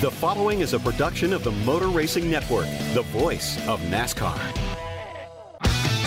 The 0.00 0.12
following 0.12 0.60
is 0.60 0.74
a 0.74 0.78
production 0.78 1.32
of 1.32 1.42
the 1.42 1.50
Motor 1.50 1.88
Racing 1.88 2.30
Network, 2.30 2.66
the 2.94 3.02
voice 3.10 3.58
of 3.66 3.80
NASCAR. 3.80 4.38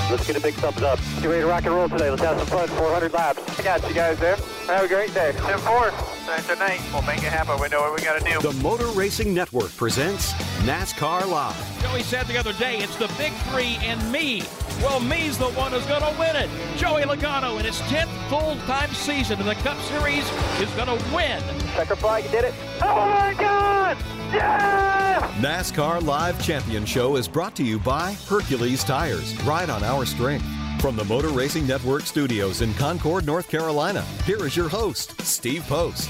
Let's 0.10 0.26
get 0.26 0.38
a 0.38 0.40
big 0.40 0.54
thumbs 0.54 0.82
up. 0.82 0.98
Get 1.16 1.26
ready 1.26 1.42
to 1.42 1.48
rock 1.48 1.66
and 1.66 1.76
roll 1.76 1.90
today. 1.90 2.10
Let's 2.10 2.22
have 2.22 2.38
some 2.38 2.48
fun. 2.48 2.70
400 2.70 3.12
laps. 3.12 3.60
I 3.60 3.64
got 3.64 3.86
you 3.86 3.94
guys 3.94 4.18
there. 4.18 4.38
Have 4.68 4.86
a 4.86 4.88
great 4.88 5.14
day. 5.14 5.34
10 5.36 5.60
4. 5.60 5.92
9 5.92 6.44
to 6.44 6.56
9. 6.56 6.80
We'll 6.94 7.02
make 7.02 7.18
it 7.18 7.34
happen. 7.34 7.60
We 7.60 7.68
know 7.68 7.82
what 7.82 7.94
we 7.94 8.02
got 8.02 8.18
to 8.18 8.24
do. 8.24 8.40
The 8.40 8.64
Motor 8.64 8.88
Racing 8.88 9.34
Network 9.34 9.76
presents 9.76 10.32
NASCAR 10.64 11.28
Live. 11.28 11.82
Joey 11.82 12.04
said 12.04 12.28
the 12.28 12.38
other 12.38 12.54
day, 12.54 12.78
it's 12.78 12.96
the 12.96 13.12
big 13.18 13.34
three 13.52 13.78
and 13.82 14.10
me. 14.10 14.44
Well, 14.82 15.00
me's 15.00 15.38
the 15.38 15.52
one 15.52 15.72
who's 15.72 15.86
going 15.86 16.02
to 16.02 16.20
win 16.20 16.36
it. 16.36 16.50
Joey 16.76 17.04
Logano, 17.04 17.60
in 17.60 17.66
his 17.66 17.78
10th 17.82 18.10
full-time 18.30 18.90
season 18.94 19.40
in 19.40 19.46
the 19.46 19.54
Cup 19.56 19.80
Series, 19.82 20.28
is 20.60 20.72
going 20.72 20.88
to 20.88 21.16
win. 21.16 21.40
Checker 21.76 21.96
flag, 21.96 22.24
you 22.24 22.32
did 22.32 22.46
it. 22.46 22.54
Oh 22.82 23.06
my 23.06 23.36
God! 23.40 23.98
Yeah! 24.34 25.22
NASCAR 25.40 26.02
Live 26.02 26.44
Champion 26.44 26.86
Show 26.86 27.16
is 27.16 27.28
brought 27.28 27.56
to 27.58 27.64
you 27.64 27.78
by 27.78 28.14
Hercules 28.28 28.84
Tires. 28.84 29.40
Ride 29.44 29.70
on 29.70 29.84
our 29.84 30.04
strength. 30.04 30.46
From 30.82 30.96
the 30.96 31.06
Motor 31.06 31.30
Racing 31.30 31.68
Network 31.68 32.02
studios 32.02 32.62
in 32.62 32.74
Concord, 32.74 33.24
North 33.24 33.48
Carolina, 33.48 34.02
here 34.26 34.44
is 34.48 34.58
your 34.58 34.68
host, 34.68 35.22
Steve 35.22 35.64
Post. 35.68 36.10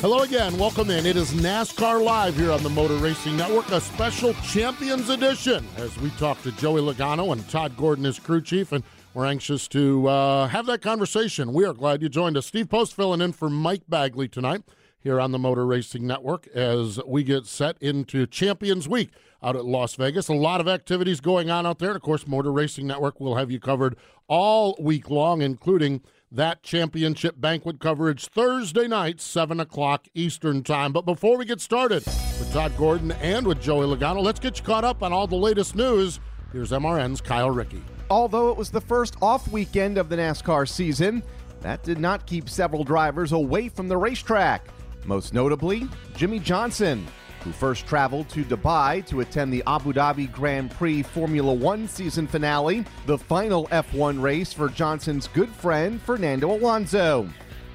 Hello 0.00 0.20
again. 0.20 0.56
Welcome 0.56 0.88
in. 0.88 1.04
It 1.04 1.18
is 1.18 1.30
NASCAR 1.32 2.02
Live 2.02 2.34
here 2.34 2.52
on 2.52 2.62
the 2.62 2.70
Motor 2.70 2.94
Racing 2.94 3.36
Network, 3.36 3.70
a 3.70 3.82
special 3.82 4.32
Champions 4.42 5.10
Edition 5.10 5.62
as 5.76 5.94
we 5.98 6.08
talk 6.12 6.40
to 6.40 6.52
Joey 6.52 6.80
Logano 6.80 7.34
and 7.34 7.46
Todd 7.50 7.76
Gordon, 7.76 8.04
his 8.04 8.18
crew 8.18 8.40
chief, 8.40 8.72
and 8.72 8.82
we're 9.12 9.26
anxious 9.26 9.68
to 9.68 10.08
uh, 10.08 10.48
have 10.48 10.64
that 10.64 10.80
conversation. 10.80 11.52
We 11.52 11.66
are 11.66 11.74
glad 11.74 12.00
you 12.00 12.08
joined 12.08 12.38
us. 12.38 12.46
Steve 12.46 12.70
Post 12.70 12.96
filling 12.96 13.20
in 13.20 13.32
for 13.32 13.50
Mike 13.50 13.82
Bagley 13.90 14.26
tonight 14.26 14.62
here 15.00 15.20
on 15.20 15.32
the 15.32 15.38
Motor 15.38 15.66
Racing 15.66 16.06
Network 16.06 16.46
as 16.48 16.98
we 17.06 17.22
get 17.22 17.44
set 17.44 17.76
into 17.82 18.26
Champions 18.26 18.88
Week 18.88 19.10
out 19.42 19.54
at 19.54 19.66
Las 19.66 19.96
Vegas. 19.96 20.28
A 20.28 20.32
lot 20.32 20.62
of 20.62 20.68
activities 20.68 21.20
going 21.20 21.50
on 21.50 21.66
out 21.66 21.78
there. 21.78 21.90
And 21.90 21.96
of 21.96 22.02
course, 22.02 22.26
Motor 22.26 22.52
Racing 22.52 22.86
Network 22.86 23.20
will 23.20 23.36
have 23.36 23.50
you 23.50 23.60
covered 23.60 23.96
all 24.28 24.78
week 24.80 25.10
long, 25.10 25.42
including 25.42 26.00
that 26.32 26.62
championship 26.62 27.40
banquet 27.40 27.80
coverage 27.80 28.26
Thursday 28.26 28.86
night, 28.86 29.20
7 29.20 29.58
o'clock 29.58 30.06
Eastern 30.14 30.62
Time. 30.62 30.92
But 30.92 31.04
before 31.04 31.36
we 31.36 31.44
get 31.44 31.60
started 31.60 32.06
with 32.06 32.52
Todd 32.52 32.72
Gordon 32.76 33.12
and 33.12 33.46
with 33.46 33.60
Joey 33.60 33.86
Logano, 33.86 34.22
let's 34.22 34.38
get 34.38 34.58
you 34.58 34.64
caught 34.64 34.84
up 34.84 35.02
on 35.02 35.12
all 35.12 35.26
the 35.26 35.36
latest 35.36 35.74
news. 35.74 36.20
Here's 36.52 36.70
MRN's 36.70 37.20
Kyle 37.20 37.50
Rickey. 37.50 37.82
Although 38.10 38.50
it 38.50 38.56
was 38.56 38.70
the 38.70 38.80
first 38.80 39.16
off 39.20 39.48
weekend 39.48 39.98
of 39.98 40.08
the 40.08 40.16
NASCAR 40.16 40.68
season, 40.68 41.22
that 41.62 41.82
did 41.82 41.98
not 41.98 42.26
keep 42.26 42.48
several 42.48 42.84
drivers 42.84 43.32
away 43.32 43.68
from 43.68 43.88
the 43.88 43.96
racetrack. 43.96 44.66
Most 45.04 45.34
notably, 45.34 45.88
Jimmie 46.14 46.38
Johnson, 46.38 47.06
who 47.42 47.52
first 47.52 47.86
traveled 47.86 48.28
to 48.30 48.44
Dubai 48.44 49.04
to 49.06 49.20
attend 49.20 49.52
the 49.52 49.62
Abu 49.66 49.92
Dhabi 49.92 50.30
Grand 50.30 50.70
Prix 50.70 51.02
Formula 51.02 51.52
One 51.52 51.88
season 51.88 52.26
finale, 52.26 52.84
the 53.06 53.18
final 53.18 53.66
F1 53.68 54.20
race 54.20 54.52
for 54.52 54.68
Johnson's 54.68 55.28
good 55.28 55.50
friend 55.50 56.00
Fernando 56.02 56.52
Alonso. 56.52 57.28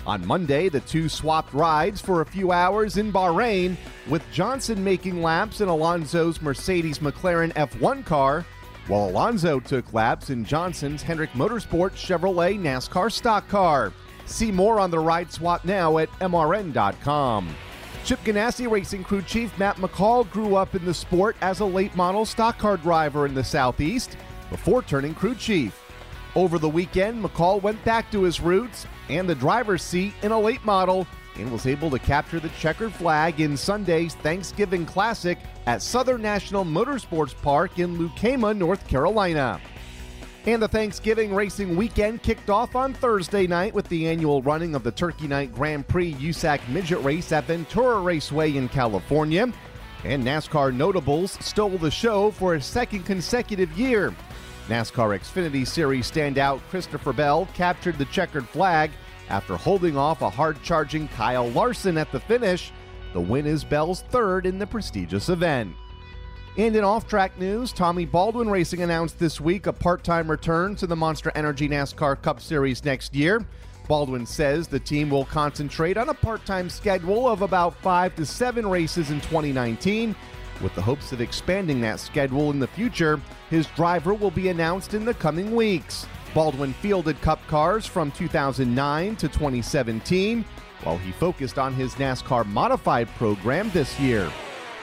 On 0.05 0.25
Monday, 0.25 0.69
the 0.69 0.81
two 0.81 1.09
swapped 1.09 1.53
rides 1.53 1.99
for 1.99 2.21
a 2.21 2.25
few 2.25 2.51
hours 2.51 2.97
in 2.97 3.11
Bahrain, 3.11 3.75
with 4.07 4.23
Johnson 4.31 4.83
making 4.83 5.23
laps 5.23 5.61
in 5.61 5.67
Alonso's 5.67 6.41
Mercedes 6.41 6.99
McLaren 6.99 7.51
F1 7.53 8.05
car, 8.05 8.45
while 8.87 9.09
Alonso 9.09 9.59
took 9.59 9.93
laps 9.93 10.29
in 10.29 10.45
Johnson's 10.45 11.01
Hendrick 11.01 11.31
Motorsports 11.31 11.95
Chevrolet 11.95 12.59
NASCAR 12.59 13.11
stock 13.11 13.47
car. 13.47 13.91
See 14.27 14.51
more 14.51 14.79
on 14.79 14.91
the 14.91 14.99
ride 14.99 15.31
swap 15.31 15.65
now 15.65 15.97
at 15.97 16.09
MRN.com. 16.19 17.55
Chip 18.05 18.23
Ganassi 18.23 18.69
Racing 18.69 19.03
Crew 19.03 19.23
Chief 19.23 19.57
Matt 19.57 19.77
McCall 19.77 20.29
grew 20.29 20.55
up 20.55 20.75
in 20.75 20.85
the 20.85 20.93
sport 20.93 21.35
as 21.41 21.59
a 21.59 21.65
late 21.65 21.95
model 21.95 22.23
stock 22.23 22.59
car 22.59 22.77
driver 22.77 23.25
in 23.25 23.33
the 23.33 23.43
Southeast 23.43 24.15
before 24.51 24.83
turning 24.83 25.15
crew 25.15 25.33
chief. 25.33 25.81
Over 26.35 26.59
the 26.59 26.69
weekend, 26.69 27.23
McCall 27.23 27.63
went 27.63 27.83
back 27.83 28.11
to 28.11 28.21
his 28.21 28.39
roots 28.39 28.85
and 29.09 29.27
the 29.27 29.33
driver's 29.33 29.81
seat 29.81 30.13
in 30.21 30.31
a 30.31 30.39
late 30.39 30.63
model 30.63 31.07
and 31.37 31.51
was 31.51 31.65
able 31.65 31.89
to 31.89 31.97
capture 31.97 32.39
the 32.39 32.49
checkered 32.49 32.93
flag 32.93 33.41
in 33.41 33.57
Sunday's 33.57 34.13
Thanksgiving 34.13 34.85
Classic 34.85 35.39
at 35.65 35.81
Southern 35.81 36.21
National 36.21 36.63
Motorsports 36.63 37.35
Park 37.41 37.79
in 37.79 37.97
Lucama, 37.97 38.55
North 38.55 38.87
Carolina. 38.87 39.59
And 40.47 40.61
the 40.61 40.67
Thanksgiving 40.67 41.33
racing 41.33 41.75
weekend 41.75 42.21
kicked 42.21 42.51
off 42.51 42.75
on 42.75 42.93
Thursday 42.93 43.47
night 43.47 43.73
with 43.73 43.89
the 43.89 44.07
annual 44.07 44.43
running 44.43 44.75
of 44.75 44.83
the 44.83 44.91
Turkey 44.91 45.27
Night 45.27 45.51
Grand 45.51 45.87
Prix 45.87 46.13
USAC 46.13 46.59
Midget 46.69 47.03
Race 47.03 47.31
at 47.31 47.45
Ventura 47.45 47.99
Raceway 47.99 48.55
in 48.55 48.69
California. 48.69 49.51
And 50.03 50.23
NASCAR 50.23 50.71
notables 50.71 51.31
stole 51.43 51.79
the 51.79 51.89
show 51.89 52.29
for 52.29 52.53
a 52.53 52.61
second 52.61 53.05
consecutive 53.05 53.75
year. 53.75 54.13
NASCAR 54.67 55.19
Xfinity 55.19 55.67
Series 55.67 56.11
standout 56.11 56.61
Christopher 56.69 57.11
Bell 57.11 57.47
captured 57.55 57.97
the 57.97 58.05
checkered 58.05 58.47
flag 58.47 58.91
after 59.29 59.57
holding 59.57 59.97
off 59.97 60.21
a 60.21 60.29
hard 60.29 60.61
charging 60.61 61.07
Kyle 61.07 61.49
Larson 61.49 61.97
at 61.97 62.11
the 62.11 62.19
finish. 62.19 62.71
The 63.13 63.21
win 63.21 63.47
is 63.47 63.63
Bell's 63.63 64.01
third 64.01 64.45
in 64.45 64.59
the 64.59 64.67
prestigious 64.67 65.29
event. 65.29 65.73
And 66.57 66.73
in 66.73 66.85
off 66.85 67.05
track 67.05 67.37
news, 67.37 67.73
Tommy 67.73 68.05
Baldwin 68.05 68.49
Racing 68.49 68.81
announced 68.81 69.19
this 69.19 69.41
week 69.41 69.67
a 69.67 69.73
part 69.73 70.05
time 70.05 70.31
return 70.31 70.73
to 70.77 70.87
the 70.87 70.95
Monster 70.95 71.29
Energy 71.35 71.67
NASCAR 71.67 72.21
Cup 72.21 72.39
Series 72.39 72.85
next 72.85 73.13
year. 73.13 73.45
Baldwin 73.89 74.25
says 74.25 74.65
the 74.65 74.79
team 74.79 75.09
will 75.09 75.25
concentrate 75.25 75.97
on 75.97 76.07
a 76.07 76.13
part 76.13 76.45
time 76.45 76.69
schedule 76.69 77.27
of 77.27 77.41
about 77.41 77.75
five 77.81 78.15
to 78.15 78.25
seven 78.25 78.65
races 78.65 79.11
in 79.11 79.19
2019. 79.19 80.15
With 80.61 80.73
the 80.75 80.81
hopes 80.81 81.11
of 81.11 81.19
expanding 81.19 81.81
that 81.81 81.99
schedule 81.99 82.51
in 82.51 82.59
the 82.59 82.67
future, 82.67 83.19
his 83.49 83.67
driver 83.67 84.13
will 84.13 84.31
be 84.31 84.47
announced 84.47 84.93
in 84.93 85.03
the 85.03 85.13
coming 85.13 85.53
weeks. 85.53 86.07
Baldwin 86.33 86.71
fielded 86.71 87.19
Cup 87.19 87.45
cars 87.47 87.85
from 87.85 88.11
2009 88.11 89.17
to 89.17 89.27
2017, 89.27 90.45
while 90.83 90.97
he 90.97 91.11
focused 91.11 91.59
on 91.59 91.73
his 91.73 91.95
NASCAR 91.95 92.45
modified 92.45 93.09
program 93.15 93.69
this 93.71 93.99
year. 93.99 94.31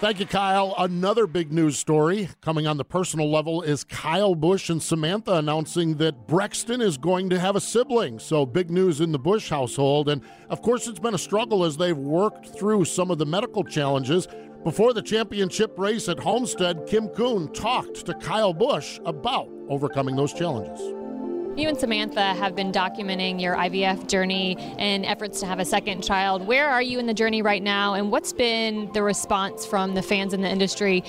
Thank 0.03 0.19
you, 0.19 0.27
Kyle. 0.27 0.75
Another 0.79 1.29
big 1.29 1.53
news 1.53 1.79
story 1.79 2.29
coming 2.41 2.67
on 2.67 2.77
the 2.77 2.85
personal 2.85 3.31
level 3.31 3.63
is 3.63 3.85
Kyle 3.85 4.35
Busch 4.35 4.69
and 4.69 4.83
Samantha 4.83 5.35
announcing 5.35 5.99
that 5.99 6.27
Brexton 6.27 6.81
is 6.81 6.99
going 6.99 7.31
to 7.31 7.39
have 7.39 7.55
a 7.55 7.61
sibling. 7.61 8.19
So, 8.19 8.45
big 8.45 8.69
news 8.69 9.01
in 9.01 9.13
the 9.13 9.19
Busch 9.21 9.49
household. 9.49 10.09
And 10.09 10.21
of 10.51 10.61
course, 10.61 10.89
it's 10.89 10.99
been 10.99 11.15
a 11.15 11.19
struggle 11.19 11.65
as 11.65 11.77
they've 11.77 11.97
worked 11.97 12.49
through 12.49 12.85
some 12.87 13.13
of 13.13 13.19
the 13.19 13.27
medical 13.27 13.63
challenges. 13.63 14.27
Before 14.65 14.93
the 14.93 15.03
championship 15.03 15.79
race 15.79 16.09
at 16.09 16.19
Homestead, 16.19 16.85
Kim 16.89 17.07
Coon 17.11 17.53
talked 17.53 18.05
to 18.07 18.15
Kyle 18.15 18.53
Busch 18.53 18.99
about 19.07 19.49
overcoming 19.69 20.17
those 20.17 20.33
challenges. 20.33 21.02
You 21.55 21.69
and 21.69 21.79
Samantha 21.79 22.33
have 22.33 22.57
been 22.57 22.73
documenting 22.73 23.39
your 23.39 23.55
IVF 23.57 24.09
journey 24.09 24.57
and 24.79 25.05
efforts 25.05 25.39
to 25.41 25.47
have 25.47 25.59
a 25.59 25.67
second 25.67 26.03
child. 26.03 26.47
Where 26.47 26.67
are 26.67 26.81
you 26.81 26.99
in 26.99 27.05
the 27.05 27.13
journey 27.13 27.43
right 27.43 27.63
now, 27.63 27.93
and 27.93 28.11
what's 28.11 28.33
been 28.33 28.91
the 28.95 29.03
response 29.03 29.67
from 29.67 29.95
the 29.95 30.01
fans 30.01 30.33
in 30.33 30.41
the 30.41 30.49
industry 30.49 31.05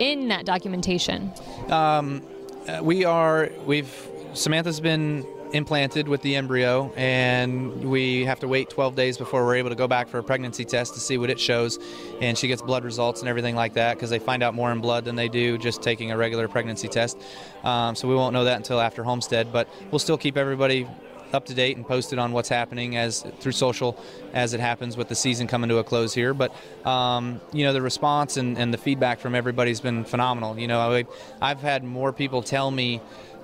in 0.00 0.26
that 0.28 0.44
documentation? 0.44 1.32
Um, 1.68 2.26
uh, 2.66 2.80
we 2.82 3.04
are, 3.04 3.50
we've, 3.64 4.08
Samantha's 4.34 4.80
been 4.80 5.24
implanted 5.52 6.08
with 6.08 6.22
the 6.22 6.36
embryo, 6.36 6.92
and 6.96 7.90
we 7.90 8.24
have 8.24 8.40
to 8.40 8.48
wait 8.48 8.70
12 8.70 8.94
days 8.94 9.16
before 9.18 9.44
we're 9.44 9.56
able 9.56 9.70
to 9.70 9.76
go 9.76 9.88
back 9.88 10.08
for 10.08 10.18
a 10.18 10.22
pregnancy 10.22 10.64
test 10.64 10.94
to 10.94 11.00
see 11.00 11.18
what 11.18 11.30
it 11.30 11.38
shows. 11.38 11.78
And 12.20 12.36
she 12.36 12.48
gets 12.48 12.62
blood 12.62 12.84
results 12.84 13.20
and 13.20 13.28
everything 13.28 13.54
like 13.54 13.74
that 13.74 13.94
because 13.94 14.10
they 14.10 14.18
find 14.18 14.42
out 14.42 14.54
more 14.54 14.72
in 14.72 14.80
blood 14.80 15.04
than 15.04 15.16
they 15.16 15.28
do 15.28 15.58
just 15.58 15.82
taking 15.82 16.10
a 16.10 16.16
regular 16.16 16.48
pregnancy 16.48 16.88
test. 16.88 17.18
Um, 17.64 17.94
so 17.94 18.08
we 18.08 18.14
won't 18.14 18.32
know 18.32 18.44
that 18.44 18.56
until 18.56 18.80
after 18.80 19.04
Homestead, 19.04 19.52
but 19.52 19.68
we'll 19.90 19.98
still 19.98 20.18
keep 20.18 20.36
everybody 20.36 20.86
up 21.32 21.44
to 21.46 21.54
date 21.54 21.76
and 21.76 21.86
posted 21.86 22.18
on 22.18 22.32
what's 22.32 22.48
happening 22.48 22.96
as 22.96 23.22
through 23.40 23.52
social 23.52 23.98
as 24.32 24.54
it 24.54 24.60
happens 24.60 24.96
with 24.96 25.08
the 25.08 25.14
season 25.14 25.46
coming 25.46 25.68
to 25.68 25.78
a 25.78 25.84
close 25.84 26.14
here. 26.14 26.34
But 26.34 26.54
um, 26.86 27.40
you 27.52 27.64
know 27.64 27.72
the 27.72 27.82
response 27.82 28.36
and, 28.36 28.56
and, 28.56 28.72
the 28.72 28.78
feedback 28.78 29.18
from 29.18 29.34
everybody's 29.34 29.80
been 29.80 30.04
phenomenal. 30.04 30.58
You 30.58 30.68
know 30.68 30.80
I, 30.80 31.04
I've 31.40 31.60
had 31.60 31.84
more 31.84 32.12
people 32.12 32.42
tell 32.42 32.70
me 32.70 33.00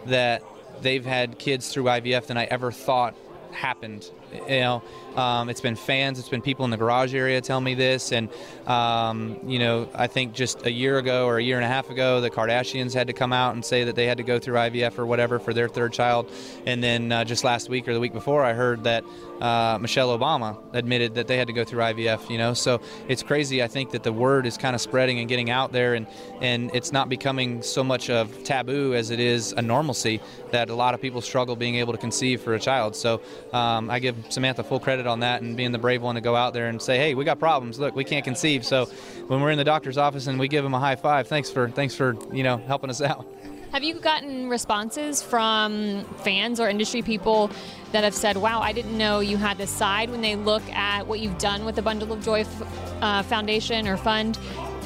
that 0.06 0.42
they've 0.82 1.04
had 1.04 1.38
kids 1.38 1.72
through 1.72 1.84
IVF 1.84 2.26
than 2.26 2.36
I 2.36 2.44
ever 2.44 2.72
thought 2.72 3.14
happened. 3.52 4.10
You 4.32 4.60
know, 4.60 4.82
um, 5.16 5.48
it's 5.48 5.60
been 5.60 5.76
fans, 5.76 6.18
it's 6.18 6.28
been 6.28 6.42
people 6.42 6.64
in 6.64 6.70
the 6.70 6.76
garage 6.76 7.14
area 7.14 7.40
tell 7.40 7.60
me 7.60 7.74
this, 7.74 8.12
and 8.12 8.28
um, 8.66 9.38
you 9.46 9.58
know, 9.58 9.88
I 9.94 10.06
think 10.06 10.32
just 10.32 10.66
a 10.66 10.72
year 10.72 10.98
ago 10.98 11.26
or 11.26 11.38
a 11.38 11.42
year 11.42 11.56
and 11.56 11.64
a 11.64 11.68
half 11.68 11.90
ago, 11.90 12.20
the 12.20 12.30
Kardashians 12.30 12.94
had 12.94 13.06
to 13.06 13.12
come 13.12 13.32
out 13.32 13.54
and 13.54 13.64
say 13.64 13.84
that 13.84 13.96
they 13.96 14.06
had 14.06 14.18
to 14.18 14.22
go 14.22 14.38
through 14.38 14.54
IVF 14.54 14.98
or 14.98 15.06
whatever 15.06 15.38
for 15.38 15.52
their 15.52 15.68
third 15.68 15.92
child, 15.92 16.30
and 16.66 16.82
then 16.82 17.12
uh, 17.12 17.24
just 17.24 17.44
last 17.44 17.68
week 17.68 17.88
or 17.88 17.94
the 17.94 18.00
week 18.00 18.12
before, 18.12 18.44
I 18.44 18.52
heard 18.52 18.84
that 18.84 19.04
uh, 19.40 19.78
Michelle 19.80 20.16
Obama 20.16 20.56
admitted 20.72 21.14
that 21.14 21.26
they 21.26 21.36
had 21.36 21.46
to 21.48 21.52
go 21.52 21.64
through 21.64 21.80
IVF. 21.80 22.30
You 22.30 22.38
know, 22.38 22.54
so 22.54 22.80
it's 23.08 23.22
crazy. 23.22 23.62
I 23.62 23.68
think 23.68 23.90
that 23.90 24.02
the 24.02 24.12
word 24.12 24.46
is 24.46 24.56
kind 24.56 24.74
of 24.74 24.80
spreading 24.80 25.18
and 25.18 25.28
getting 25.28 25.50
out 25.50 25.72
there, 25.72 25.94
and 25.94 26.06
and 26.40 26.70
it's 26.74 26.92
not 26.92 27.08
becoming 27.08 27.62
so 27.62 27.84
much 27.84 28.10
of 28.10 28.44
taboo 28.44 28.94
as 28.94 29.10
it 29.10 29.20
is 29.20 29.52
a 29.52 29.62
normalcy 29.62 30.20
that 30.50 30.70
a 30.70 30.74
lot 30.74 30.94
of 30.94 31.00
people 31.00 31.20
struggle 31.20 31.56
being 31.56 31.76
able 31.76 31.92
to 31.92 31.98
conceive 31.98 32.40
for 32.40 32.54
a 32.54 32.60
child. 32.60 32.94
So 32.94 33.20
um, 33.52 33.90
I 33.90 33.98
give 33.98 34.16
Samantha 34.28 34.62
full 34.62 34.80
credit 34.80 35.01
on 35.06 35.20
that 35.20 35.42
and 35.42 35.56
being 35.56 35.72
the 35.72 35.78
brave 35.78 36.02
one 36.02 36.14
to 36.14 36.20
go 36.20 36.36
out 36.36 36.52
there 36.54 36.68
and 36.68 36.80
say, 36.80 36.96
hey, 36.96 37.14
we 37.14 37.24
got 37.24 37.38
problems. 37.38 37.78
Look, 37.78 37.94
we 37.94 38.04
can't 38.04 38.24
conceive. 38.24 38.64
So 38.64 38.86
when 39.26 39.40
we're 39.40 39.50
in 39.50 39.58
the 39.58 39.64
doctor's 39.64 39.98
office 39.98 40.26
and 40.26 40.38
we 40.38 40.48
give 40.48 40.64
them 40.64 40.74
a 40.74 40.80
high 40.80 40.96
five, 40.96 41.28
thanks 41.28 41.50
for 41.50 41.68
thanks 41.70 41.94
for 41.94 42.16
you 42.32 42.42
know 42.42 42.58
helping 42.58 42.90
us 42.90 43.00
out. 43.00 43.26
Have 43.72 43.82
you 43.82 43.94
gotten 43.94 44.50
responses 44.50 45.22
from 45.22 46.04
fans 46.18 46.60
or 46.60 46.68
industry 46.68 47.00
people 47.00 47.50
that 47.92 48.04
have 48.04 48.14
said, 48.14 48.36
wow, 48.36 48.60
I 48.60 48.72
didn't 48.72 48.98
know 48.98 49.20
you 49.20 49.38
had 49.38 49.56
this 49.56 49.70
side 49.70 50.10
when 50.10 50.20
they 50.20 50.36
look 50.36 50.62
at 50.74 51.06
what 51.06 51.20
you've 51.20 51.38
done 51.38 51.64
with 51.64 51.76
the 51.76 51.82
Bundle 51.82 52.12
of 52.12 52.22
Joy 52.22 52.44
uh, 53.00 53.22
Foundation 53.22 53.88
or 53.88 53.96
Fund 53.96 54.38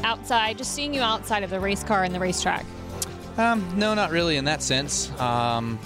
outside, 0.05 0.57
just 0.57 0.73
seeing 0.73 0.95
you 0.95 1.01
outside 1.01 1.43
of 1.43 1.51
the 1.51 1.59
race 1.59 1.83
car 1.83 2.05
and 2.05 2.15
the 2.15 2.21
racetrack? 2.21 2.65
Um, 3.37 3.69
no, 3.77 3.93
not 3.95 4.13
really 4.13 4.37
in 4.37 4.45
that 4.45 4.63
sense. 4.63 5.11
Um, 5.21 5.81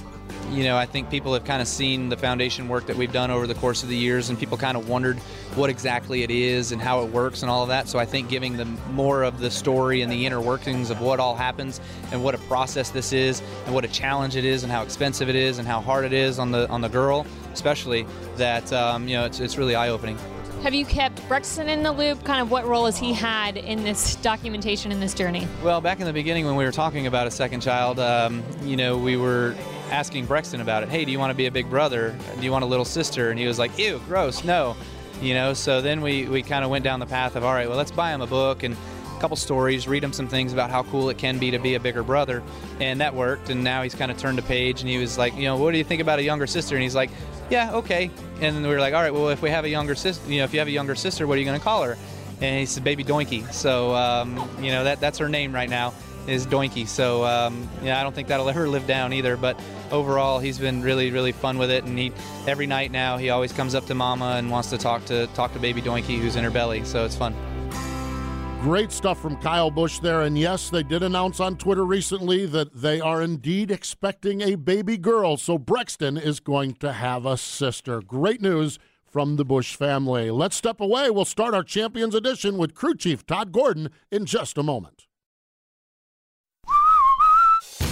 you 0.50 0.64
know, 0.64 0.76
I 0.76 0.86
think 0.86 1.10
people 1.10 1.32
have 1.34 1.44
kind 1.44 1.62
of 1.62 1.68
seen 1.68 2.08
the 2.08 2.16
foundation 2.16 2.68
work 2.68 2.86
that 2.86 2.96
we've 2.96 3.12
done 3.12 3.30
over 3.30 3.46
the 3.46 3.54
course 3.54 3.82
of 3.82 3.88
the 3.88 3.96
years, 3.96 4.30
and 4.30 4.38
people 4.38 4.58
kind 4.58 4.76
of 4.76 4.88
wondered 4.88 5.18
what 5.54 5.70
exactly 5.70 6.22
it 6.22 6.30
is 6.30 6.72
and 6.72 6.82
how 6.82 7.02
it 7.02 7.10
works 7.10 7.42
and 7.42 7.50
all 7.50 7.62
of 7.62 7.68
that. 7.68 7.88
So 7.88 7.98
I 7.98 8.04
think 8.04 8.28
giving 8.28 8.56
them 8.56 8.78
more 8.92 9.22
of 9.22 9.38
the 9.38 9.50
story 9.50 10.02
and 10.02 10.10
the 10.10 10.26
inner 10.26 10.40
workings 10.40 10.90
of 10.90 11.00
what 11.00 11.20
all 11.20 11.36
happens 11.36 11.80
and 12.12 12.22
what 12.24 12.34
a 12.34 12.38
process 12.38 12.90
this 12.90 13.12
is 13.12 13.42
and 13.66 13.74
what 13.74 13.84
a 13.84 13.88
challenge 13.88 14.36
it 14.36 14.44
is 14.44 14.62
and 14.62 14.72
how 14.72 14.82
expensive 14.82 15.28
it 15.28 15.36
is 15.36 15.58
and 15.58 15.66
how 15.66 15.80
hard 15.80 16.04
it 16.04 16.12
is 16.12 16.38
on 16.38 16.50
the 16.50 16.68
on 16.68 16.80
the 16.80 16.88
girl, 16.88 17.26
especially 17.52 18.06
that 18.36 18.72
um, 18.72 19.06
you 19.08 19.16
know 19.16 19.24
it's, 19.24 19.40
it's 19.40 19.56
really 19.56 19.74
eye 19.74 19.88
opening. 19.88 20.18
Have 20.62 20.74
you 20.74 20.84
kept 20.84 21.26
Brexton 21.26 21.70
in 21.70 21.82
the 21.82 21.90
loop? 21.90 22.22
Kind 22.24 22.42
of 22.42 22.50
what 22.50 22.66
role 22.66 22.84
has 22.84 22.98
he 22.98 23.14
had 23.14 23.56
in 23.56 23.82
this 23.82 24.16
documentation 24.16 24.92
in 24.92 25.00
this 25.00 25.14
journey? 25.14 25.48
Well, 25.62 25.80
back 25.80 26.00
in 26.00 26.06
the 26.06 26.12
beginning 26.12 26.44
when 26.44 26.54
we 26.54 26.64
were 26.64 26.72
talking 26.72 27.06
about 27.06 27.26
a 27.26 27.30
second 27.30 27.62
child, 27.62 27.98
um, 27.98 28.42
you 28.62 28.76
know, 28.76 28.98
we 28.98 29.16
were 29.16 29.56
asking 29.90 30.26
Brexton 30.26 30.60
about 30.60 30.82
it. 30.82 30.88
Hey, 30.88 31.04
do 31.04 31.12
you 31.12 31.18
want 31.18 31.30
to 31.30 31.36
be 31.36 31.46
a 31.46 31.50
big 31.50 31.68
brother? 31.68 32.16
Do 32.36 32.42
you 32.42 32.52
want 32.52 32.64
a 32.64 32.66
little 32.66 32.84
sister? 32.84 33.30
And 33.30 33.38
he 33.38 33.46
was 33.46 33.58
like, 33.58 33.76
ew, 33.78 34.00
gross, 34.06 34.44
no. 34.44 34.76
You 35.20 35.34
know, 35.34 35.52
so 35.52 35.82
then 35.82 36.00
we, 36.00 36.26
we 36.26 36.42
kind 36.42 36.64
of 36.64 36.70
went 36.70 36.84
down 36.84 37.00
the 37.00 37.06
path 37.06 37.36
of, 37.36 37.44
all 37.44 37.52
right, 37.52 37.68
well, 37.68 37.76
let's 37.76 37.90
buy 37.90 38.14
him 38.14 38.22
a 38.22 38.26
book 38.26 38.62
and 38.62 38.74
a 38.74 39.20
couple 39.20 39.36
stories, 39.36 39.86
read 39.86 40.02
him 40.02 40.12
some 40.12 40.28
things 40.28 40.52
about 40.52 40.70
how 40.70 40.82
cool 40.84 41.10
it 41.10 41.18
can 41.18 41.38
be 41.38 41.50
to 41.50 41.58
be 41.58 41.74
a 41.74 41.80
bigger 41.80 42.02
brother. 42.02 42.42
And 42.80 43.00
that 43.00 43.14
worked. 43.14 43.50
And 43.50 43.62
now 43.62 43.82
he's 43.82 43.94
kind 43.94 44.10
of 44.10 44.16
turned 44.16 44.38
a 44.38 44.42
page 44.42 44.80
and 44.80 44.88
he 44.88 44.96
was 44.96 45.18
like, 45.18 45.36
you 45.36 45.42
know, 45.42 45.56
what 45.56 45.72
do 45.72 45.78
you 45.78 45.84
think 45.84 46.00
about 46.00 46.18
a 46.18 46.22
younger 46.22 46.46
sister? 46.46 46.74
And 46.74 46.82
he's 46.82 46.94
like, 46.94 47.10
yeah, 47.50 47.74
okay. 47.74 48.10
And 48.40 48.62
we 48.62 48.68
were 48.68 48.80
like, 48.80 48.94
all 48.94 49.02
right, 49.02 49.12
well, 49.12 49.28
if 49.28 49.42
we 49.42 49.50
have 49.50 49.64
a 49.64 49.68
younger 49.68 49.94
sister, 49.94 50.30
you 50.30 50.38
know, 50.38 50.44
if 50.44 50.54
you 50.54 50.60
have 50.60 50.68
a 50.68 50.72
younger 50.72 50.94
sister, 50.94 51.26
what 51.26 51.36
are 51.36 51.40
you 51.40 51.44
going 51.44 51.58
to 51.58 51.64
call 51.64 51.82
her? 51.82 51.98
And 52.40 52.60
he 52.60 52.64
said, 52.64 52.84
baby 52.84 53.04
Doinky. 53.04 53.52
So, 53.52 53.94
um, 53.94 54.48
you 54.62 54.70
know, 54.70 54.84
that, 54.84 55.00
that's 55.00 55.18
her 55.18 55.28
name 55.28 55.54
right 55.54 55.68
now 55.68 55.92
is 56.30 56.46
Doinky. 56.46 56.86
So 56.86 57.24
um, 57.24 57.68
yeah, 57.82 58.00
I 58.00 58.02
don't 58.02 58.14
think 58.14 58.28
that'll 58.28 58.48
ever 58.50 58.68
live 58.68 58.86
down 58.86 59.12
either. 59.12 59.36
But 59.36 59.60
overall, 59.90 60.38
he's 60.38 60.58
been 60.58 60.82
really, 60.82 61.10
really 61.10 61.32
fun 61.32 61.58
with 61.58 61.70
it. 61.70 61.84
And 61.84 61.98
he 61.98 62.12
every 62.46 62.66
night 62.66 62.90
now 62.90 63.16
he 63.16 63.30
always 63.30 63.52
comes 63.52 63.74
up 63.74 63.86
to 63.86 63.94
Mama 63.94 64.36
and 64.36 64.50
wants 64.50 64.70
to 64.70 64.78
talk 64.78 65.04
to 65.06 65.26
talk 65.28 65.52
to 65.54 65.58
Baby 65.58 65.82
Doinky, 65.82 66.18
who's 66.18 66.36
in 66.36 66.44
her 66.44 66.50
belly. 66.50 66.84
So 66.84 67.04
it's 67.04 67.16
fun. 67.16 67.34
Great 68.60 68.92
stuff 68.92 69.18
from 69.18 69.38
Kyle 69.38 69.70
Busch 69.70 70.00
there. 70.00 70.20
And 70.20 70.36
yes, 70.36 70.68
they 70.68 70.82
did 70.82 71.02
announce 71.02 71.40
on 71.40 71.56
Twitter 71.56 71.84
recently 71.84 72.44
that 72.44 72.74
they 72.74 73.00
are 73.00 73.22
indeed 73.22 73.70
expecting 73.70 74.42
a 74.42 74.54
baby 74.56 74.98
girl. 74.98 75.38
So 75.38 75.56
Brexton 75.56 76.18
is 76.18 76.40
going 76.40 76.74
to 76.74 76.92
have 76.92 77.24
a 77.24 77.38
sister. 77.38 78.02
Great 78.02 78.42
news 78.42 78.78
from 79.06 79.36
the 79.36 79.46
Busch 79.46 79.74
family. 79.74 80.30
Let's 80.30 80.56
step 80.56 80.78
away. 80.78 81.08
We'll 81.08 81.24
start 81.24 81.54
our 81.54 81.64
Champions 81.64 82.14
Edition 82.14 82.58
with 82.58 82.74
crew 82.74 82.94
chief 82.94 83.24
Todd 83.24 83.50
Gordon 83.50 83.88
in 84.10 84.26
just 84.26 84.58
a 84.58 84.62
moment. 84.62 85.06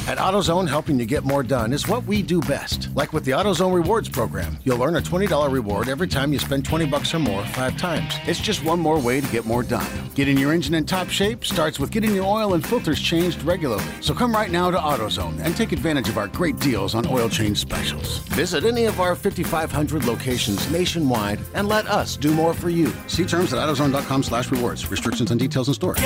At 0.08 0.16
AutoZone, 0.16 0.66
helping 0.66 0.98
you 0.98 1.04
get 1.04 1.24
more 1.24 1.42
done 1.42 1.70
is 1.70 1.86
what 1.86 2.02
we 2.04 2.22
do 2.22 2.40
best. 2.40 2.88
Like 2.94 3.12
with 3.12 3.26
the 3.26 3.32
AutoZone 3.32 3.74
Rewards 3.74 4.08
program, 4.08 4.56
you'll 4.64 4.82
earn 4.82 4.96
a 4.96 5.02
$20 5.02 5.52
reward 5.52 5.90
every 5.90 6.08
time 6.08 6.32
you 6.32 6.38
spend 6.38 6.64
20 6.64 6.86
bucks 6.86 7.12
or 7.12 7.18
more 7.18 7.44
five 7.48 7.76
times. 7.76 8.14
It's 8.24 8.40
just 8.40 8.64
one 8.64 8.80
more 8.80 8.98
way 8.98 9.20
to 9.20 9.26
get 9.26 9.44
more 9.44 9.62
done. 9.62 9.86
Getting 10.14 10.38
your 10.38 10.54
engine 10.54 10.72
in 10.72 10.86
top 10.86 11.10
shape 11.10 11.44
starts 11.44 11.78
with 11.78 11.90
getting 11.90 12.14
your 12.14 12.24
oil 12.24 12.54
and 12.54 12.66
filters 12.66 12.98
changed 12.98 13.42
regularly. 13.42 13.84
So 14.00 14.14
come 14.14 14.32
right 14.32 14.50
now 14.50 14.70
to 14.70 14.78
AutoZone 14.78 15.44
and 15.44 15.54
take 15.54 15.72
advantage 15.72 16.08
of 16.08 16.16
our 16.16 16.28
great 16.28 16.58
deals 16.58 16.94
on 16.94 17.06
oil 17.06 17.28
change 17.28 17.58
specials. 17.58 18.20
Visit 18.28 18.64
any 18.64 18.86
of 18.86 19.00
our 19.00 19.14
5,500 19.14 20.06
locations 20.06 20.70
nationwide 20.70 21.38
and 21.52 21.68
let 21.68 21.86
us 21.86 22.16
do 22.16 22.32
more 22.32 22.54
for 22.54 22.70
you. 22.70 22.94
See 23.08 23.26
terms 23.26 23.52
at 23.52 23.58
AutoZone.com 23.58 24.22
slash 24.22 24.50
rewards. 24.50 24.90
Restrictions 24.90 25.30
and 25.32 25.38
details 25.38 25.68
in 25.68 25.74
store. 25.74 25.96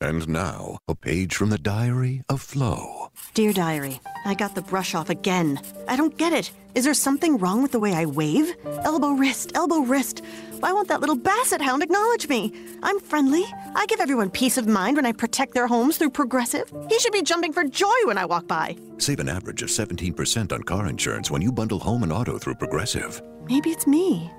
Get 0.00 0.10
in 0.10 0.18
the 0.18 0.24
zone, 0.24 0.26
AutoZone. 0.26 0.26
And 0.26 0.28
now, 0.28 0.78
a 0.88 0.94
page 0.94 1.34
from 1.34 1.50
the 1.50 1.58
diary 1.58 2.22
of 2.28 2.42
Flo. 2.42 3.10
Dear 3.34 3.52
Diary, 3.52 4.00
I 4.24 4.34
got 4.34 4.54
the 4.54 4.62
brush 4.62 4.94
off 4.94 5.10
again. 5.10 5.60
I 5.88 5.96
don't 5.96 6.16
get 6.16 6.32
it. 6.32 6.50
Is 6.74 6.84
there 6.84 6.94
something 6.94 7.38
wrong 7.38 7.62
with 7.62 7.72
the 7.72 7.80
way 7.80 7.94
I 7.94 8.04
wave? 8.04 8.54
Elbow, 8.84 9.12
wrist, 9.12 9.52
elbow, 9.54 9.80
wrist. 9.80 10.22
Why 10.60 10.72
won't 10.72 10.88
that 10.88 11.00
little 11.00 11.16
basset 11.16 11.62
hound 11.62 11.82
acknowledge 11.82 12.28
me? 12.28 12.52
I'm 12.82 13.00
friendly. 13.00 13.44
I 13.74 13.86
give 13.86 14.00
everyone 14.00 14.30
peace 14.30 14.58
of 14.58 14.66
mind 14.66 14.96
when 14.96 15.06
I 15.06 15.12
protect 15.12 15.54
their 15.54 15.66
homes 15.66 15.96
through 15.96 16.10
Progressive. 16.10 16.70
He 16.88 16.98
should 16.98 17.12
be 17.12 17.22
jumping 17.22 17.52
for 17.52 17.64
joy 17.64 17.94
when 18.04 18.18
I 18.18 18.26
walk 18.26 18.46
by. 18.46 18.76
Save 18.98 19.20
an 19.20 19.28
average 19.28 19.62
of 19.62 19.70
17% 19.70 20.52
on 20.52 20.62
car 20.62 20.86
insurance 20.88 21.30
when 21.30 21.42
you 21.42 21.52
bundle 21.52 21.78
home 21.78 22.02
and 22.02 22.12
auto 22.12 22.38
through 22.38 22.56
Progressive. 22.56 23.22
Maybe 23.48 23.70
it's 23.70 23.86
me. 23.86 24.30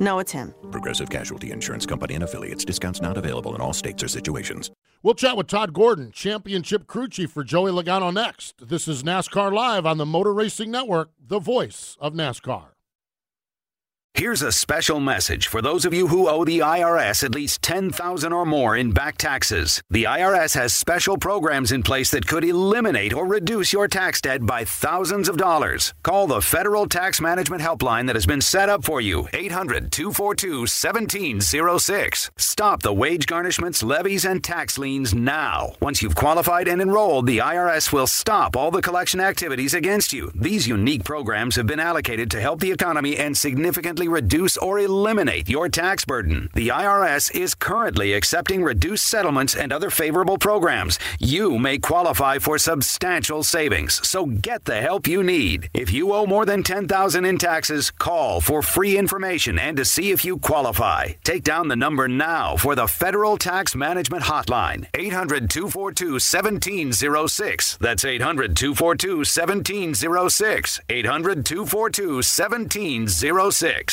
No, 0.00 0.18
it's 0.18 0.32
him. 0.32 0.54
Progressive 0.72 1.10
Casualty 1.10 1.52
Insurance 1.52 1.84
Company 1.84 2.14
and 2.14 2.24
affiliates. 2.24 2.64
Discounts 2.64 3.02
not 3.02 3.18
available 3.18 3.54
in 3.54 3.60
all 3.60 3.74
states 3.74 4.02
or 4.02 4.08
situations. 4.08 4.70
We'll 5.02 5.14
chat 5.14 5.34
with 5.34 5.46
Todd 5.46 5.72
Gordon, 5.72 6.12
championship 6.12 6.86
crew 6.86 7.08
chief 7.08 7.30
for 7.30 7.42
Joey 7.42 7.70
Logano 7.70 8.12
next. 8.12 8.68
This 8.68 8.86
is 8.86 9.02
NASCAR 9.02 9.50
Live 9.50 9.86
on 9.86 9.96
the 9.96 10.04
Motor 10.04 10.34
Racing 10.34 10.70
Network, 10.70 11.08
the 11.26 11.38
voice 11.38 11.96
of 12.02 12.12
NASCAR. 12.12 12.64
Here's 14.14 14.42
a 14.42 14.50
special 14.52 15.00
message 15.00 15.46
for 15.46 15.62
those 15.62 15.86
of 15.86 15.94
you 15.94 16.08
who 16.08 16.28
owe 16.28 16.44
the 16.44 16.58
IRS 16.58 17.24
at 17.24 17.34
least 17.34 17.62
10,000 17.62 18.32
or 18.32 18.44
more 18.44 18.76
in 18.76 18.90
back 18.90 19.16
taxes. 19.16 19.82
The 19.88 20.04
IRS 20.04 20.54
has 20.56 20.74
special 20.74 21.16
programs 21.16 21.72
in 21.72 21.82
place 21.82 22.10
that 22.10 22.26
could 22.26 22.44
eliminate 22.44 23.14
or 23.14 23.24
reduce 23.24 23.72
your 23.72 23.88
tax 23.88 24.20
debt 24.20 24.44
by 24.44 24.64
thousands 24.64 25.26
of 25.28 25.36
dollars. 25.38 25.94
Call 26.02 26.26
the 26.26 26.42
Federal 26.42 26.86
Tax 26.86 27.18
Management 27.20 27.62
Helpline 27.62 28.06
that 28.08 28.16
has 28.16 28.26
been 28.26 28.42
set 28.42 28.68
up 28.68 28.84
for 28.84 29.00
you, 29.00 29.22
800-242-1706. 29.32 32.30
Stop 32.36 32.82
the 32.82 32.92
wage 32.92 33.26
garnishments, 33.26 33.82
levies 33.82 34.26
and 34.26 34.42
tax 34.44 34.76
liens 34.76 35.14
now. 35.14 35.72
Once 35.80 36.02
you've 36.02 36.16
qualified 36.16 36.68
and 36.68 36.82
enrolled, 36.82 37.26
the 37.26 37.38
IRS 37.38 37.90
will 37.92 38.08
stop 38.08 38.54
all 38.56 38.70
the 38.72 38.82
collection 38.82 39.20
activities 39.20 39.72
against 39.72 40.12
you. 40.12 40.30
These 40.34 40.66
unique 40.68 41.04
programs 41.04 41.54
have 41.56 41.66
been 41.68 41.80
allocated 41.80 42.28
to 42.32 42.40
help 42.40 42.60
the 42.60 42.72
economy 42.72 43.16
and 43.16 43.38
significantly 43.38 43.99
reduce 44.08 44.56
or 44.56 44.78
eliminate 44.78 45.48
your 45.48 45.68
tax 45.68 46.04
burden. 46.04 46.48
The 46.54 46.68
IRS 46.68 47.34
is 47.34 47.54
currently 47.54 48.12
accepting 48.12 48.62
reduced 48.62 49.04
settlements 49.04 49.54
and 49.54 49.72
other 49.72 49.90
favorable 49.90 50.38
programs. 50.38 50.98
You 51.18 51.58
may 51.58 51.78
qualify 51.78 52.38
for 52.38 52.58
substantial 52.58 53.42
savings, 53.42 54.06
so 54.06 54.26
get 54.26 54.64
the 54.64 54.80
help 54.80 55.06
you 55.06 55.22
need. 55.22 55.70
If 55.74 55.92
you 55.92 56.12
owe 56.12 56.26
more 56.26 56.46
than 56.46 56.62
10000 56.62 57.24
in 57.24 57.38
taxes, 57.38 57.90
call 57.90 58.40
for 58.40 58.62
free 58.62 58.96
information 58.98 59.58
and 59.58 59.76
to 59.76 59.84
see 59.84 60.10
if 60.10 60.24
you 60.24 60.38
qualify. 60.38 61.08
Take 61.24 61.44
down 61.44 61.68
the 61.68 61.76
number 61.76 62.08
now 62.08 62.56
for 62.56 62.74
the 62.74 62.86
Federal 62.88 63.36
Tax 63.36 63.74
Management 63.74 64.24
Hotline, 64.24 64.86
800 64.94 65.50
242 65.50 66.12
1706. 66.12 67.76
That's 67.80 68.04
800 68.04 68.56
242 68.56 69.16
1706. 69.18 70.80
800 70.88 71.44
242 71.44 72.14
1706. 72.14 73.89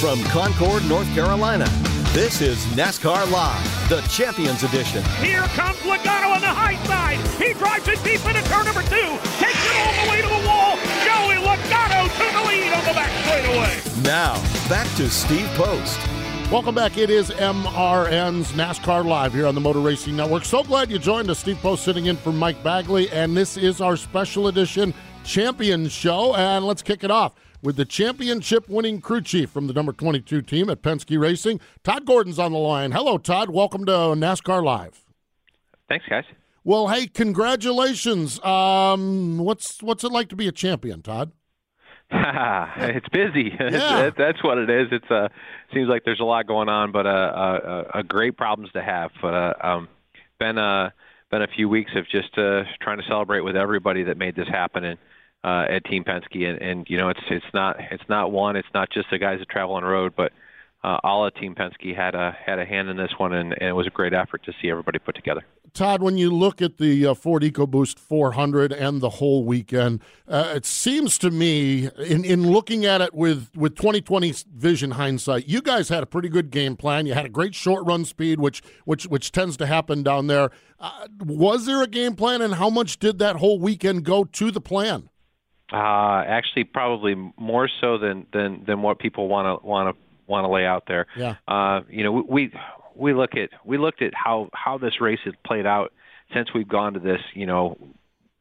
From 0.00 0.22
Concord, 0.24 0.86
North 0.90 1.08
Carolina, 1.14 1.64
this 2.12 2.42
is 2.42 2.58
NASCAR 2.76 3.30
Live, 3.30 3.88
the 3.88 4.02
Champions 4.02 4.62
Edition. 4.62 5.02
Here 5.24 5.40
comes 5.56 5.78
Logano 5.78 6.34
on 6.34 6.42
the 6.42 6.52
high 6.52 6.76
side. 6.84 7.16
He 7.42 7.54
drives 7.54 7.88
it 7.88 8.04
deep 8.04 8.22
into 8.26 8.42
turn 8.42 8.66
number 8.66 8.82
two. 8.82 9.16
Takes 9.40 9.64
it 9.64 9.74
all 9.74 10.04
the 10.04 10.10
way 10.10 10.20
to 10.20 10.28
the 10.28 10.46
wall. 10.46 10.76
Joey 11.00 11.40
Logano 11.40 12.04
to 12.12 12.24
the 12.30 12.42
lead 12.46 12.72
on 12.74 12.84
the 12.84 12.92
back 12.92 13.10
straightaway. 13.24 14.02
Now, 14.02 14.34
back 14.68 14.86
to 14.96 15.08
Steve 15.08 15.48
Post. 15.54 15.98
Welcome 16.52 16.74
back. 16.74 16.98
It 16.98 17.08
is 17.08 17.30
MRN's 17.30 18.52
NASCAR 18.52 19.02
Live 19.02 19.32
here 19.32 19.46
on 19.46 19.54
the 19.54 19.62
Motor 19.62 19.80
Racing 19.80 20.14
Network. 20.14 20.44
So 20.44 20.62
glad 20.62 20.90
you 20.90 20.98
joined 20.98 21.30
us. 21.30 21.38
Steve 21.38 21.58
Post 21.60 21.84
sitting 21.84 22.04
in 22.04 22.18
for 22.18 22.32
Mike 22.32 22.62
Bagley, 22.62 23.10
and 23.12 23.34
this 23.34 23.56
is 23.56 23.80
our 23.80 23.96
special 23.96 24.48
edition 24.48 24.92
Champions 25.24 25.90
Show. 25.90 26.34
And 26.34 26.66
let's 26.66 26.82
kick 26.82 27.02
it 27.02 27.10
off 27.10 27.32
with 27.66 27.74
the 27.74 27.84
championship 27.84 28.68
winning 28.68 29.00
crew 29.00 29.20
chief 29.20 29.50
from 29.50 29.66
the 29.66 29.72
number 29.72 29.92
22 29.92 30.40
team 30.40 30.70
at 30.70 30.82
Penske 30.82 31.20
Racing. 31.20 31.58
Todd 31.82 32.06
Gordon's 32.06 32.38
on 32.38 32.52
the 32.52 32.58
line. 32.58 32.92
Hello, 32.92 33.18
Todd. 33.18 33.50
Welcome 33.50 33.84
to 33.86 33.92
NASCAR 33.92 34.62
Live. 34.62 35.04
Thanks, 35.88 36.06
guys. 36.08 36.22
Well, 36.62 36.86
hey, 36.86 37.08
congratulations. 37.08 38.42
Um, 38.44 39.38
what's 39.38 39.82
what's 39.82 40.04
it 40.04 40.12
like 40.12 40.28
to 40.28 40.36
be 40.36 40.46
a 40.46 40.52
champion, 40.52 41.02
Todd? 41.02 41.32
it's 42.10 43.08
busy. 43.08 43.52
Yeah. 43.60 44.10
That's 44.16 44.44
what 44.44 44.58
it 44.58 44.70
is. 44.70 44.86
It's 44.92 45.10
uh, 45.10 45.26
seems 45.74 45.88
like 45.88 46.04
there's 46.04 46.20
a 46.20 46.24
lot 46.24 46.46
going 46.46 46.68
on, 46.68 46.92
but 46.92 47.04
uh, 47.04 47.10
uh, 47.10 47.84
uh, 47.94 48.02
great 48.02 48.36
problems 48.36 48.70
to 48.74 48.82
have. 48.82 49.10
But 49.20 49.34
uh, 49.34 49.54
um, 49.60 49.88
been 50.38 50.56
uh, 50.56 50.90
been 51.32 51.42
a 51.42 51.48
few 51.48 51.68
weeks 51.68 51.90
of 51.96 52.08
just 52.08 52.38
uh, 52.38 52.62
trying 52.80 52.98
to 52.98 53.04
celebrate 53.08 53.40
with 53.40 53.56
everybody 53.56 54.04
that 54.04 54.18
made 54.18 54.36
this 54.36 54.46
happen 54.46 54.84
and 54.84 54.98
uh, 55.46 55.64
at 55.70 55.84
Team 55.84 56.04
Penske. 56.04 56.44
And, 56.44 56.60
and 56.60 56.86
you 56.90 56.98
know, 56.98 57.08
it's 57.08 57.20
it's 57.30 57.46
not 57.54 57.76
it's 57.90 58.08
not 58.08 58.32
one. 58.32 58.56
It's 58.56 58.68
not 58.74 58.90
just 58.90 59.08
the 59.10 59.18
guys 59.18 59.38
that 59.38 59.48
travel 59.48 59.76
on 59.76 59.82
the 59.82 59.88
road, 59.88 60.14
but 60.16 60.32
uh, 60.82 60.98
all 61.02 61.26
of 61.26 61.34
Team 61.34 61.54
Penske 61.54 61.96
had 61.96 62.14
a 62.14 62.36
had 62.44 62.58
a 62.58 62.64
hand 62.64 62.88
in 62.88 62.96
this 62.96 63.12
one, 63.16 63.32
and, 63.32 63.52
and 63.52 63.70
it 63.70 63.72
was 63.72 63.86
a 63.86 63.90
great 63.90 64.12
effort 64.12 64.44
to 64.44 64.52
see 64.60 64.68
everybody 64.68 64.98
put 64.98 65.14
together. 65.14 65.42
Todd, 65.72 66.02
when 66.02 66.16
you 66.16 66.30
look 66.30 66.62
at 66.62 66.78
the 66.78 67.06
uh, 67.06 67.14
Ford 67.14 67.42
EcoBoost 67.42 67.98
400 67.98 68.72
and 68.72 69.02
the 69.02 69.10
whole 69.10 69.44
weekend, 69.44 70.00
uh, 70.26 70.54
it 70.56 70.64
seems 70.64 71.18
to 71.18 71.30
me, 71.30 71.90
in, 71.98 72.24
in 72.24 72.50
looking 72.50 72.86
at 72.86 73.02
it 73.02 73.12
with, 73.12 73.50
with 73.54 73.76
2020 73.76 74.32
vision 74.54 74.92
hindsight, 74.92 75.46
you 75.46 75.60
guys 75.60 75.90
had 75.90 76.02
a 76.02 76.06
pretty 76.06 76.30
good 76.30 76.50
game 76.50 76.76
plan. 76.76 77.04
You 77.04 77.12
had 77.12 77.26
a 77.26 77.28
great 77.28 77.54
short 77.54 77.84
run 77.84 78.06
speed, 78.06 78.40
which 78.40 78.62
which 78.86 79.04
which 79.04 79.32
tends 79.32 79.56
to 79.58 79.66
happen 79.66 80.02
down 80.02 80.28
there. 80.28 80.50
Uh, 80.80 81.08
was 81.20 81.66
there 81.66 81.82
a 81.82 81.86
game 81.86 82.14
plan, 82.14 82.40
and 82.40 82.54
how 82.54 82.70
much 82.70 82.98
did 82.98 83.18
that 83.18 83.36
whole 83.36 83.58
weekend 83.58 84.04
go 84.04 84.24
to 84.24 84.50
the 84.50 84.60
plan? 84.62 85.10
Uh, 85.72 86.22
actually, 86.26 86.64
probably 86.64 87.14
more 87.36 87.68
so 87.80 87.98
than 87.98 88.26
than 88.32 88.64
than 88.66 88.82
what 88.82 88.98
people 88.98 89.28
want 89.28 89.60
to 89.60 89.66
want 89.66 89.94
to 89.94 90.02
want 90.30 90.44
to 90.44 90.48
lay 90.48 90.64
out 90.64 90.84
there. 90.86 91.06
Yeah. 91.16 91.36
Uh, 91.48 91.80
you 91.88 92.04
know, 92.04 92.12
we 92.12 92.52
we 92.94 93.14
look 93.14 93.34
at 93.34 93.50
we 93.64 93.78
looked 93.78 94.02
at 94.02 94.14
how 94.14 94.48
how 94.52 94.78
this 94.78 95.00
race 95.00 95.18
has 95.24 95.34
played 95.44 95.66
out 95.66 95.92
since 96.32 96.48
we've 96.54 96.68
gone 96.68 96.94
to 96.94 97.00
this. 97.00 97.20
You 97.34 97.46
know, 97.46 97.76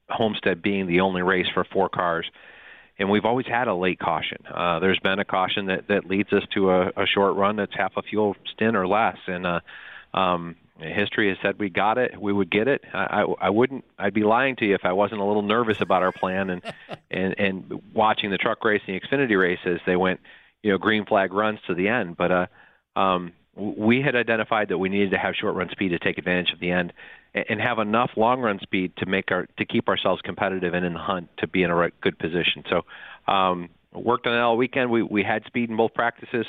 Homestead 0.09 0.61
being 0.61 0.87
the 0.87 1.01
only 1.01 1.21
race 1.21 1.47
for 1.53 1.63
four 1.63 1.89
cars. 1.89 2.29
And 2.97 3.09
we've 3.09 3.25
always 3.25 3.45
had 3.45 3.67
a 3.67 3.75
late 3.75 3.99
caution. 3.99 4.37
Uh, 4.49 4.79
there's 4.79 4.99
been 4.99 5.19
a 5.19 5.25
caution 5.25 5.65
that, 5.65 5.89
that 5.89 6.05
leads 6.05 6.31
us 6.31 6.43
to 6.53 6.69
a, 6.69 6.87
a 6.95 7.05
short 7.05 7.35
run 7.35 7.57
that's 7.57 7.73
half 7.75 7.91
a 7.97 8.01
fuel 8.01 8.37
stint 8.53 8.75
or 8.75 8.87
less. 8.87 9.17
And 9.27 9.45
uh, 9.45 9.59
um, 10.13 10.55
history 10.79 11.29
has 11.29 11.37
said 11.41 11.57
we 11.57 11.69
got 11.69 11.97
it, 11.97 12.19
we 12.19 12.33
would 12.33 12.49
get 12.49 12.67
it. 12.67 12.83
I, 12.93 13.21
I, 13.21 13.47
I 13.47 13.49
wouldn't. 13.49 13.85
I'd 13.97 14.13
be 14.13 14.23
lying 14.23 14.55
to 14.57 14.65
you 14.65 14.75
if 14.75 14.83
I 14.83 14.91
wasn't 14.91 15.21
a 15.21 15.23
little 15.23 15.41
nervous 15.41 15.79
about 15.79 16.03
our 16.03 16.11
plan 16.11 16.49
and 16.49 16.61
and 17.11 17.35
and 17.37 17.81
watching 17.93 18.31
the 18.31 18.37
truck 18.37 18.63
race 18.63 18.81
and 18.87 18.99
the 18.99 19.07
Xfinity 19.07 19.39
races. 19.39 19.79
They 19.85 19.95
went, 19.95 20.19
you 20.63 20.71
know, 20.71 20.77
green 20.77 21.05
flag 21.05 21.33
runs 21.33 21.59
to 21.67 21.75
the 21.75 21.87
end. 21.87 22.17
But 22.17 22.31
uh, 22.31 22.99
um, 22.99 23.33
we 23.55 24.01
had 24.01 24.15
identified 24.15 24.69
that 24.69 24.77
we 24.77 24.89
needed 24.89 25.11
to 25.11 25.17
have 25.17 25.35
short 25.35 25.55
run 25.55 25.69
speed 25.69 25.89
to 25.89 25.99
take 25.99 26.17
advantage 26.17 26.51
of 26.51 26.59
the 26.59 26.71
end 26.71 26.91
and, 27.33 27.45
and 27.49 27.61
have 27.61 27.79
enough 27.79 28.11
long 28.17 28.41
run 28.41 28.59
speed 28.59 28.93
to 28.97 29.05
make 29.05 29.31
our 29.31 29.47
to 29.57 29.65
keep 29.65 29.87
ourselves 29.87 30.21
competitive 30.21 30.73
and 30.73 30.85
in 30.85 30.93
the 30.93 30.99
hunt 30.99 31.29
to 31.37 31.47
be 31.47 31.63
in 31.63 31.71
a 31.71 31.75
right, 31.75 31.93
good 32.01 32.19
position. 32.19 32.63
So 32.69 32.81
um, 33.31 33.69
worked 33.93 34.27
on 34.27 34.33
it 34.33 34.39
all 34.39 34.57
weekend. 34.57 34.91
We 34.91 35.03
we 35.03 35.23
had 35.23 35.45
speed 35.45 35.69
in 35.69 35.77
both 35.77 35.93
practices. 35.93 36.45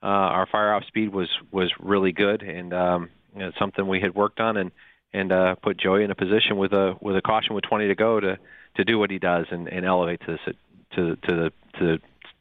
Uh, 0.00 0.06
our 0.06 0.46
fire 0.46 0.72
off 0.74 0.84
speed 0.86 1.12
was 1.12 1.28
was 1.50 1.72
really 1.80 2.12
good 2.12 2.42
and 2.42 2.72
um, 2.72 3.10
you 3.34 3.40
know, 3.40 3.52
something 3.58 3.86
we 3.86 4.00
had 4.00 4.14
worked 4.14 4.40
on 4.40 4.56
and 4.56 4.70
and 5.12 5.30
uh, 5.30 5.54
put 5.56 5.76
Joey 5.76 6.02
in 6.02 6.10
a 6.10 6.14
position 6.14 6.56
with 6.56 6.72
a 6.72 6.96
with 7.00 7.16
a 7.16 7.22
caution 7.22 7.54
with 7.54 7.64
20 7.64 7.88
to 7.88 7.94
go 7.94 8.20
to 8.20 8.38
to 8.76 8.84
do 8.84 8.98
what 8.98 9.10
he 9.10 9.18
does 9.18 9.46
and, 9.50 9.68
and 9.68 9.84
elevate 9.84 10.20
to 10.26 10.38
the 10.46 10.52
to 10.96 11.16
to 11.16 11.34
the 11.34 11.52
to 11.78 11.86
the 11.86 11.98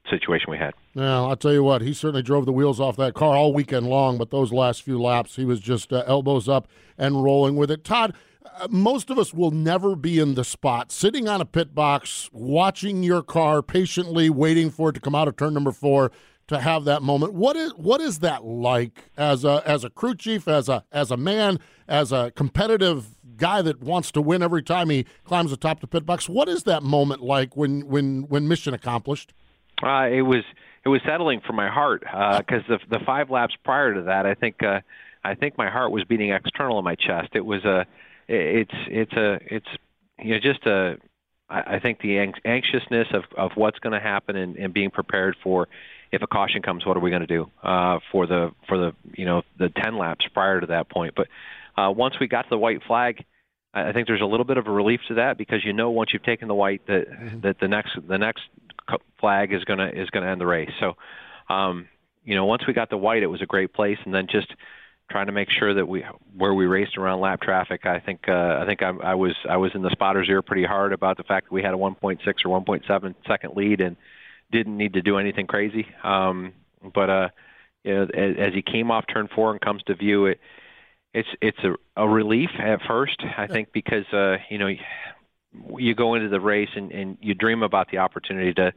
situation 0.10 0.52
we 0.52 0.58
had. 0.58 0.74
Well, 0.96 1.28
I'll 1.28 1.38
tell 1.38 1.54
you 1.54 1.64
what, 1.64 1.82
he 1.82 1.94
certainly 1.94 2.24
drove 2.24 2.46
the 2.46 2.52
wheels 2.52 2.80
off 2.80 2.98
that 2.98 3.14
car 3.14 3.36
all 3.36 3.54
weekend 3.54 3.88
long, 3.88 4.18
but 4.18 4.32
those 4.32 4.52
last 4.52 4.84
few 4.84 5.02
laps, 5.02 5.36
he 5.38 5.46
was 5.46 5.60
just 5.60 5.94
uh, 5.94 6.04
elbows 6.06 6.50
up 6.50 6.68
and 6.98 7.24
rolling 7.24 7.56
with 7.56 7.72
it. 7.72 7.84
Todd, 7.84 8.14
uh, 8.60 8.68
most 8.70 9.10
of 9.10 9.18
us 9.18 9.34
will 9.34 9.52
never 9.52 9.96
be 9.96 10.20
in 10.20 10.36
the 10.36 10.44
spot, 10.44 10.92
sitting 10.92 11.28
on 11.28 11.42
a 11.42 11.46
pit 11.46 11.74
box, 11.74 12.30
watching 12.32 13.02
your 13.02 13.24
car 13.24 13.62
patiently 13.62 14.30
waiting 14.30 14.70
for 14.70 14.90
it 14.90 14.94
to 14.94 15.00
come 15.00 15.16
out 15.16 15.28
of 15.28 15.36
turn 15.36 15.54
number 15.54 15.72
four 15.72 16.12
to 16.54 16.60
have 16.60 16.86
that 16.86 17.02
moment. 17.02 17.34
What 17.34 17.56
is 17.56 17.74
what 17.76 18.02
is 18.02 18.20
that 18.20 18.44
like 18.44 19.10
as 19.18 19.44
a 19.44 19.62
as 19.66 19.84
a 19.84 19.90
crew 19.90 20.16
chief, 20.16 20.48
as 20.48 20.70
a 20.70 20.84
as 20.92 21.12
a 21.12 21.18
man, 21.18 21.60
as 21.88 22.12
a 22.12 22.32
competitive 22.32 23.18
guy 23.36 23.62
that 23.62 23.82
wants 23.82 24.12
to 24.12 24.22
win 24.22 24.42
every 24.42 24.64
time 24.64 24.90
he 24.90 25.06
climbs 25.24 25.52
atop 25.52 25.82
the 25.82 25.88
pit 25.88 26.06
box? 26.06 26.30
What 26.30 26.48
is 26.48 26.64
that 26.64 26.84
moment 26.84 27.22
like 27.22 27.56
when 27.58 27.88
when 27.88 28.24
when 28.24 28.48
mission 28.48 28.74
accomplished? 28.74 29.34
Uh, 29.82 30.08
it 30.08 30.22
was 30.22 30.44
it 30.86 30.90
was 30.90 31.02
settling 31.06 31.42
for 31.46 31.54
my 31.54 31.70
heart 31.70 32.02
because 32.02 32.64
uh, 32.70 32.78
the 32.90 32.98
the 32.98 33.06
five 33.06 33.30
laps 33.30 33.56
prior 33.64 33.94
to 33.94 34.04
that, 34.04 34.26
I 34.26 34.34
think 34.34 34.62
uh, 34.64 34.80
I 35.24 35.36
think 35.36 35.58
my 35.58 35.70
heart 35.70 35.92
was 35.92 36.04
beating 36.04 36.32
external 36.32 36.80
in 36.80 36.86
my 36.86 36.96
chest. 36.96 37.30
It 37.34 37.46
was 37.46 37.64
a 37.66 37.86
it's 38.28 38.74
it's 38.88 39.14
a 39.14 39.40
it's 39.42 39.68
you 40.20 40.34
know 40.34 40.40
just 40.40 40.66
a 40.66 40.98
I, 41.50 41.76
I 41.76 41.80
think 41.80 42.00
the 42.02 42.20
anxiousness 42.46 43.08
of 43.14 43.24
of 43.38 43.52
what's 43.56 43.80
going 43.80 43.94
to 43.94 44.00
happen 44.00 44.36
and, 44.36 44.56
and 44.56 44.74
being 44.74 44.92
prepared 44.92 45.36
for 45.44 45.68
if 46.12 46.22
a 46.22 46.28
caution 46.28 46.62
comes, 46.62 46.86
what 46.86 46.96
are 46.96 47.00
we 47.00 47.10
going 47.10 47.26
to 47.26 47.28
do 47.28 47.50
uh, 47.64 48.00
for 48.12 48.28
the 48.28 48.52
for 48.68 48.78
the 48.78 48.94
you 49.16 49.26
know 49.26 49.42
the 49.58 49.70
ten 49.70 49.98
laps 49.98 50.26
prior 50.34 50.62
to 50.62 50.68
that 50.68 50.90
point? 50.90 51.16
But 51.16 51.28
uh, 51.76 51.92
once 51.92 52.16
we 52.20 52.28
got 52.28 52.44
to 52.44 52.50
the 52.52 52.58
white 52.58 52.84
flag, 52.86 53.26
I 53.74 53.92
think 53.92 54.08
there's 54.08 54.22
a 54.22 54.26
little 54.26 54.46
bit 54.46 54.58
of 54.58 54.68
a 54.68 54.72
relief 54.72 55.02
to 55.08 55.16
that 55.16 55.38
because 55.38 55.66
you 55.66 55.74
know 55.74 55.90
once 55.90 56.12
you've 56.14 56.24
taken 56.24 56.48
the 56.48 56.56
white 56.56 56.86
that 56.88 57.10
mm-hmm. 57.10 57.40
that 57.42 57.60
the 57.60 57.68
next 57.68 57.98
the 58.08 58.18
next 58.18 58.44
flag 59.20 59.54
is 59.54 59.64
gonna 59.64 59.90
is 59.94 60.10
gonna 60.12 60.28
end 60.28 60.40
the 60.40 60.46
race. 60.46 60.72
So, 60.80 60.94
um, 61.54 61.88
you 62.24 62.36
know, 62.36 62.46
once 62.46 62.64
we 62.68 62.74
got 62.74 62.90
the 62.90 62.98
white, 62.98 63.24
it 63.24 63.28
was 63.28 63.42
a 63.42 63.48
great 63.48 63.74
place, 63.74 63.98
and 64.06 64.14
then 64.14 64.28
just 64.30 64.54
trying 65.10 65.28
to 65.28 65.32
make 65.32 65.50
sure 65.50 65.74
that 65.74 65.88
we 65.88 66.06
where 66.36 66.54
we 66.54 66.66
raced 66.66 66.98
around 66.98 67.22
lap 67.22 67.42
traffic. 67.42 67.86
I 67.86 68.00
think 68.00 68.28
uh, 68.28 68.60
I 68.62 68.66
think 68.66 68.82
I, 68.82 68.90
I 68.90 69.16
was 69.16 69.36
I 69.50 69.58
was 69.58 69.72
in 69.76 69.82
the 69.82 69.92
spotter's 69.92 70.30
ear 70.30 70.42
pretty 70.42 70.66
hard 70.66 70.94
about 70.94 71.18
the 71.18 71.24
fact 71.24 71.48
that 71.48 71.54
we 71.54 71.62
had 71.62 71.74
a 71.74 71.78
1.6 71.78 72.20
or 72.46 72.62
1.7 72.62 73.16
second 73.28 73.56
lead 73.56 73.82
and 73.82 73.96
didn't 74.52 74.78
need 74.78 74.94
to 74.94 75.02
do 75.02 75.18
anything 75.18 75.48
crazy. 75.48 75.88
Um, 76.04 76.54
but 76.94 77.10
uh, 77.10 77.30
you 77.84 77.94
know, 77.94 78.04
as, 78.04 78.36
as 78.38 78.54
he 78.54 78.62
came 78.62 78.92
off 78.92 79.06
turn 79.12 79.30
four 79.34 79.52
and 79.52 79.62
comes 79.62 79.84
to 79.84 79.96
view, 79.96 80.28
it 80.28 80.40
it's 81.14 81.30
it's 81.42 81.60
a, 81.60 81.76
a 81.96 82.08
relief 82.08 82.50
at 82.60 82.82
first. 82.88 83.22
I 83.38 83.48
think 83.48 83.72
because 83.72 84.06
uh, 84.14 84.38
you 84.50 84.58
know 84.58 84.70
you 85.78 85.94
go 85.94 86.16
into 86.16 86.30
the 86.30 86.40
race 86.40 86.70
and, 86.76 86.92
and 86.92 87.18
you 87.22 87.34
dream 87.34 87.64
about 87.64 87.92
the 87.92 88.00
opportunity 88.00 88.54
to 88.56 88.74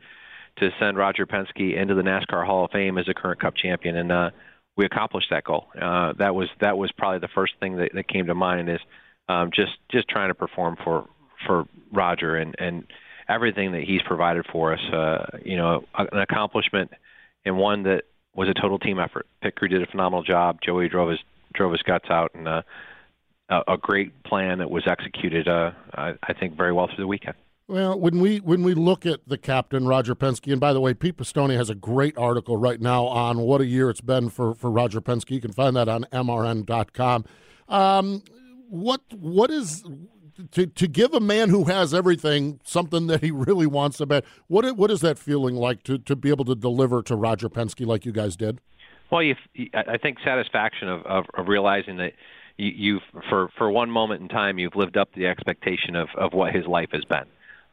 to 0.59 0.71
send 0.78 0.97
Roger 0.97 1.26
Penske 1.26 1.76
into 1.76 1.95
the 1.95 2.02
NASCAR 2.02 2.45
Hall 2.47 2.64
of 2.64 2.71
Fame 2.71 2.97
as 2.99 3.09
a 3.09 3.14
current 3.14 3.40
Cup 3.40 3.54
champion, 3.54 3.97
and 3.97 4.12
uh, 4.12 4.30
we 4.76 4.85
accomplished 4.85 5.28
that 5.30 5.45
goal. 5.45 5.66
Uh, 5.80 6.12
that 6.18 6.35
was 6.35 6.49
that 6.61 6.76
was 6.76 6.90
probably 6.92 7.18
the 7.18 7.28
first 7.35 7.54
thing 7.61 7.76
that, 7.76 7.90
that 7.95 8.09
came 8.09 8.26
to 8.26 8.35
mind 8.35 8.68
is 8.68 8.80
um, 9.28 9.50
just 9.54 9.73
just 9.90 10.09
trying 10.09 10.28
to 10.28 10.35
perform 10.35 10.76
for 10.85 11.06
for 11.47 11.64
Roger 11.92 12.37
and 12.37 12.54
and 12.59 12.85
everything 13.28 13.73
that 13.73 13.83
he's 13.83 14.02
provided 14.02 14.47
for 14.52 14.75
us. 14.75 14.80
Uh, 14.92 15.38
you 15.45 15.56
know, 15.56 15.85
an 15.97 16.18
accomplishment 16.18 16.90
and 17.45 17.56
one 17.56 17.85
that 17.85 18.02
was 18.35 18.49
a 18.49 18.54
total 18.54 18.78
team 18.78 18.99
effort. 18.99 19.26
Pit 19.42 19.56
crew 19.56 19.68
did 19.68 19.83
a 19.83 19.87
phenomenal 19.87 20.23
job. 20.23 20.59
Joey 20.64 20.88
drove 20.88 21.11
his 21.11 21.21
drove 21.54 21.73
his 21.73 21.83
guts 21.83 22.06
out, 22.11 22.33
and 22.35 22.47
uh, 22.47 22.62
a, 23.49 23.62
a 23.68 23.76
great 23.78 24.23
plan 24.25 24.59
that 24.59 24.71
was 24.71 24.85
executed. 24.87 25.49
Uh, 25.49 25.71
I, 25.95 26.14
I 26.23 26.35
think 26.35 26.56
very 26.56 26.73
well 26.73 26.87
through 26.87 27.02
the 27.02 27.09
weekend. 27.09 27.37
Well, 27.68 27.99
when 27.99 28.20
we 28.20 28.38
when 28.38 28.62
we 28.62 28.75
look 28.75 29.04
at 29.04 29.26
the 29.26 29.37
captain 29.37 29.88
Roger 29.88 30.14
Penske, 30.14 30.52
and 30.52 30.61
by 30.61 30.73
the 30.73 30.80
way, 30.80 30.94
Pete 30.94 31.16
Pistone 31.16 31.56
has 31.56 31.68
a 31.68 31.75
great 31.75 32.16
article 32.16 32.56
right 32.56 32.80
now 32.80 33.06
on 33.06 33.40
what 33.40 33.61
a 33.61 33.66
year 33.66 33.90
it's 33.90 34.00
been 34.00 34.28
for 34.28 34.54
for 34.54 34.70
Roger 34.70 35.00
Penske. 35.00 35.32
You 35.32 35.40
can 35.40 35.52
find 35.52 35.75
that 35.75 35.88
on 35.88 36.04
mrn.com. 36.12 37.25
Um, 37.68 38.23
what 38.68 39.00
what 39.12 39.50
is 39.50 39.82
to 40.52 40.66
to 40.66 40.87
give 40.87 41.12
a 41.12 41.18
man 41.18 41.49
who 41.49 41.64
has 41.64 41.92
everything 41.92 42.61
something 42.62 43.08
that 43.08 43.20
he 43.20 43.32
really 43.32 43.66
wants 43.66 43.99
about? 43.99 44.25
What 44.46 44.76
what 44.76 44.92
is 44.92 45.00
that 45.00 45.18
feeling 45.18 45.56
like 45.56 45.82
to 45.85 45.99
to 45.99 46.14
be 46.14 46.28
able 46.28 46.44
to 46.44 46.54
deliver 46.54 47.02
to 47.02 47.16
Roger 47.16 47.49
Penske 47.49 47.85
like 47.85 48.06
you 48.06 48.12
guys 48.12 48.37
did? 48.37 48.61
Well, 49.11 49.25
you, 49.25 49.37
I 49.73 49.99
think 49.99 50.18
satisfaction 50.25 50.88
of, 50.88 51.04
of, 51.06 51.25
of 51.35 51.46
realizing 51.46 51.96
that 51.99 52.12
you, 52.58 52.70
you've 52.70 53.25
for 53.28 53.49
for 53.58 53.68
one 53.70 53.90
moment 53.90 54.23
in 54.23 54.28
time 54.28 54.61
you've 54.61 54.76
lived 54.76 54.96
up 54.96 55.12
to 55.14 55.18
the 55.18 55.26
expectation 55.26 55.96
of 55.96 56.08
of 56.16 56.32
what 56.32 56.54
his 56.54 56.66
life 56.66 56.90
has 56.92 57.04
been 57.04 57.26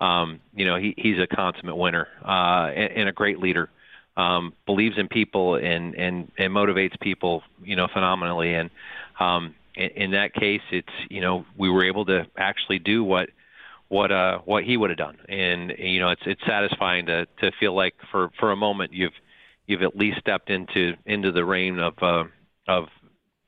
um, 0.04 0.42
you 0.54 0.66
know, 0.66 0.76
he, 0.76 0.94
he's 0.98 1.18
a 1.18 1.28
consummate 1.28 1.78
winner 1.78 2.08
uh, 2.26 2.68
and, 2.76 2.92
and 2.98 3.10
a 3.10 3.14
great 3.14 3.40
leader. 3.40 3.70
Um, 4.16 4.54
believes 4.68 5.00
in 5.00 5.08
people 5.08 5.56
and, 5.56 5.96
and 5.96 6.32
and 6.38 6.54
motivates 6.54 7.00
people, 7.00 7.42
you 7.64 7.76
know, 7.76 7.88
phenomenally. 7.92 8.54
And 8.54 8.70
um, 9.20 9.56
in, 9.76 9.90
in 9.90 10.12
that 10.12 10.36
case, 10.36 10.62
it's 10.72 10.94
you 11.10 11.22
know 11.22 11.46
we 11.58 11.70
were 11.70 11.86
able 11.86 12.06
to 12.06 12.28
actually 12.38 12.78
do 12.78 13.04
what 13.04 13.30
what 13.88 14.12
uh 14.12 14.40
what 14.46 14.64
he 14.66 14.78
would 14.78 14.92
have 14.92 15.00
done, 15.00 15.18
and 15.28 15.74
you 15.80 16.00
know 16.00 16.10
it's 16.10 16.22
it's 16.28 16.42
satisfying 16.46 17.08
to 17.08 17.26
to 17.40 17.52
feel 17.60 17.74
like 17.74 17.96
for 18.12 18.30
for 18.40 18.52
a 18.52 18.56
moment 18.56 18.94
you've 18.94 19.14
you've 19.66 19.82
at 19.82 19.96
least 19.96 20.20
stepped 20.20 20.52
into 20.52 20.94
into 21.08 21.32
the 21.32 21.44
reign 21.44 21.80
of 21.80 21.94
uh, 22.04 22.26
of 22.68 22.90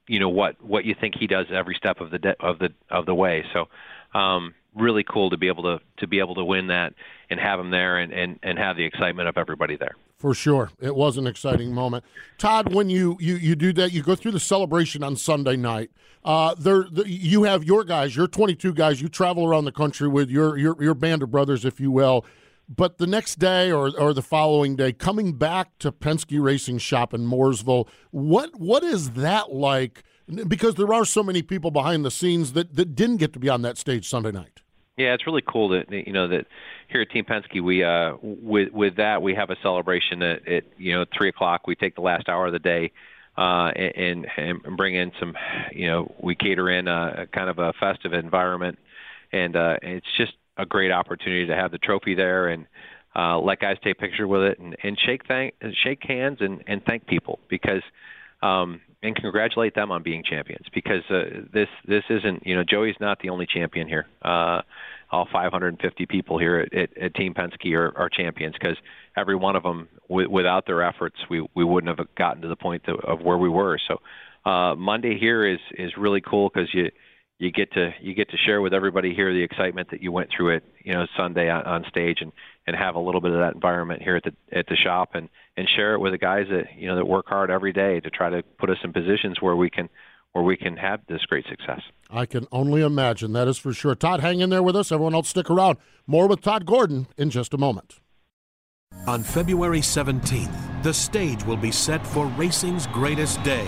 you 0.08 0.20
know 0.20 0.30
what 0.30 0.60
what 0.64 0.84
you 0.84 0.96
think 1.00 1.14
he 1.16 1.28
does 1.28 1.46
every 1.52 1.76
step 1.76 2.02
of 2.02 2.10
the 2.10 2.18
de- 2.18 2.42
of 2.42 2.58
the 2.58 2.70
of 2.90 3.06
the 3.06 3.14
way. 3.14 3.44
So 3.54 3.68
um, 4.16 4.54
really 4.76 5.04
cool 5.04 5.30
to 5.30 5.38
be 5.38 5.48
able 5.48 5.64
to 5.64 5.80
to 5.98 6.08
be 6.08 6.20
able 6.20 6.36
to 6.36 6.44
win 6.44 6.68
that 6.68 6.94
and 7.30 7.40
have 7.40 7.60
him 7.60 7.72
there 7.72 7.98
and 7.98 8.14
and, 8.14 8.40
and 8.44 8.58
have 8.58 8.78
the 8.78 8.86
excitement 8.86 9.28
of 9.28 9.38
everybody 9.38 9.76
there. 9.76 9.96
For 10.18 10.34
sure, 10.34 10.72
it 10.80 10.96
was 10.96 11.18
an 11.18 11.28
exciting 11.28 11.74
moment. 11.74 12.04
Todd, 12.38 12.74
when 12.74 12.90
you 12.90 13.18
you 13.20 13.36
you 13.36 13.56
do 13.56 13.74
that, 13.74 13.92
you 13.92 14.02
go 14.02 14.16
through 14.16 14.32
the 14.32 14.40
celebration 14.40 15.04
on 15.04 15.16
Sunday 15.16 15.58
night. 15.58 15.92
Uh, 16.24 16.56
there, 16.56 16.86
the, 16.90 17.08
you 17.08 17.44
have 17.44 17.64
your 17.64 17.84
guys, 17.84 18.16
your 18.16 18.28
22 18.28 18.74
guys. 18.74 19.00
You 19.00 19.10
travel 19.10 19.46
around 19.46 19.66
the 19.66 19.72
country 19.72 20.08
with 20.08 20.30
your 20.30 20.58
your 20.58 20.82
your 20.82 20.94
band 20.94 21.22
of 21.22 21.32
brothers, 21.32 21.66
if 21.66 21.80
you 21.80 21.92
will. 21.92 22.26
But 22.68 22.98
the 22.98 23.06
next 23.06 23.36
day 23.36 23.72
or, 23.72 23.92
or 24.00 24.12
the 24.12 24.24
following 24.24 24.76
day, 24.76 24.92
coming 24.92 25.34
back 25.34 25.78
to 25.80 25.92
Penske 25.92 26.42
Racing 26.42 26.80
Shop 26.80 27.14
in 27.14 27.28
Mooresville, 27.28 27.88
what 28.12 28.60
what 28.60 28.84
is 28.84 29.12
that 29.12 29.54
like? 29.54 30.04
Because 30.48 30.75
there 30.75 30.91
are 30.94 31.05
so 31.05 31.22
many 31.22 31.41
people 31.41 31.72
behind 31.72 32.03
the 32.03 32.12
scenes 32.12 32.53
that, 32.53 32.75
that 32.75 32.96
didn't 32.96 33.17
get 33.17 33.34
to 33.34 33.39
be 33.39 33.50
on 33.50 33.62
that 33.62 33.77
stage 33.77 34.10
Sunday 34.10 34.32
night. 34.32 34.62
Yeah, 34.98 35.13
it's 35.13 35.27
really 35.27 35.44
cool 35.46 35.70
that 35.70 35.91
you 35.91 36.13
know 36.13 36.29
that 36.29 36.46
here 36.88 37.01
at 37.01 37.10
Team 37.10 37.25
Penske 37.25 37.62
we 37.62 37.84
uh 37.84 38.15
with 38.22 38.72
with 38.72 38.96
that 38.96 39.22
we 39.22 39.36
have 39.36 39.50
a 39.50 39.58
celebration 39.62 40.22
at, 40.22 40.48
at 40.48 40.63
you 40.77 40.94
know 40.94 41.05
three 41.15 41.29
o'clock 41.29 41.67
we 41.67 41.75
take 41.75 41.96
the 41.96 42.01
last 42.01 42.29
hour 42.29 42.48
of 42.48 42.53
the 42.53 42.60
day 42.60 42.94
uh 43.38 43.72
and 43.75 44.25
and 44.38 44.77
bring 44.77 44.96
in 44.96 45.12
some 45.20 45.36
you 45.74 45.88
know 45.88 46.15
we 46.22 46.34
cater 46.34 46.70
in 46.70 46.88
a, 46.88 47.24
a 47.24 47.27
kind 47.27 47.50
of 47.50 47.60
a 47.60 47.74
festive 47.74 48.13
environment 48.13 48.79
and 49.34 49.58
uh 49.58 49.75
it's 49.82 50.08
just 50.17 50.34
a 50.58 50.65
great 50.65 50.91
opportunity 50.91 51.46
to 51.46 51.55
have 51.55 51.72
the 51.72 51.77
trophy 51.77 52.15
there 52.15 52.48
and 52.48 52.65
uh 53.17 53.38
let 53.38 53.60
guys 53.60 53.75
take 53.84 54.00
picture 54.00 54.27
with 54.27 54.44
it 54.44 54.60
and, 54.60 54.77
and 54.82 54.98
shake 54.98 55.27
thank 55.27 55.53
shake 55.84 56.03
hands 56.03 56.38
and 56.39 56.63
and 56.67 56.86
thank 56.86 57.05
people 57.05 57.39
because 57.50 57.84
um 58.41 58.79
and 59.06 59.16
congratulate 59.16 59.76
them 59.76 59.92
on 59.92 60.04
being 60.04 60.24
champions 60.24 60.66
because 60.74 61.04
uh, 61.10 61.46
this 61.54 61.70
this 61.88 62.04
isn't 62.10 62.46
you 62.46 62.56
know 62.56 62.64
Joey's 62.64 62.96
not 63.00 63.20
the 63.20 63.30
only 63.30 63.46
champion 63.46 63.88
here. 63.88 64.08
Uh, 64.22 64.62
all 65.12 65.28
550 65.32 66.06
people 66.08 66.40
here 66.40 66.60
at, 66.60 66.74
at, 66.74 66.98
at 66.98 67.16
Team 67.16 67.34
Penske 67.34 67.74
are, 67.76 67.96
are 67.96 68.10
champions 68.10 68.56
because 68.60 68.76
every 69.16 69.36
one 69.36 69.56
of 69.56 69.64
them, 69.64 69.88
w- 70.10 70.30
without 70.30 70.66
their 70.66 70.82
efforts, 70.82 71.18
we 71.30 71.48
we 71.54 71.64
wouldn't 71.64 71.98
have 71.98 72.08
gotten 72.16 72.42
to 72.42 72.48
the 72.48 72.56
point 72.56 72.88
of, 72.88 73.00
of 73.02 73.22
where 73.22 73.38
we 73.38 73.50
were. 73.50 73.80
So 73.88 74.50
uh, 74.50 74.76
Monday 74.76 75.18
here 75.18 75.46
is 75.46 75.60
is 75.78 75.92
really 75.98 76.22
cool 76.22 76.50
because 76.54 76.74
you 76.74 76.90
you 77.38 77.52
get 77.52 77.72
to 77.74 77.94
you 78.02 78.14
get 78.14 78.30
to 78.30 78.38
share 78.38 78.62
with 78.62 78.74
everybody 78.74 79.14
here 79.14 79.34
the 79.34 79.44
excitement 79.44 79.90
that 79.92 80.02
you 80.02 80.12
went 80.12 80.30
through 80.36 80.56
it 80.56 80.64
you 80.84 80.94
know 80.94 81.06
Sunday 81.18 81.50
on, 81.50 81.64
on 81.64 81.86
stage 81.90 82.20
and 82.22 82.32
and 82.66 82.76
have 82.76 82.96
a 82.96 83.00
little 83.00 83.22
bit 83.22 83.32
of 83.32 83.40
that 83.40 83.54
environment 83.54 84.02
here 84.02 84.16
at 84.16 84.24
the 84.24 84.34
at 84.58 84.68
the 84.68 84.76
shop 84.76 85.12
and 85.14 85.30
and 85.58 85.68
share 85.76 85.94
it 85.94 86.00
with 86.00 86.12
the 86.12 86.18
guys 86.18 86.48
that 86.50 86.78
you 86.78 86.88
know 86.88 86.96
that 86.96 87.06
work 87.06 87.28
hard 87.28 87.50
every 87.50 87.74
day 87.74 88.00
to 88.00 88.10
try 88.10 88.30
to 88.30 88.44
put 88.58 88.70
us 88.70 88.78
in 88.84 88.94
positions 88.94 89.42
where 89.42 89.56
we 89.56 89.70
can 89.70 89.90
where 90.34 90.44
we 90.44 90.58
can 90.58 90.76
have 90.76 91.00
this 91.08 91.22
great 91.26 91.46
success. 91.48 91.82
I 92.10 92.26
can 92.26 92.46
only 92.52 92.82
imagine 92.82 93.32
that 93.34 93.48
is 93.48 93.58
for 93.58 93.72
sure. 93.72 93.96
Todd, 93.96 94.20
hang 94.20 94.42
in 94.42 94.50
there 94.50 94.62
with 94.62 94.76
us. 94.76 94.92
Everyone 94.92 95.16
else, 95.16 95.30
stick 95.30 95.50
around. 95.50 95.78
More 96.08 96.28
with 96.28 96.42
Todd 96.42 96.66
Gordon 96.66 97.08
in 97.18 97.30
just 97.30 97.54
a 97.54 97.58
moment. 97.58 98.00
On 99.08 99.24
February 99.24 99.80
17th, 99.80 100.84
the 100.84 100.94
stage 100.94 101.44
will 101.46 101.58
be 101.58 101.72
set 101.72 102.06
for 102.06 102.26
racing's 102.28 102.86
greatest 102.88 103.42
day, 103.44 103.68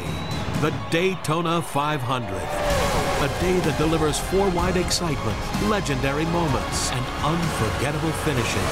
the 0.62 0.74
Daytona 0.92 1.62
500. 1.62 2.34
A 2.36 3.42
day 3.42 3.60
that 3.60 3.78
delivers 3.78 4.20
four-wide 4.20 4.78
excitement, 4.78 5.38
legendary 5.70 6.26
moments, 6.26 6.92
and 6.92 7.06
unforgettable 7.24 8.12
finishes. 8.12 8.72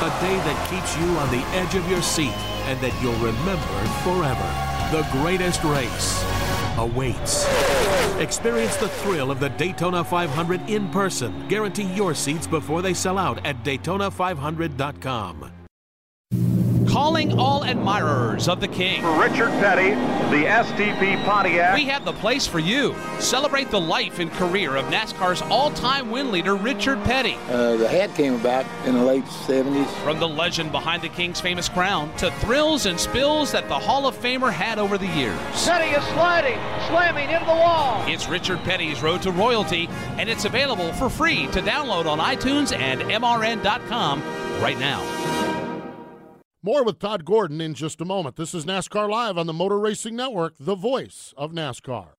A 0.00 0.10
day 0.20 0.36
that 0.46 0.68
keeps 0.70 0.96
you 0.98 1.06
on 1.18 1.30
the 1.30 1.44
edge 1.56 1.74
of 1.74 1.88
your 1.90 2.02
seat 2.02 2.34
and 2.66 2.80
that 2.80 2.92
you'll 3.02 3.12
remember 3.14 3.78
forever. 4.02 4.48
The 4.92 5.06
greatest 5.12 5.64
race 5.64 6.24
awaits. 6.76 7.46
Experience 8.18 8.76
the 8.76 8.88
thrill 8.88 9.30
of 9.30 9.40
the 9.40 9.48
Daytona 9.50 10.04
500 10.04 10.68
in 10.68 10.88
person. 10.90 11.46
Guarantee 11.48 11.92
your 11.94 12.14
seats 12.14 12.46
before 12.46 12.82
they 12.82 12.94
sell 12.94 13.18
out 13.18 13.44
at 13.44 13.62
Daytona500.com. 13.64 15.52
Calling 16.92 17.38
all 17.38 17.64
admirers 17.64 18.48
of 18.48 18.60
the 18.60 18.68
King. 18.68 19.00
For 19.00 19.18
Richard 19.18 19.48
Petty, 19.62 19.92
the 20.28 20.44
STP 20.44 21.24
Pontiac. 21.24 21.74
We 21.74 21.86
have 21.86 22.04
the 22.04 22.12
place 22.12 22.46
for 22.46 22.58
you. 22.58 22.94
Celebrate 23.18 23.70
the 23.70 23.80
life 23.80 24.18
and 24.18 24.30
career 24.32 24.76
of 24.76 24.84
NASCAR's 24.86 25.40
all-time 25.50 26.10
win 26.10 26.30
leader, 26.30 26.54
Richard 26.54 27.02
Petty. 27.04 27.36
Uh, 27.48 27.76
the 27.76 27.88
hat 27.88 28.14
came 28.14 28.34
about 28.34 28.66
in 28.86 28.92
the 28.92 29.02
late 29.02 29.24
70s. 29.24 29.86
From 30.04 30.20
the 30.20 30.28
legend 30.28 30.70
behind 30.70 31.00
the 31.00 31.08
King's 31.08 31.40
famous 31.40 31.66
crown 31.66 32.14
to 32.18 32.30
thrills 32.32 32.84
and 32.84 33.00
spills 33.00 33.52
that 33.52 33.68
the 33.68 33.78
Hall 33.78 34.06
of 34.06 34.14
Famer 34.16 34.52
had 34.52 34.78
over 34.78 34.98
the 34.98 35.06
years. 35.06 35.38
Petty 35.64 35.96
is 35.96 36.04
sliding, 36.08 36.58
slamming 36.88 37.30
into 37.30 37.46
the 37.46 37.52
wall. 37.52 38.04
It's 38.06 38.28
Richard 38.28 38.58
Petty's 38.64 39.02
Road 39.02 39.22
to 39.22 39.30
Royalty, 39.30 39.88
and 40.18 40.28
it's 40.28 40.44
available 40.44 40.92
for 40.92 41.08
free 41.08 41.46
to 41.52 41.62
download 41.62 42.04
on 42.04 42.18
iTunes 42.18 42.76
and 42.76 43.00
MRN.com 43.00 44.22
right 44.60 44.78
now. 44.78 45.51
More 46.64 46.84
with 46.84 47.00
Todd 47.00 47.24
Gordon 47.24 47.60
in 47.60 47.74
just 47.74 48.00
a 48.00 48.04
moment. 48.04 48.36
This 48.36 48.54
is 48.54 48.64
NASCAR 48.64 49.10
Live 49.10 49.36
on 49.36 49.48
the 49.48 49.52
Motor 49.52 49.80
Racing 49.80 50.14
Network, 50.14 50.54
the 50.60 50.76
voice 50.76 51.34
of 51.36 51.50
NASCAR. 51.50 52.10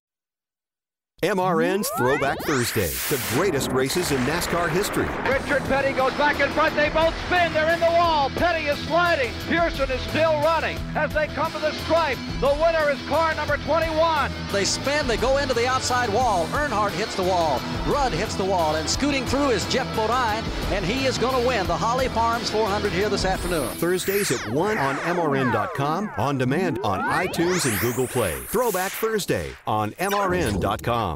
MRN's 1.23 1.89
Throwback 1.97 2.37
Thursday, 2.39 2.89
the 3.07 3.21
greatest 3.33 3.71
races 3.71 4.11
in 4.11 4.17
NASCAR 4.25 4.69
history. 4.69 5.07
Richard 5.23 5.63
Petty 5.69 5.93
goes 5.93 6.11
back 6.15 6.41
in 6.41 6.49
front. 6.51 6.75
They 6.75 6.89
both 6.89 7.15
spin. 7.27 7.53
They're 7.53 7.73
in 7.73 7.79
the 7.79 7.85
wall. 7.85 8.29
Petty 8.31 8.67
is 8.67 8.77
sliding. 8.79 9.31
Pearson 9.47 9.89
is 9.89 10.01
still 10.01 10.33
running. 10.41 10.77
As 10.95 11.13
they 11.13 11.27
come 11.27 11.49
to 11.53 11.59
the 11.59 11.71
stripe, 11.85 12.17
the 12.41 12.53
winner 12.61 12.89
is 12.89 13.01
car 13.07 13.33
number 13.35 13.55
21. 13.55 14.31
They 14.51 14.65
spin. 14.65 15.07
They 15.07 15.15
go 15.15 15.37
into 15.37 15.53
the 15.53 15.65
outside 15.65 16.09
wall. 16.09 16.45
Earnhardt 16.47 16.91
hits 16.91 17.15
the 17.15 17.23
wall. 17.23 17.61
Rudd 17.87 18.11
hits 18.11 18.35
the 18.35 18.43
wall. 18.43 18.75
And 18.75 18.89
scooting 18.89 19.25
through 19.25 19.51
is 19.51 19.65
Geoff 19.69 19.95
Bodine. 19.95 20.43
And 20.73 20.83
he 20.83 21.05
is 21.05 21.17
going 21.17 21.41
to 21.41 21.47
win 21.47 21.65
the 21.67 21.77
Holly 21.77 22.09
Farms 22.09 22.49
400 22.49 22.91
here 22.91 23.07
this 23.07 23.23
afternoon. 23.23 23.69
Thursdays 23.75 24.29
at 24.31 24.53
1 24.53 24.77
on 24.77 24.95
MRN.com, 24.97 26.11
on 26.17 26.37
demand 26.37 26.79
on 26.83 26.99
iTunes 26.99 27.65
and 27.65 27.79
Google 27.79 28.07
Play. 28.07 28.37
Throwback 28.47 28.91
Thursday 28.91 29.51
on 29.65 29.91
MRN.com. 29.91 31.12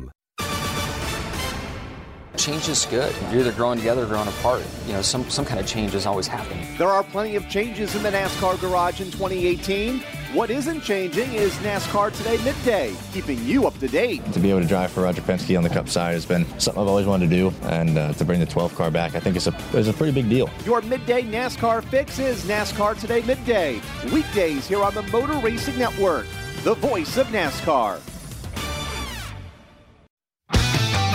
Change 2.37 2.69
is 2.69 2.85
good. 2.85 3.13
You're 3.31 3.41
either 3.41 3.51
growing 3.51 3.79
together 3.79 4.03
or 4.03 4.05
growing 4.05 4.27
apart. 4.27 4.63
You 4.85 4.93
know, 4.93 5.01
some, 5.01 5.27
some 5.27 5.43
kind 5.43 5.59
of 5.59 5.65
change 5.65 5.95
is 5.95 6.05
always 6.05 6.27
happening. 6.27 6.77
There 6.77 6.87
are 6.87 7.03
plenty 7.03 7.35
of 7.35 7.49
changes 7.49 7.95
in 7.95 8.03
the 8.03 8.11
NASCAR 8.11 8.61
garage 8.61 9.01
in 9.01 9.07
2018. 9.07 9.99
What 10.33 10.51
isn't 10.51 10.81
changing 10.81 11.33
is 11.33 11.53
NASCAR 11.55 12.15
Today 12.15 12.37
Midday, 12.43 12.95
keeping 13.11 13.43
you 13.43 13.65
up 13.65 13.77
to 13.79 13.87
date. 13.87 14.23
To 14.33 14.39
be 14.39 14.51
able 14.51 14.61
to 14.61 14.67
drive 14.67 14.91
for 14.91 15.01
Roger 15.01 15.23
Penske 15.23 15.57
on 15.57 15.63
the 15.63 15.69
Cup 15.69 15.89
side 15.89 16.13
has 16.13 16.27
been 16.27 16.45
something 16.59 16.79
I've 16.79 16.87
always 16.87 17.07
wanted 17.07 17.29
to 17.29 17.35
do, 17.35 17.53
and 17.63 17.97
uh, 17.97 18.13
to 18.13 18.23
bring 18.23 18.39
the 18.39 18.45
12 18.45 18.75
car 18.75 18.91
back, 18.91 19.15
I 19.15 19.19
think 19.19 19.35
it's 19.35 19.47
a, 19.47 19.57
it's 19.73 19.87
a 19.89 19.93
pretty 19.93 20.13
big 20.13 20.29
deal. 20.29 20.47
Your 20.63 20.81
midday 20.83 21.23
NASCAR 21.23 21.83
fix 21.85 22.19
is 22.19 22.43
NASCAR 22.45 22.99
Today 22.99 23.23
Midday, 23.23 23.81
weekdays 24.13 24.67
here 24.67 24.83
on 24.83 24.93
the 24.93 25.03
Motor 25.03 25.39
Racing 25.39 25.79
Network, 25.79 26.27
the 26.63 26.75
voice 26.75 27.17
of 27.17 27.27
NASCAR. 27.27 27.99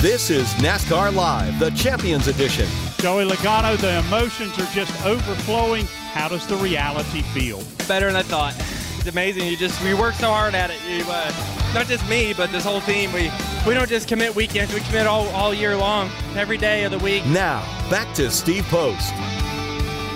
This 0.03 0.31
is 0.31 0.53
NASCAR 0.55 1.15
Live, 1.15 1.61
the 1.61 1.71
Champions 1.71 2.27
Edition. 2.27 2.67
Joey 2.99 3.25
Logano, 3.25 3.77
the 3.77 4.01
emotions 4.01 4.59
are 4.59 4.67
just 4.75 4.91
overflowing. 5.07 5.87
How 6.11 6.27
does 6.29 6.45
the 6.49 6.57
reality 6.57 7.23
feel? 7.23 7.63
Better 7.87 8.07
than 8.07 8.17
I 8.17 8.23
thought. 8.23 8.53
It's 8.99 9.07
amazing. 9.07 9.47
You 9.47 9.57
just 9.57 9.81
we 9.85 9.95
work 9.95 10.15
so 10.15 10.27
hard 10.27 10.57
at 10.57 10.71
it. 10.71 10.81
You, 10.89 11.05
uh, 11.07 11.31
not 11.73 11.87
just 11.87 12.05
me, 12.09 12.35
but 12.37 12.51
this 12.51 12.65
whole 12.65 12.81
team. 12.81 13.13
We 13.13 13.31
we 13.65 13.75
don't 13.75 13.89
just 13.89 14.09
commit 14.09 14.35
weekends. 14.35 14.75
We 14.75 14.81
commit 14.81 15.07
all, 15.07 15.29
all 15.29 15.55
year 15.55 15.77
long, 15.77 16.11
every 16.35 16.59
day 16.59 16.83
of 16.83 16.91
the 16.91 16.99
week. 16.99 17.25
Now, 17.27 17.61
back 17.89 18.13
to 18.17 18.29
Steve 18.29 18.65
Post. 18.65 19.15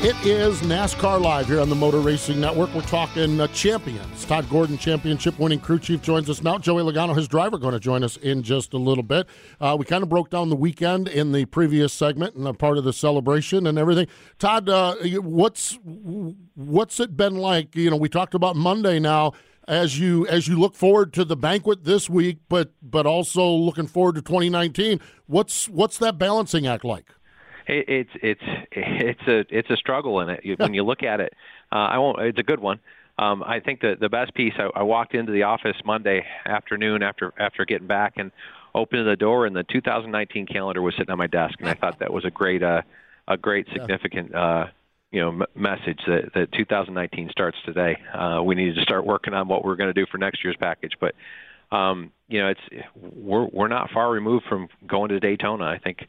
It 0.03 0.15
is 0.25 0.61
NASCAR 0.61 1.21
Live 1.21 1.49
here 1.49 1.61
on 1.61 1.69
the 1.69 1.75
Motor 1.75 1.99
Racing 1.99 2.39
Network. 2.39 2.73
We're 2.75 2.83
talking 2.83 3.41
uh, 3.41 3.49
champions. 3.49 4.25
Todd 4.25 4.49
Gordon, 4.49 4.79
championship 4.79 5.37
winning 5.39 5.59
crew 5.59 5.81
chief, 5.81 6.01
joins 6.01 6.31
us 6.31 6.43
now. 6.43 6.59
Joey 6.59 6.83
Logano, 6.83 7.17
his 7.17 7.27
driver, 7.27 7.59
going 7.59 7.73
to 7.73 7.81
join 7.81 8.05
us 8.05 8.17
in 8.19 8.45
just 8.45 8.73
a 8.73 8.79
little 8.79 9.03
bit. 9.03 9.27
Uh, 9.61 9.75
we 9.77 9.85
kind 9.85 10.05
of 10.05 10.09
broke 10.09 10.31
down 10.31 10.49
the 10.49 10.55
weekend 10.55 11.09
in 11.09 11.33
the 11.33 11.47
previous 11.47 11.93
segment 11.93 12.37
and 12.37 12.47
a 12.47 12.53
part 12.53 12.79
of 12.79 12.85
the 12.85 12.93
celebration 12.93 13.67
and 13.67 13.79
everything. 13.79 14.07
Todd, 14.39 14.69
uh, 14.69 14.95
what's 15.23 15.77
what's 15.83 17.01
it 17.01 17.17
been 17.17 17.37
like? 17.37 17.75
You 17.75 17.91
know, 17.91 17.97
we 17.97 18.09
talked 18.09 18.35
about 18.35 18.55
Monday 18.55 19.01
now 19.01 19.33
as 19.67 19.99
you 19.99 20.27
as 20.29 20.47
you 20.47 20.61
look 20.61 20.75
forward 20.75 21.13
to 21.15 21.25
the 21.25 21.37
banquet 21.37 21.85
this 21.85 22.09
week, 22.09 22.39
but 22.49 22.73
but 22.83 23.07
also 23.07 23.49
looking 23.49 23.87
forward 23.89 24.15
to 24.17 24.23
2019. 24.23 25.01
What's 25.27 25.69
what's 25.69 25.99
that 25.99 26.19
balancing 26.19 26.67
act 26.67 26.85
like? 26.85 27.16
It, 27.67 27.89
it's 27.89 28.11
it's 28.23 28.41
it's 28.73 29.29
a 29.29 29.45
it's 29.57 29.71
a 29.71 29.77
struggle 29.77 30.21
in 30.21 30.31
it 30.31 30.59
when 30.59 30.75
you 30.75 30.85
look 30.85 31.03
at 31.03 31.21
it. 31.21 31.33
Uh, 31.73 31.77
I 31.77 31.99
won't. 31.99 32.21
It's 32.21 32.39
a 32.39 32.43
good 32.43 32.61
one. 32.61 32.81
Um, 33.19 33.43
I 33.43 33.61
think 33.61 33.81
the 33.81 33.97
the 33.99 34.09
best 34.09 34.35
piece. 34.35 34.55
I, 34.59 34.69
I 34.75 34.83
walked 34.83 35.15
into 35.15 35.33
the 35.33 35.45
office 35.45 35.77
Monday 35.85 36.25
afternoon 36.45 37.03
after 37.03 37.33
after 37.39 37.65
getting 37.65 37.87
back 37.87 38.15
and 38.17 38.31
opened 38.75 39.07
the 39.09 39.17
door, 39.17 39.47
and 39.47 39.57
the 39.57 39.65
2019 39.65 40.47
calendar 40.47 40.83
was 40.83 40.95
sitting 40.97 41.11
on 41.11 41.19
my 41.19 41.27
desk, 41.27 41.55
and 41.61 41.69
I 41.69 41.75
thought 41.75 41.99
that 42.01 42.13
was 42.13 42.25
a 42.25 42.31
great 42.31 42.63
uh, 42.63 42.83
a 43.27 43.37
great 43.37 43.67
significant. 43.73 44.35
Uh, 44.35 44.67
you 45.13 45.21
know, 45.21 45.29
m- 45.29 45.47
message 45.55 46.01
that, 46.09 46.33
that 46.35 46.53
2019 46.53 47.31
starts 47.31 47.57
today. 47.65 47.97
Uh, 48.13 48.43
we 48.43 48.55
need 48.55 48.75
to 48.75 48.83
start 48.83 49.07
working 49.07 49.35
on 49.35 49.47
what 49.49 49.65
we're 49.65 49.77
going 49.77 49.89
to 49.89 49.95
do 49.95 50.05
for 50.11 50.19
next 50.19 50.43
year's 50.45 50.57
package. 50.59 50.93
But 51.01 51.15
um, 51.75 52.13
you 52.29 52.41
know, 52.41 52.49
it's 52.49 52.85
we're 52.95 53.47
we're 53.47 53.69
not 53.69 53.91
far 53.91 54.11
removed 54.11 54.45
from 54.49 54.69
going 54.87 55.09
to 55.11 55.21
Daytona. 55.21 55.65
I 55.65 55.79
think 55.79 56.07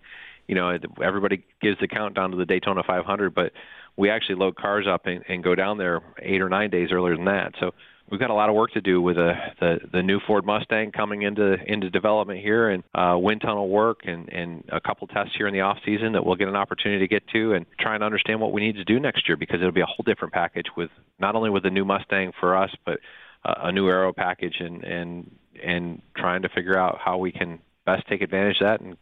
you 0.47 0.55
know 0.55 0.77
everybody 1.03 1.43
gives 1.61 1.79
the 1.79 1.87
countdown 1.87 2.31
to 2.31 2.37
the 2.37 2.45
Daytona 2.45 2.83
500, 2.85 3.33
but 3.33 3.51
we 3.97 4.09
actually 4.09 4.35
load 4.35 4.55
cars 4.55 4.85
up 4.87 5.05
and, 5.05 5.23
and 5.27 5.43
go 5.43 5.55
down 5.55 5.77
there 5.77 6.01
eight 6.19 6.41
or 6.41 6.49
nine 6.49 6.69
days 6.69 6.89
earlier 6.91 7.15
than 7.15 7.25
that. 7.25 7.53
So 7.59 7.71
we've 8.09 8.19
got 8.19 8.29
a 8.29 8.33
lot 8.33 8.49
of 8.49 8.55
work 8.55 8.71
to 8.71 8.81
do 8.81 9.01
with 9.01 9.15
the 9.15 9.33
the, 9.59 9.79
the 9.91 10.03
new 10.03 10.19
Ford 10.25 10.45
Mustang 10.45 10.91
coming 10.91 11.23
into 11.23 11.55
into 11.65 11.89
development 11.89 12.39
here, 12.39 12.69
and 12.69 12.83
uh, 12.95 13.17
wind 13.17 13.41
tunnel 13.41 13.67
work, 13.67 14.01
and 14.05 14.29
and 14.29 14.63
a 14.71 14.79
couple 14.79 15.07
tests 15.07 15.33
here 15.37 15.47
in 15.47 15.53
the 15.53 15.61
off 15.61 15.77
season 15.85 16.13
that 16.13 16.25
we'll 16.25 16.35
get 16.35 16.47
an 16.47 16.55
opportunity 16.55 16.99
to 16.99 17.07
get 17.07 17.27
to, 17.29 17.53
and 17.53 17.65
try 17.79 17.95
and 17.95 18.03
understand 18.03 18.39
what 18.39 18.51
we 18.51 18.61
need 18.61 18.75
to 18.75 18.85
do 18.85 18.99
next 18.99 19.27
year 19.27 19.37
because 19.37 19.59
it'll 19.59 19.71
be 19.71 19.81
a 19.81 19.85
whole 19.85 20.03
different 20.05 20.33
package 20.33 20.67
with 20.75 20.89
not 21.19 21.35
only 21.35 21.49
with 21.49 21.63
the 21.63 21.69
new 21.69 21.85
Mustang 21.85 22.31
for 22.39 22.55
us, 22.55 22.71
but 22.85 22.99
uh, 23.45 23.55
a 23.63 23.71
new 23.71 23.87
aero 23.87 24.13
package, 24.13 24.55
and 24.59 24.83
and 24.83 25.31
and 25.63 26.01
trying 26.15 26.43
to 26.43 26.49
figure 26.49 26.77
out 26.77 26.99
how 27.03 27.17
we 27.17 27.31
can 27.31 27.59
best 27.85 28.05
take 28.07 28.21
advantage 28.21 28.57
of 28.61 28.67
that 28.67 28.81
and 28.81 28.97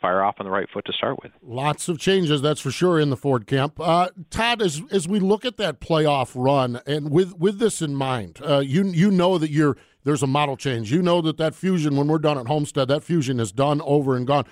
fire 0.00 0.22
off 0.22 0.36
on 0.38 0.44
the 0.46 0.50
right 0.50 0.68
foot 0.72 0.84
to 0.86 0.92
start 0.92 1.22
with. 1.22 1.32
Lots 1.42 1.88
of 1.88 1.98
changes, 1.98 2.40
that's 2.42 2.60
for 2.60 2.70
sure, 2.70 2.98
in 2.98 3.10
the 3.10 3.16
Ford 3.16 3.46
camp. 3.46 3.78
Uh, 3.80 4.08
Todd, 4.30 4.62
as 4.62 4.82
as 4.90 5.08
we 5.08 5.20
look 5.20 5.44
at 5.44 5.56
that 5.56 5.80
playoff 5.80 6.32
run, 6.34 6.80
and 6.86 7.10
with 7.10 7.36
with 7.38 7.58
this 7.58 7.82
in 7.82 7.94
mind, 7.94 8.40
uh, 8.46 8.58
you 8.58 8.84
you 8.84 9.10
know 9.10 9.38
that 9.38 9.50
you're 9.50 9.76
there's 10.04 10.22
a 10.22 10.26
model 10.26 10.56
change. 10.56 10.92
You 10.92 11.02
know 11.02 11.20
that 11.22 11.36
that 11.38 11.54
fusion, 11.54 11.96
when 11.96 12.08
we're 12.08 12.18
done 12.18 12.38
at 12.38 12.46
Homestead, 12.46 12.88
that 12.88 13.02
fusion 13.02 13.40
is 13.40 13.52
done, 13.52 13.80
over 13.82 14.16
and 14.16 14.26
gone. 14.26 14.44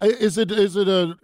Is 0.00 0.38
it 0.38 0.50
is 0.50 0.76
it 0.76 0.88
a 0.88 1.16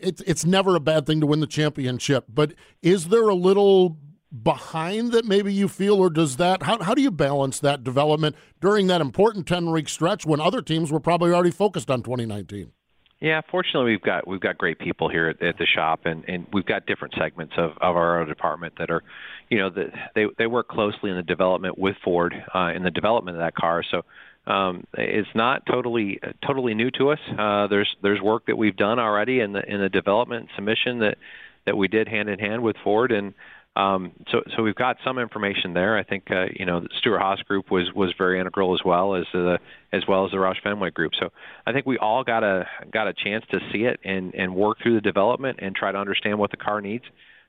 it's 0.00 0.22
it's 0.22 0.44
never 0.44 0.76
a 0.76 0.80
bad 0.80 1.06
thing 1.06 1.20
to 1.20 1.26
win 1.26 1.40
the 1.40 1.46
championship, 1.46 2.26
but 2.28 2.54
is 2.82 3.08
there 3.08 3.28
a 3.28 3.34
little 3.34 3.98
behind 4.42 5.12
that 5.12 5.24
maybe 5.24 5.52
you 5.52 5.68
feel, 5.68 5.96
or 5.96 6.10
does 6.10 6.36
that 6.36 6.62
how 6.62 6.82
how 6.82 6.94
do 6.94 7.02
you 7.02 7.10
balance 7.10 7.58
that 7.60 7.84
development 7.84 8.36
during 8.60 8.86
that 8.88 9.00
important 9.00 9.46
ten 9.46 9.70
week 9.70 9.88
stretch 9.88 10.26
when 10.26 10.40
other 10.40 10.62
teams 10.62 10.92
were 10.92 11.00
probably 11.00 11.32
already 11.32 11.50
focused 11.50 11.90
on 11.90 12.02
2019? 12.02 12.72
Yeah, 13.20 13.40
fortunately 13.50 13.92
we've 13.92 14.02
got 14.02 14.28
we've 14.28 14.40
got 14.40 14.58
great 14.58 14.78
people 14.78 15.08
here 15.08 15.28
at, 15.28 15.40
at 15.42 15.56
the 15.58 15.66
shop, 15.66 16.00
and 16.04 16.24
and 16.28 16.46
we've 16.52 16.66
got 16.66 16.84
different 16.86 17.14
segments 17.18 17.54
of 17.56 17.70
of 17.80 17.96
our 17.96 18.24
department 18.26 18.74
that 18.78 18.90
are, 18.90 19.02
you 19.48 19.58
know, 19.58 19.70
that 19.70 19.90
they 20.14 20.26
they 20.36 20.46
work 20.46 20.68
closely 20.68 21.10
in 21.10 21.16
the 21.16 21.22
development 21.22 21.78
with 21.78 21.96
Ford 22.04 22.34
uh, 22.54 22.72
in 22.74 22.82
the 22.82 22.90
development 22.90 23.38
of 23.38 23.40
that 23.40 23.54
car. 23.54 23.82
So 23.90 24.02
um, 24.46 24.84
it's 24.94 25.28
not 25.34 25.64
totally 25.64 26.20
totally 26.46 26.74
new 26.74 26.90
to 26.92 27.10
us. 27.10 27.18
Uh, 27.38 27.68
there's 27.68 27.88
there's 28.02 28.20
work 28.20 28.46
that 28.46 28.56
we've 28.56 28.76
done 28.76 28.98
already 28.98 29.40
in 29.40 29.54
the 29.54 29.62
in 29.66 29.80
the 29.80 29.88
development 29.88 30.50
submission 30.54 30.98
that 30.98 31.16
that 31.64 31.76
we 31.76 31.88
did 31.88 32.08
hand 32.08 32.28
in 32.28 32.38
hand 32.38 32.62
with 32.62 32.76
Ford, 32.84 33.12
and 33.12 33.32
um, 33.76 34.12
so 34.30 34.40
so 34.56 34.62
we've 34.62 34.74
got 34.74 34.96
some 35.04 35.18
information 35.18 35.74
there. 35.74 35.98
I 35.98 36.02
think 36.02 36.30
uh, 36.30 36.46
you 36.54 36.64
know 36.64 36.80
the 36.80 36.88
Stewart-Haas 36.98 37.42
group 37.42 37.70
was 37.70 37.92
was 37.94 38.14
very 38.16 38.40
integral 38.40 38.74
as 38.74 38.80
well 38.84 39.14
as 39.14 39.26
the 39.34 39.58
as 39.92 40.02
well 40.08 40.24
as 40.24 40.30
the 40.30 40.38
Roush 40.38 40.62
Fenway 40.62 40.90
group. 40.90 41.12
So 41.20 41.30
I 41.66 41.72
think 41.72 41.84
we 41.84 41.98
all 41.98 42.24
got 42.24 42.42
a 42.42 42.66
got 42.90 43.06
a 43.06 43.12
chance 43.12 43.44
to 43.50 43.60
see 43.70 43.84
it 43.84 44.00
and 44.02 44.34
and 44.34 44.54
work 44.54 44.78
through 44.82 44.94
the 44.94 45.02
development 45.02 45.58
and 45.60 45.76
try 45.76 45.92
to 45.92 45.98
understand 45.98 46.38
what 46.38 46.50
the 46.50 46.56
car 46.56 46.80
needs 46.80 47.04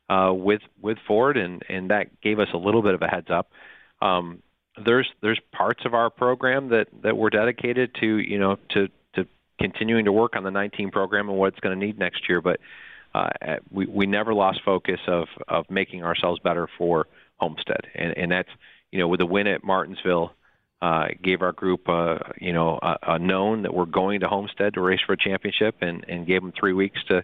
uh, 0.09 0.33
with 0.33 0.61
with 0.81 0.97
Ford, 1.07 1.37
and 1.37 1.63
and 1.69 1.91
that 1.91 2.19
gave 2.21 2.39
us 2.39 2.49
a 2.53 2.57
little 2.57 2.81
bit 2.81 2.93
of 2.93 3.01
a 3.01 3.07
heads 3.07 3.29
up. 3.29 3.49
Um, 4.01 4.43
there's 4.83 5.07
there's 5.21 5.39
parts 5.53 5.85
of 5.85 5.93
our 5.93 6.09
program 6.09 6.69
that 6.69 6.87
that 7.03 7.15
we're 7.15 7.29
dedicated 7.29 7.95
to 8.01 8.17
you 8.17 8.37
know 8.37 8.57
to 8.71 8.89
to 9.15 9.25
continuing 9.61 10.05
to 10.05 10.11
work 10.11 10.35
on 10.35 10.43
the 10.43 10.51
19 10.51 10.91
program 10.91 11.29
and 11.29 11.37
what 11.37 11.53
it's 11.53 11.59
going 11.61 11.79
to 11.79 11.85
need 11.85 11.97
next 11.97 12.27
year, 12.27 12.41
but 12.41 12.59
uh, 13.17 13.56
we 13.71 13.86
we 13.86 14.06
never 14.06 14.34
lost 14.34 14.62
focus 14.63 14.99
of 15.08 15.27
of 15.47 15.65
making 15.69 16.03
ourselves 16.03 16.39
better 16.43 16.67
for 16.77 17.08
Homestead, 17.38 17.82
and 17.95 18.17
and 18.17 18.32
that's 18.32 18.49
you 18.91 18.99
know 18.99 19.08
with 19.08 19.19
the 19.19 19.25
win 19.25 19.47
at 19.47 19.63
Martinsville. 19.63 20.34
Uh, 20.80 21.08
gave 21.23 21.41
our 21.41 21.53
group, 21.53 21.89
uh, 21.89 22.19
you 22.39 22.53
know, 22.53 22.77
a, 22.80 22.97
a 23.13 23.17
known 23.17 23.63
that 23.63 23.73
we're 23.73 23.88
going 23.88 24.19
to 24.19 24.27
Homestead 24.27 24.75
to 24.75 24.80
race 24.80 24.99
for 25.08 25.13
a 25.13 25.17
championship, 25.17 25.77
and, 25.82 26.06
and 26.08 26.27
gave 26.27 26.39
them 26.39 26.53
three 26.56 26.71
weeks 26.71 26.99
to 27.08 27.23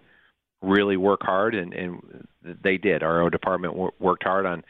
really 0.64 0.98
work 0.98 1.20
hard, 1.22 1.54
and, 1.54 1.72
and 1.72 2.28
they 2.42 2.78
did. 2.78 3.04
Our 3.04 3.30
department 3.30 3.76
wor- 3.76 3.94
worked 4.00 4.24
hard 4.24 4.48
on 4.48 4.64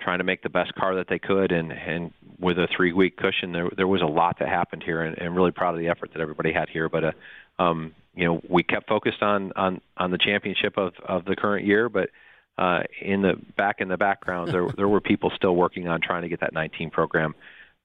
trying 0.00 0.18
to 0.18 0.24
make 0.24 0.42
the 0.42 0.50
best 0.50 0.74
car 0.74 0.96
that 0.96 1.06
they 1.08 1.18
could, 1.18 1.52
and 1.52 1.72
and 1.72 2.12
with 2.38 2.58
a 2.58 2.68
three 2.76 2.92
week 2.92 3.16
cushion, 3.16 3.52
there 3.52 3.70
there 3.76 3.86
was 3.86 4.02
a 4.02 4.06
lot 4.06 4.38
that 4.40 4.48
happened 4.48 4.82
here, 4.82 5.02
and, 5.02 5.16
and 5.18 5.34
really 5.34 5.52
proud 5.52 5.74
of 5.74 5.80
the 5.80 5.88
effort 5.88 6.12
that 6.12 6.20
everybody 6.20 6.52
had 6.52 6.68
here. 6.68 6.88
But 6.88 7.04
uh, 7.04 7.12
um, 7.58 7.94
you 8.14 8.24
know, 8.24 8.40
we 8.48 8.62
kept 8.62 8.88
focused 8.88 9.22
on 9.22 9.52
on 9.56 9.80
on 9.96 10.10
the 10.10 10.18
championship 10.18 10.76
of 10.76 10.94
of 11.06 11.24
the 11.24 11.36
current 11.36 11.66
year, 11.66 11.88
but 11.88 12.10
uh, 12.58 12.80
in 13.00 13.22
the 13.22 13.34
back 13.56 13.80
in 13.80 13.88
the 13.88 13.96
background, 13.96 14.52
there 14.52 14.68
there 14.76 14.88
were 14.88 15.00
people 15.00 15.30
still 15.36 15.54
working 15.54 15.88
on 15.88 16.00
trying 16.00 16.22
to 16.22 16.28
get 16.28 16.40
that 16.40 16.52
19 16.52 16.90
program 16.90 17.34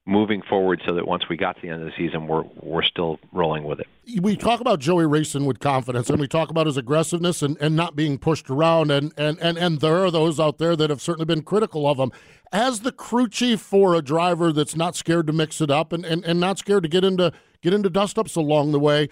moving 0.05 0.41
forward, 0.49 0.81
so 0.85 0.95
that 0.95 1.07
once 1.07 1.23
we 1.29 1.37
got 1.37 1.55
to 1.55 1.61
the 1.61 1.69
end 1.69 1.81
of 1.81 1.85
the 1.85 1.93
season, 1.97 2.27
we're 2.27 2.43
we're 2.55 2.83
still 2.83 3.19
rolling 3.31 3.63
with 3.63 3.79
it. 3.79 3.87
we 4.21 4.35
talk 4.35 4.59
about 4.59 4.79
Joey 4.79 5.05
racing 5.05 5.45
with 5.45 5.59
confidence, 5.59 6.09
and 6.09 6.19
we 6.19 6.27
talk 6.27 6.49
about 6.49 6.65
his 6.65 6.77
aggressiveness 6.77 7.41
and, 7.41 7.57
and 7.61 7.75
not 7.75 7.95
being 7.95 8.17
pushed 8.17 8.49
around, 8.49 8.91
and, 8.91 9.13
and, 9.17 9.39
and, 9.39 9.57
and 9.57 9.79
there 9.79 10.03
are 10.03 10.11
those 10.11 10.39
out 10.39 10.57
there 10.57 10.75
that 10.75 10.89
have 10.89 11.01
certainly 11.01 11.25
been 11.25 11.43
critical 11.43 11.87
of 11.87 11.99
him. 11.99 12.11
As 12.51 12.81
the 12.81 12.91
crew 12.91 13.29
chief 13.29 13.61
for 13.61 13.95
a 13.95 14.01
driver 14.01 14.51
that's 14.51 14.75
not 14.75 14.95
scared 14.95 15.27
to 15.27 15.33
mix 15.33 15.61
it 15.61 15.69
up 15.69 15.93
and, 15.93 16.05
and, 16.05 16.25
and 16.25 16.39
not 16.39 16.57
scared 16.57 16.83
to 16.83 16.89
get 16.89 17.03
into 17.03 17.31
get 17.61 17.73
into 17.73 17.89
dust 17.89 18.17
ups 18.17 18.35
along 18.35 18.71
the 18.71 18.79
way, 18.79 19.07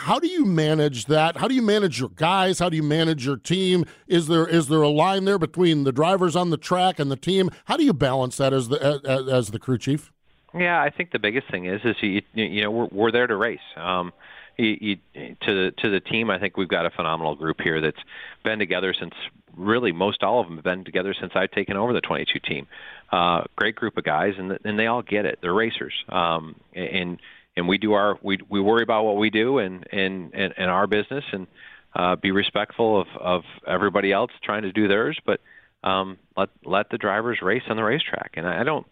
how 0.00 0.18
do 0.18 0.26
you 0.28 0.46
manage 0.46 1.06
that? 1.06 1.36
How 1.36 1.46
do 1.46 1.54
you 1.54 1.60
manage 1.60 2.00
your 2.00 2.08
guys? 2.08 2.58
How 2.58 2.70
do 2.70 2.76
you 2.76 2.82
manage 2.82 3.26
your 3.26 3.36
team? 3.36 3.84
Is 4.08 4.28
there 4.28 4.46
is 4.46 4.68
there 4.68 4.80
a 4.80 4.88
line 4.88 5.26
there 5.26 5.38
between 5.38 5.84
the 5.84 5.92
drivers 5.92 6.34
on 6.34 6.48
the 6.48 6.56
track 6.56 6.98
and 6.98 7.10
the 7.10 7.16
team? 7.16 7.50
How 7.66 7.76
do 7.76 7.84
you 7.84 7.92
balance 7.92 8.38
that 8.38 8.52
as 8.52 8.68
the 8.68 9.00
as, 9.04 9.28
as 9.28 9.50
the 9.50 9.58
crew 9.58 9.76
chief? 9.76 10.10
Yeah, 10.54 10.80
I 10.80 10.90
think 10.90 11.12
the 11.12 11.18
biggest 11.18 11.50
thing 11.50 11.66
is 11.66 11.82
is 11.84 11.96
you 12.00 12.22
you 12.32 12.62
know 12.62 12.70
we're 12.70 12.88
we're 12.90 13.12
there 13.12 13.26
to 13.26 13.36
race. 13.36 13.60
Um, 13.76 14.12
you, 14.56 14.98
you, 15.14 15.36
to 15.42 15.70
to 15.70 15.90
the 15.90 16.00
team, 16.00 16.30
I 16.30 16.38
think 16.38 16.56
we've 16.56 16.68
got 16.68 16.86
a 16.86 16.90
phenomenal 16.90 17.34
group 17.34 17.60
here 17.60 17.80
that's 17.82 18.02
been 18.42 18.58
together 18.58 18.94
since 18.98 19.14
really 19.54 19.92
most 19.92 20.22
all 20.22 20.40
of 20.40 20.46
them 20.46 20.56
have 20.56 20.64
been 20.64 20.84
together 20.84 21.14
since 21.18 21.32
I've 21.34 21.50
taken 21.50 21.76
over 21.76 21.92
the 21.92 22.00
22 22.00 22.38
team. 22.38 22.66
Uh, 23.12 23.44
great 23.56 23.76
group 23.76 23.98
of 23.98 24.04
guys, 24.04 24.34
and 24.38 24.58
and 24.64 24.78
they 24.78 24.86
all 24.86 25.02
get 25.02 25.26
it. 25.26 25.40
They're 25.42 25.52
racers, 25.52 25.92
um, 26.08 26.56
and 26.72 27.20
and 27.60 27.68
we 27.68 27.78
do 27.78 27.92
our 27.92 28.18
we 28.22 28.38
we 28.48 28.60
worry 28.60 28.82
about 28.82 29.04
what 29.04 29.18
we 29.18 29.30
do 29.30 29.58
and 29.58 29.86
and 29.92 30.32
and, 30.34 30.70
our 30.70 30.86
business 30.86 31.24
and 31.30 31.46
uh, 31.94 32.16
be 32.16 32.30
respectful 32.30 33.00
of 33.00 33.06
of 33.20 33.42
everybody 33.66 34.12
else 34.12 34.30
trying 34.42 34.62
to 34.62 34.72
do 34.72 34.88
theirs, 34.88 35.18
but 35.24 35.40
um, 35.84 36.18
let 36.36 36.48
let 36.64 36.90
the 36.90 36.98
drivers 36.98 37.40
race 37.42 37.62
on 37.68 37.76
the 37.76 37.84
racetrack. 37.84 38.32
And 38.36 38.46
I, 38.46 38.62
I 38.62 38.64
don't. 38.64 38.86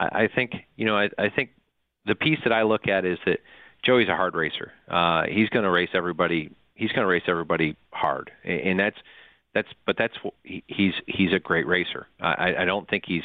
I, 0.00 0.04
I 0.24 0.28
think 0.34 0.52
you 0.76 0.86
know. 0.86 0.96
I, 0.96 1.10
I 1.18 1.28
think 1.28 1.50
the 2.06 2.14
piece 2.14 2.38
that 2.44 2.52
I 2.52 2.62
look 2.62 2.88
at 2.88 3.04
is 3.04 3.18
that 3.26 3.40
Joey's 3.84 4.08
a 4.08 4.16
hard 4.16 4.34
racer. 4.34 4.72
Uh, 4.88 5.24
he's 5.28 5.50
going 5.50 5.64
to 5.64 5.70
race 5.70 5.90
everybody. 5.92 6.50
He's 6.74 6.90
going 6.90 7.02
to 7.02 7.06
race 7.06 7.24
everybody 7.28 7.76
hard, 7.92 8.30
and 8.42 8.80
that's 8.80 8.96
that's. 9.52 9.68
But 9.84 9.96
that's 9.98 10.14
he's 10.42 10.94
he's 11.06 11.32
a 11.34 11.38
great 11.38 11.66
racer. 11.66 12.06
I, 12.20 12.54
I 12.60 12.64
don't 12.64 12.88
think 12.88 13.04
he's 13.06 13.24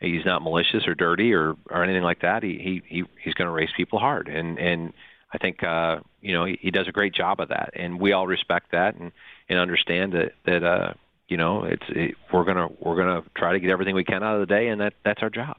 he's 0.00 0.24
not 0.24 0.42
malicious 0.42 0.86
or 0.86 0.94
dirty 0.94 1.32
or 1.32 1.56
or 1.70 1.82
anything 1.82 2.02
like 2.02 2.20
that. 2.22 2.42
He 2.42 2.58
he, 2.58 2.82
he 2.86 3.04
he's 3.22 3.34
going 3.34 3.46
to 3.46 3.52
race 3.52 3.70
people 3.76 3.98
hard, 3.98 4.28
and 4.28 4.58
and 4.58 4.92
I 5.32 5.38
think 5.38 5.62
uh, 5.62 6.00
you 6.20 6.32
know 6.32 6.44
he, 6.44 6.58
he 6.60 6.70
does 6.70 6.88
a 6.88 6.92
great 6.92 7.14
job 7.14 7.40
of 7.40 7.48
that, 7.48 7.70
and 7.74 8.00
we 8.00 8.12
all 8.12 8.26
respect 8.26 8.72
that 8.72 8.96
and 8.96 9.12
and 9.48 9.58
understand 9.58 10.12
that 10.12 10.32
that 10.46 10.64
uh, 10.64 10.94
you 11.28 11.36
know 11.36 11.64
it's 11.64 11.84
it, 11.88 12.14
we're 12.32 12.44
gonna 12.44 12.68
we're 12.80 12.96
gonna 12.96 13.22
try 13.36 13.52
to 13.52 13.60
get 13.60 13.70
everything 13.70 13.94
we 13.94 14.04
can 14.04 14.22
out 14.22 14.34
of 14.34 14.40
the 14.40 14.54
day, 14.54 14.68
and 14.68 14.80
that 14.80 14.94
that's 15.04 15.22
our 15.22 15.30
job. 15.30 15.56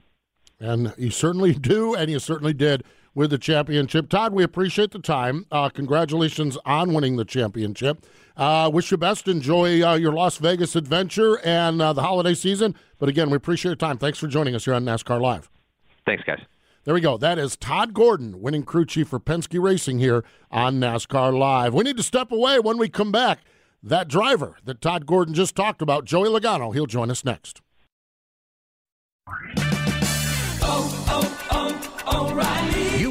And 0.60 0.94
you 0.98 1.10
certainly 1.10 1.54
do, 1.54 1.96
and 1.96 2.12
you 2.12 2.20
certainly 2.20 2.54
did 2.54 2.84
with 3.14 3.32
the 3.32 3.38
championship. 3.38 4.10
Todd, 4.10 4.34
we 4.34 4.44
appreciate 4.44 4.92
the 4.92 5.00
time. 5.00 5.46
Uh, 5.52 5.70
congratulations 5.70 6.58
on 6.66 6.94
winning 6.94 7.16
the 7.16 7.26
championship. 7.26 8.06
Uh, 8.38 8.70
wish 8.74 8.92
you 8.92 8.98
best. 8.98 9.28
Enjoy 9.28 9.86
uh, 9.86 9.96
your 9.96 10.14
Las 10.14 10.38
Vegas 10.38 10.76
adventure 10.76 11.40
and 11.44 11.82
uh, 11.82 11.94
the 11.94 12.02
holiday 12.02 12.34
season. 12.34 12.76
But 12.98 13.10
again, 13.10 13.30
we 13.30 13.38
appreciate 13.38 13.70
your 13.70 13.76
time. 13.76 13.98
Thanks 13.98 14.18
for 14.18 14.28
joining 14.28 14.56
us 14.56 14.66
here 14.66 14.74
on 14.74 14.86
NASCAR 14.86 15.20
Live. 15.20 15.50
Thanks, 16.06 16.24
guys. 16.24 16.40
There 16.86 16.94
we 16.94 17.02
go. 17.02 17.18
That 17.18 17.38
is 17.38 17.58
Todd 17.58 17.94
Gordon, 17.94 18.42
winning 18.42 18.64
crew 18.64 18.86
chief 18.86 19.10
for 19.10 19.20
Penske 19.20 19.62
Racing 19.62 20.00
here 20.00 20.24
on 20.50 20.80
NASCAR 20.80 21.38
Live. 21.38 21.74
We 21.74 21.84
need 21.84 21.98
to 21.98 22.04
step 22.04 22.32
away 22.32 22.60
when 22.60 22.78
we 22.78 22.90
come 22.90 23.12
back. 23.12 23.40
That 23.84 24.08
driver 24.08 24.58
that 24.66 24.82
Todd 24.82 25.06
Gordon 25.06 25.34
just 25.34 25.56
talked 25.56 25.82
about, 25.82 26.06
Joey 26.06 26.30
Logano, 26.30 26.74
he'll 26.74 26.86
join 26.86 27.12
us 27.12 27.24
next. 27.24 27.62
You 29.28 29.80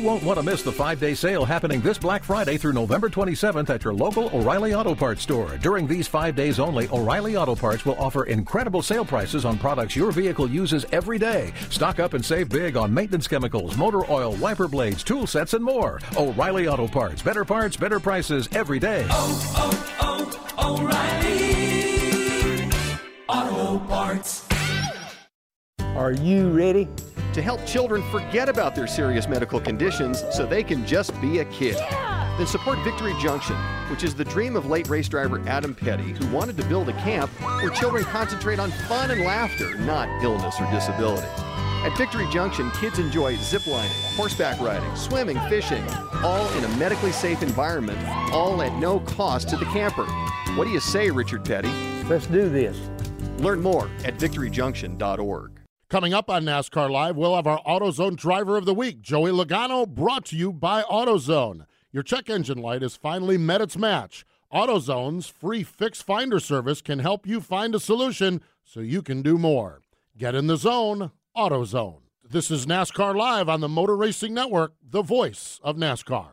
won't 0.08 0.22
want 0.22 0.38
to 0.38 0.42
miss 0.42 0.62
the 0.62 0.72
five 0.72 0.98
day 0.98 1.12
sale 1.12 1.44
happening 1.44 1.82
this 1.82 1.98
Black 1.98 2.24
Friday 2.24 2.56
through 2.56 2.72
November 2.72 3.10
27th 3.10 3.68
at 3.68 3.84
your 3.84 3.92
local 3.92 4.34
O'Reilly 4.34 4.72
Auto 4.72 4.94
Parts 4.94 5.20
store. 5.20 5.58
During 5.58 5.86
these 5.86 6.08
five 6.08 6.34
days 6.34 6.58
only, 6.58 6.88
O'Reilly 6.88 7.36
Auto 7.36 7.54
Parts 7.54 7.84
will 7.84 8.00
offer 8.00 8.24
incredible 8.24 8.80
sale 8.80 9.04
prices 9.04 9.44
on 9.44 9.58
products 9.58 9.94
your 9.94 10.10
vehicle 10.10 10.48
uses 10.48 10.86
every 10.92 11.18
day. 11.18 11.52
Stock 11.68 12.00
up 12.00 12.14
and 12.14 12.24
save 12.24 12.48
big 12.48 12.74
on 12.74 12.94
maintenance 12.94 13.28
chemicals, 13.28 13.76
motor 13.76 14.10
oil, 14.10 14.32
wiper 14.36 14.66
blades, 14.66 15.04
tool 15.04 15.26
sets, 15.26 15.52
and 15.52 15.62
more. 15.62 16.00
O'Reilly 16.16 16.68
Auto 16.68 16.88
Parts. 16.88 17.20
Better 17.20 17.44
parts, 17.44 17.76
better 17.76 18.00
prices 18.00 18.48
every 18.52 18.78
day. 18.78 19.06
Oh, 19.10 19.84
oh, 20.00 20.48
oh, 20.56 20.78
O'Reilly 23.28 23.60
Auto 23.68 23.84
Parts. 23.84 24.48
Are 25.80 26.12
you 26.12 26.48
ready? 26.48 26.88
To 27.32 27.42
help 27.42 27.64
children 27.66 28.02
forget 28.10 28.48
about 28.48 28.74
their 28.74 28.86
serious 28.86 29.28
medical 29.28 29.60
conditions 29.60 30.24
so 30.30 30.46
they 30.46 30.62
can 30.62 30.86
just 30.86 31.18
be 31.20 31.38
a 31.40 31.44
kid. 31.46 31.76
Then 32.38 32.46
support 32.46 32.78
Victory 32.84 33.14
Junction, 33.20 33.56
which 33.90 34.04
is 34.04 34.14
the 34.14 34.24
dream 34.24 34.54
of 34.54 34.66
late 34.66 34.88
race 34.88 35.08
driver 35.08 35.42
Adam 35.48 35.74
Petty, 35.74 36.12
who 36.12 36.26
wanted 36.28 36.56
to 36.56 36.64
build 36.66 36.88
a 36.88 36.92
camp 36.92 37.30
where 37.60 37.70
children 37.70 38.04
concentrate 38.04 38.58
on 38.58 38.70
fun 38.88 39.10
and 39.10 39.22
laughter, 39.22 39.76
not 39.78 40.08
illness 40.22 40.54
or 40.60 40.70
disability. 40.70 41.26
At 41.84 41.96
Victory 41.96 42.28
Junction, 42.30 42.70
kids 42.72 42.98
enjoy 42.98 43.36
ziplining, 43.36 44.16
horseback 44.16 44.60
riding, 44.60 44.94
swimming, 44.96 45.38
fishing, 45.48 45.82
all 46.24 46.48
in 46.54 46.64
a 46.64 46.68
medically 46.76 47.12
safe 47.12 47.42
environment, 47.42 47.98
all 48.32 48.62
at 48.62 48.72
no 48.78 49.00
cost 49.00 49.48
to 49.50 49.56
the 49.56 49.64
camper. 49.66 50.04
What 50.56 50.64
do 50.64 50.70
you 50.70 50.80
say, 50.80 51.10
Richard 51.10 51.44
Petty? 51.44 51.70
Let's 52.08 52.26
do 52.26 52.48
this. 52.48 52.76
Learn 53.38 53.60
more 53.60 53.88
at 54.04 54.16
victoryjunction.org. 54.16 55.57
Coming 55.90 56.12
up 56.12 56.28
on 56.28 56.44
NASCAR 56.44 56.90
Live, 56.90 57.16
we'll 57.16 57.34
have 57.34 57.46
our 57.46 57.62
AutoZone 57.62 58.14
Driver 58.14 58.58
of 58.58 58.66
the 58.66 58.74
Week, 58.74 59.00
Joey 59.00 59.30
Logano, 59.30 59.88
brought 59.88 60.26
to 60.26 60.36
you 60.36 60.52
by 60.52 60.82
AutoZone. 60.82 61.64
Your 61.92 62.02
check 62.02 62.28
engine 62.28 62.58
light 62.58 62.82
has 62.82 62.94
finally 62.94 63.38
met 63.38 63.62
its 63.62 63.74
match. 63.74 64.26
AutoZone's 64.52 65.28
free 65.28 65.62
fix 65.62 66.02
finder 66.02 66.40
service 66.40 66.82
can 66.82 66.98
help 66.98 67.26
you 67.26 67.40
find 67.40 67.74
a 67.74 67.80
solution 67.80 68.42
so 68.62 68.80
you 68.80 69.00
can 69.00 69.22
do 69.22 69.38
more. 69.38 69.80
Get 70.18 70.34
in 70.34 70.46
the 70.46 70.58
zone, 70.58 71.10
AutoZone. 71.34 72.02
This 72.22 72.50
is 72.50 72.66
NASCAR 72.66 73.16
Live 73.16 73.48
on 73.48 73.62
the 73.62 73.68
Motor 73.68 73.96
Racing 73.96 74.34
Network, 74.34 74.74
the 74.86 75.00
voice 75.00 75.58
of 75.62 75.76
NASCAR. 75.76 76.32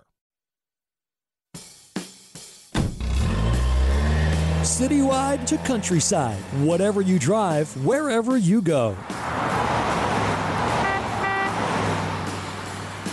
Citywide 4.66 5.46
to 5.46 5.58
countryside, 5.60 6.40
whatever 6.66 7.00
you 7.00 7.20
drive, 7.20 7.72
wherever 7.86 8.36
you 8.36 8.62
go. 8.62 8.98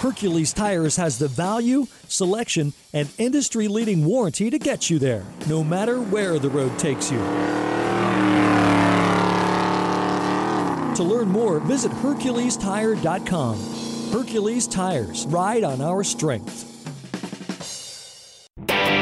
Hercules 0.02 0.52
Tires 0.52 0.96
has 0.96 1.16
the 1.16 1.28
value, 1.28 1.86
selection, 2.08 2.72
and 2.92 3.08
industry 3.18 3.68
leading 3.68 4.04
warranty 4.04 4.50
to 4.50 4.58
get 4.58 4.90
you 4.90 4.98
there, 4.98 5.24
no 5.48 5.62
matter 5.62 6.00
where 6.00 6.40
the 6.40 6.50
road 6.50 6.76
takes 6.76 7.08
you. 7.08 7.18
To 10.96 11.04
learn 11.04 11.28
more, 11.28 11.60
visit 11.60 11.92
HerculesTire.com. 11.92 13.58
Hercules 14.12 14.66
Tires, 14.66 15.24
ride 15.28 15.62
on 15.62 15.80
our 15.80 16.02
strength. 16.02 16.71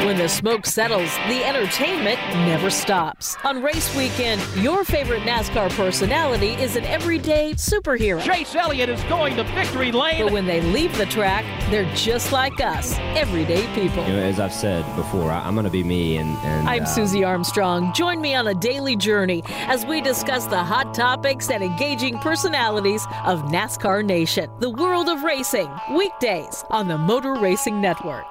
When 0.05 0.17
the 0.17 0.27
smoke 0.27 0.65
settles, 0.65 1.13
the 1.27 1.43
entertainment 1.45 2.17
never 2.47 2.71
stops. 2.71 3.37
On 3.43 3.61
race 3.61 3.95
weekend, 3.95 4.41
your 4.55 4.83
favorite 4.83 5.21
NASCAR 5.21 5.69
personality 5.77 6.53
is 6.53 6.75
an 6.75 6.85
everyday 6.85 7.53
superhero. 7.53 8.19
Chase 8.19 8.55
Elliott 8.55 8.89
is 8.89 9.03
going 9.03 9.35
to 9.35 9.43
victory 9.43 9.91
lane. 9.91 10.23
But 10.23 10.33
when 10.33 10.47
they 10.47 10.59
leave 10.59 10.97
the 10.97 11.05
track, 11.05 11.45
they're 11.69 11.93
just 11.93 12.31
like 12.31 12.59
us, 12.59 12.97
everyday 13.15 13.67
people. 13.75 14.03
You 14.07 14.13
know, 14.13 14.23
as 14.23 14.39
I've 14.39 14.51
said 14.51 14.83
before, 14.95 15.29
I, 15.29 15.47
am 15.47 15.53
going 15.53 15.65
to 15.65 15.69
be 15.69 15.83
me. 15.83 16.17
And, 16.17 16.35
and 16.37 16.67
I'm 16.67 16.81
uh, 16.81 16.85
Susie 16.85 17.23
Armstrong. 17.23 17.93
Join 17.93 18.21
me 18.21 18.33
on 18.33 18.47
a 18.47 18.55
daily 18.55 18.95
journey 18.95 19.43
as 19.45 19.85
we 19.85 20.01
discuss 20.01 20.47
the 20.47 20.63
hot 20.63 20.95
topics 20.95 21.51
and 21.51 21.63
engaging 21.63 22.17
personalities 22.17 23.05
of 23.25 23.43
NASCAR 23.43 24.03
Nation, 24.03 24.49
the 24.57 24.71
world 24.71 25.09
of 25.09 25.21
racing, 25.21 25.69
weekdays 25.95 26.65
on 26.71 26.87
the 26.87 26.97
Motor 26.97 27.35
Racing 27.35 27.79
Network. 27.79 28.25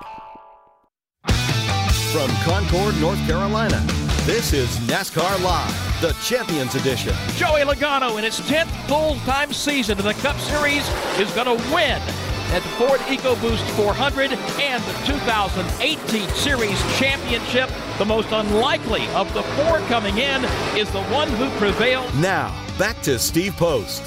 From 2.12 2.28
Concord, 2.42 3.00
North 3.00 3.24
Carolina, 3.24 3.80
this 4.26 4.52
is 4.52 4.68
NASCAR 4.88 5.40
Live, 5.44 6.00
the 6.00 6.12
Champions 6.24 6.74
Edition. 6.74 7.14
Joey 7.36 7.60
Logano, 7.60 8.18
in 8.18 8.24
his 8.24 8.40
10th 8.40 8.66
full-time 8.88 9.52
season 9.52 9.96
in 9.96 10.04
the 10.04 10.14
Cup 10.14 10.36
Series, 10.40 10.82
is 11.20 11.30
going 11.34 11.46
to 11.46 11.64
win 11.72 12.02
at 12.50 12.62
the 12.64 12.68
Ford 12.70 12.98
EcoBoost 13.02 13.64
400 13.76 14.32
and 14.32 14.82
the 14.82 14.92
2018 15.06 16.28
Series 16.30 16.98
Championship. 16.98 17.70
The 17.98 18.04
most 18.04 18.32
unlikely 18.32 19.06
of 19.10 19.32
the 19.32 19.42
four 19.42 19.78
coming 19.86 20.18
in 20.18 20.44
is 20.76 20.90
the 20.90 21.04
one 21.04 21.28
who 21.28 21.48
prevailed. 21.58 22.12
Now, 22.16 22.52
back 22.76 23.00
to 23.02 23.20
Steve 23.20 23.54
Post. 23.54 24.02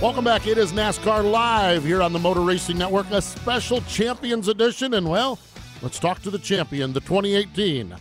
Welcome 0.00 0.22
back. 0.22 0.46
It 0.46 0.58
is 0.58 0.70
NASCAR 0.70 1.28
Live 1.28 1.82
here 1.82 2.02
on 2.02 2.12
the 2.12 2.20
Motor 2.20 2.42
Racing 2.42 2.78
Network, 2.78 3.10
a 3.10 3.20
special 3.20 3.80
Champions 3.80 4.46
Edition. 4.46 4.94
And, 4.94 5.10
well, 5.10 5.40
Let's 5.80 6.00
talk 6.00 6.20
to 6.22 6.30
the 6.30 6.40
champion, 6.40 6.92
the 6.92 7.00
2018 7.00 7.94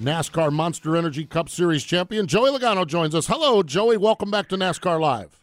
NASCAR 0.00 0.52
Monster 0.52 0.96
Energy 0.96 1.24
Cup 1.24 1.48
Series 1.48 1.82
champion. 1.82 2.28
Joey 2.28 2.56
Logano 2.56 2.86
joins 2.86 3.12
us. 3.12 3.26
Hello, 3.26 3.64
Joey. 3.64 3.96
Welcome 3.96 4.30
back 4.30 4.48
to 4.50 4.56
NASCAR 4.56 5.00
Live. 5.00 5.40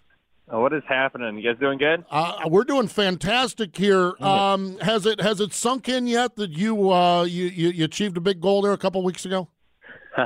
Oh, 0.50 0.62
what 0.62 0.72
is 0.72 0.84
happening? 0.88 1.38
You 1.38 1.52
guys 1.52 1.60
doing 1.60 1.78
good? 1.78 2.06
Uh, 2.10 2.48
we're 2.48 2.64
doing 2.64 2.88
fantastic 2.88 3.76
here. 3.76 4.14
Um, 4.22 4.78
has 4.80 5.06
it 5.06 5.20
has 5.20 5.42
it 5.42 5.54
sunk 5.54 5.90
in 5.90 6.08
yet 6.08 6.38
that 6.38 6.52
you, 6.52 6.92
uh, 6.92 7.24
you, 7.24 7.46
you 7.46 7.70
you 7.70 7.86
achieved 7.86 8.16
a 8.16 8.22
big 8.22 8.40
goal 8.40 8.62
there 8.62 8.72
a 8.72 8.78
couple 8.78 9.04
weeks 9.04 9.26
ago? 9.26 9.50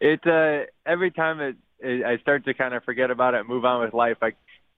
it 0.00 0.20
uh, 0.26 0.66
every 0.84 1.12
time 1.12 1.40
it, 1.40 1.56
it, 1.78 2.04
I 2.04 2.18
start 2.18 2.44
to 2.46 2.54
kind 2.54 2.74
of 2.74 2.82
forget 2.82 3.12
about 3.12 3.34
it, 3.34 3.48
move 3.48 3.64
on 3.64 3.80
with 3.84 3.94
life. 3.94 4.16
I 4.22 4.32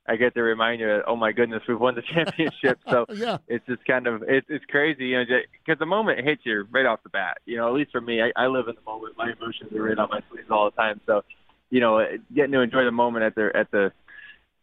I 0.08 0.16
get 0.16 0.34
to 0.34 0.42
remind 0.42 0.80
you, 0.80 1.02
oh 1.06 1.16
my 1.16 1.32
goodness, 1.32 1.62
we've 1.68 1.78
won 1.78 1.94
the 1.94 2.02
championship. 2.14 2.78
So 2.88 3.04
yeah. 3.14 3.38
it's 3.46 3.64
just 3.66 3.84
kind 3.84 4.06
of 4.06 4.22
it, 4.22 4.44
it's 4.48 4.64
crazy, 4.64 5.08
you 5.08 5.18
know, 5.18 5.24
because 5.64 5.78
the 5.78 5.86
moment 5.86 6.26
hits 6.26 6.42
you 6.44 6.66
right 6.70 6.86
off 6.86 7.02
the 7.02 7.10
bat. 7.10 7.38
You 7.44 7.58
know, 7.58 7.68
at 7.68 7.74
least 7.74 7.92
for 7.92 8.00
me, 8.00 8.22
I, 8.22 8.32
I 8.34 8.46
live 8.46 8.68
in 8.68 8.74
the 8.74 8.90
moment. 8.90 9.14
My 9.18 9.32
emotions 9.32 9.72
are 9.72 9.82
right 9.82 9.98
on 9.98 10.08
my 10.10 10.20
sleeves 10.30 10.48
all 10.50 10.70
the 10.70 10.76
time. 10.76 11.00
So, 11.06 11.24
you 11.70 11.80
know, 11.80 12.04
getting 12.34 12.52
to 12.52 12.60
enjoy 12.60 12.84
the 12.84 12.90
moment 12.90 13.24
at 13.24 13.34
the 13.34 13.50
at 13.54 13.70
the 13.70 13.92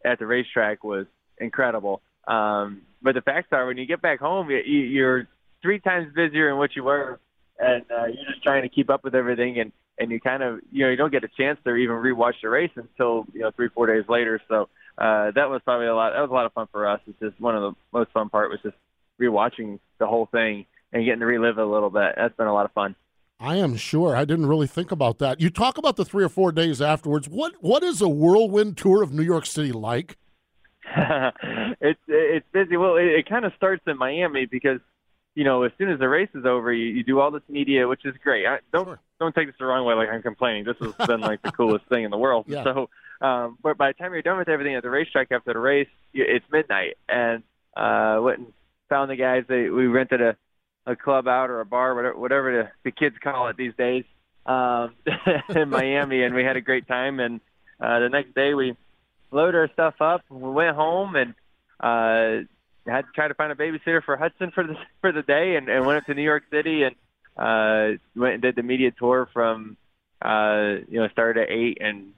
at 0.04 0.20
the 0.20 0.26
racetrack 0.26 0.84
was 0.84 1.06
incredible. 1.38 2.02
Um, 2.28 2.82
but 3.02 3.14
the 3.14 3.22
facts 3.22 3.50
are, 3.52 3.68
when 3.68 3.78
you 3.78 3.86
get 3.86 4.02
back 4.02 4.20
home, 4.20 4.50
you, 4.50 4.58
you're 4.58 5.28
three 5.62 5.80
times 5.80 6.12
busier 6.16 6.50
than 6.50 6.58
what 6.58 6.76
you 6.76 6.84
were, 6.84 7.20
and 7.60 7.84
uh, 7.92 8.06
you're 8.06 8.26
just 8.32 8.42
trying 8.44 8.64
to 8.64 8.70
keep 8.70 8.90
up 8.90 9.04
with 9.04 9.14
everything, 9.14 9.60
and 9.60 9.72
and 10.00 10.12
you 10.12 10.20
kind 10.20 10.44
of 10.44 10.60
you 10.72 10.84
know 10.84 10.90
you 10.90 10.98
don't 10.98 11.12
get 11.12 11.24
a 11.24 11.30
chance 11.38 11.60
to 11.64 11.76
even 11.76 11.96
rewatch 11.96 12.34
the 12.42 12.50
race 12.50 12.72
until 12.76 13.26
you 13.34 13.42
know 13.42 13.52
three 13.52 13.70
four 13.70 13.86
days 13.88 14.06
later. 14.10 14.42
So 14.48 14.70
uh, 14.98 15.32
that 15.32 15.50
was 15.50 15.62
probably 15.64 15.88
a 15.88 15.96
lot. 15.96 16.14
That 16.14 16.22
was 16.22 16.30
a 16.30 16.34
lot 16.34 16.46
of 16.46 16.54
fun 16.54 16.68
for 16.72 16.88
us. 16.88 17.02
It's 17.08 17.20
just 17.20 17.40
one 17.40 17.56
of 17.56 17.62
the 17.62 17.72
most 17.92 18.12
fun 18.12 18.30
part 18.30 18.50
was 18.50 18.60
just 18.64 18.76
rewatching 19.20 19.80
the 20.00 20.08
whole 20.08 20.28
thing 20.28 20.66
and 20.94 21.04
getting 21.06 21.20
to 21.20 21.26
relive 21.26 21.58
it 21.58 21.62
a 21.62 21.66
little 21.66 21.90
bit. 21.90 22.14
That's 22.16 22.36
been 22.36 22.48
a 22.48 22.54
lot 22.54 22.66
of 22.66 22.72
fun. 22.72 22.96
I 23.40 23.58
am 23.58 23.76
sure. 23.76 24.16
I 24.16 24.24
didn't 24.24 24.46
really 24.46 24.68
think 24.68 24.92
about 24.92 25.18
that. 25.20 25.42
You 25.42 25.50
talk 25.50 25.78
about 25.78 25.98
the 25.98 26.06
three 26.06 26.24
or 26.24 26.30
four 26.30 26.52
days 26.52 26.82
afterwards. 26.82 27.28
What 27.28 27.56
what 27.60 27.84
is 27.84 28.02
a 28.02 28.08
whirlwind 28.08 28.78
tour 28.78 29.04
of 29.04 29.12
New 29.12 29.24
York 29.24 29.46
City 29.46 29.72
like? 29.72 30.18
it's 31.82 32.00
it's 32.08 32.46
busy. 32.54 32.78
Well, 32.78 32.96
it, 32.96 33.06
it 33.06 33.30
kind 33.30 33.44
of 33.46 33.54
starts 33.58 33.84
in 33.88 33.98
Miami 33.98 34.46
because 34.46 34.80
you 35.36 35.44
know 35.44 35.64
as 35.64 35.72
soon 35.78 35.92
as 35.92 36.00
the 36.00 36.08
race 36.08 36.30
is 36.34 36.46
over, 36.46 36.72
you, 36.72 36.88
you 36.88 37.04
do 37.04 37.20
all 37.20 37.32
this 37.32 37.44
media, 37.50 37.88
which 37.88 38.06
is 38.06 38.16
great. 38.24 38.46
I, 38.46 38.60
don't 38.72 38.86
sure. 38.86 39.00
don't 39.20 39.36
take 39.36 39.48
this 39.48 39.56
the 39.60 39.66
wrong 39.66 39.86
way. 39.86 39.96
Like 39.96 40.10
I'm 40.10 40.22
complaining. 40.22 40.64
This 40.64 40.78
has 40.80 41.08
been 41.08 41.20
like 41.20 41.42
the 41.42 41.52
coolest 41.58 41.86
thing 41.88 42.06
in 42.06 42.12
the 42.12 42.18
world. 42.18 42.46
Yeah. 42.48 42.64
So 42.64 42.90
um, 43.22 43.58
but 43.62 43.78
by 43.78 43.90
the 43.90 43.94
time 43.94 44.14
you're 44.14 44.22
done 44.22 44.38
with 44.38 44.50
everything 44.50 44.76
at 44.76 44.84
the 44.84 44.90
racetrack 44.90 45.32
after 45.32 45.54
the 45.54 45.60
race, 45.60 45.88
it's 46.14 46.46
midnight, 46.52 46.98
and 47.08 47.44
uh, 47.76 48.20
went 48.22 48.40
and 48.40 48.54
found 48.90 49.10
the 49.10 49.16
guys. 49.16 49.44
They, 49.48 49.70
we 49.70 49.88
rented 49.88 50.22
a, 50.22 50.36
a 50.86 50.96
club 50.96 51.28
out 51.28 51.50
or 51.50 51.62
a 51.62 51.66
bar, 51.66 51.96
whatever, 51.96 52.18
whatever 52.18 52.64
the, 52.64 52.90
the 52.90 52.92
kids 52.92 53.16
call 53.24 53.48
it 53.48 53.58
these 53.58 53.74
days, 53.78 54.04
um, 54.46 54.94
in 55.56 55.70
Miami, 55.70 56.24
and 56.24 56.36
we 56.36 56.44
had 56.44 56.58
a 56.58 56.62
great 56.62 56.88
time. 56.88 57.20
And 57.20 57.42
uh, 57.80 58.00
the 58.00 58.10
next 58.10 58.36
day, 58.36 58.54
we 58.54 58.76
loaded 59.32 59.56
our 59.56 59.70
stuff 59.74 59.96
up. 60.02 60.22
We 60.30 60.50
went 60.50 60.76
home 60.76 61.16
and 61.16 61.34
uh, 61.80 62.46
had 62.88 63.02
to 63.02 63.12
try 63.14 63.28
to 63.28 63.34
find 63.34 63.52
a 63.52 63.56
babysitter 63.56 64.04
for 64.04 64.18
Hudson 64.18 64.52
for 64.52 64.66
the 64.66 64.76
for 65.02 65.12
the 65.12 65.22
day, 65.22 65.56
and, 65.56 65.70
and 65.70 65.86
went 65.86 66.00
up 66.00 66.06
to 66.06 66.14
New 66.14 66.24
York 66.24 66.44
City 66.52 66.84
and 66.84 66.96
uh, 67.38 67.98
went 68.16 68.36
and 68.36 68.42
did 68.42 68.56
the 68.56 68.64
media 68.64 68.92
tour 68.92 69.30
from 69.34 69.78
uh, 70.22 70.76
you 70.88 71.00
know 71.00 71.08
started 71.10 71.44
at 71.44 71.50
eight 71.50 71.78
and 71.82 72.14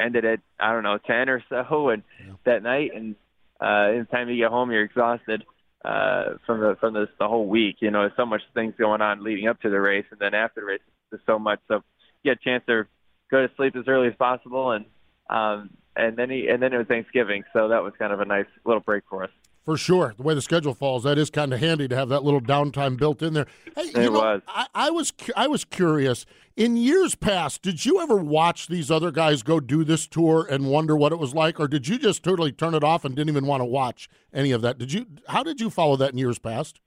ended 0.00 0.24
at 0.24 0.40
I 0.58 0.72
don't 0.72 0.82
know 0.82 0.98
ten 0.98 1.28
or 1.28 1.42
so, 1.48 1.88
and 1.90 2.02
that 2.44 2.62
night, 2.62 2.90
and 2.94 3.16
uh, 3.60 3.92
in 3.92 4.06
time 4.06 4.28
you 4.28 4.36
get 4.36 4.50
home, 4.50 4.70
you're 4.70 4.84
exhausted 4.84 5.44
uh, 5.84 6.34
from 6.46 6.60
the 6.60 6.76
from 6.80 6.94
the, 6.94 7.06
the 7.18 7.28
whole 7.28 7.46
week. 7.46 7.76
You 7.80 7.90
know, 7.90 8.00
there's 8.00 8.12
so 8.16 8.26
much 8.26 8.42
things 8.54 8.74
going 8.78 9.00
on 9.00 9.24
leading 9.24 9.48
up 9.48 9.60
to 9.62 9.70
the 9.70 9.80
race, 9.80 10.06
and 10.10 10.20
then 10.20 10.34
after 10.34 10.60
the 10.60 10.66
race, 10.66 10.80
there's 11.10 11.22
so 11.26 11.38
much. 11.38 11.60
So 11.68 11.82
you 12.22 12.32
get 12.32 12.40
a 12.40 12.44
chance 12.44 12.64
to 12.66 12.84
go 13.30 13.46
to 13.46 13.52
sleep 13.56 13.76
as 13.76 13.84
early 13.86 14.08
as 14.08 14.14
possible, 14.16 14.72
and 14.72 14.84
um, 15.28 15.70
and 15.96 16.16
then 16.16 16.30
he 16.30 16.48
and 16.48 16.62
then 16.62 16.72
it 16.72 16.78
was 16.78 16.86
Thanksgiving, 16.86 17.44
so 17.52 17.68
that 17.68 17.82
was 17.82 17.92
kind 17.98 18.12
of 18.12 18.20
a 18.20 18.24
nice 18.24 18.46
little 18.64 18.80
break 18.80 19.04
for 19.08 19.24
us. 19.24 19.30
For 19.64 19.76
sure, 19.76 20.14
the 20.16 20.22
way 20.22 20.34
the 20.34 20.40
schedule 20.40 20.72
falls, 20.74 21.02
that 21.04 21.18
is 21.18 21.28
kind 21.28 21.52
of 21.52 21.60
handy 21.60 21.86
to 21.86 21.94
have 21.94 22.08
that 22.08 22.24
little 22.24 22.40
downtime 22.40 22.96
built 22.96 23.20
in 23.22 23.34
there. 23.34 23.46
Hey, 23.76 23.84
you 23.84 23.90
It 23.90 24.04
know, 24.06 24.12
was. 24.12 24.42
I, 24.48 24.66
I 24.74 24.90
was 24.90 25.12
I 25.36 25.46
was 25.48 25.64
curious. 25.66 26.24
In 26.56 26.76
years 26.78 27.14
past, 27.14 27.60
did 27.62 27.84
you 27.84 28.00
ever 28.00 28.16
watch 28.16 28.66
these 28.68 28.90
other 28.90 29.10
guys 29.10 29.42
go 29.42 29.60
do 29.60 29.84
this 29.84 30.06
tour 30.06 30.46
and 30.50 30.66
wonder 30.70 30.96
what 30.96 31.12
it 31.12 31.18
was 31.18 31.34
like, 31.34 31.60
or 31.60 31.68
did 31.68 31.86
you 31.88 31.98
just 31.98 32.22
totally 32.22 32.52
turn 32.52 32.74
it 32.74 32.82
off 32.82 33.04
and 33.04 33.14
didn't 33.14 33.28
even 33.28 33.46
want 33.46 33.60
to 33.60 33.66
watch 33.66 34.08
any 34.32 34.50
of 34.50 34.62
that? 34.62 34.78
Did 34.78 34.92
you? 34.94 35.06
How 35.28 35.42
did 35.42 35.60
you 35.60 35.68
follow 35.68 35.96
that 35.96 36.12
in 36.12 36.18
years 36.18 36.38
past? 36.38 36.80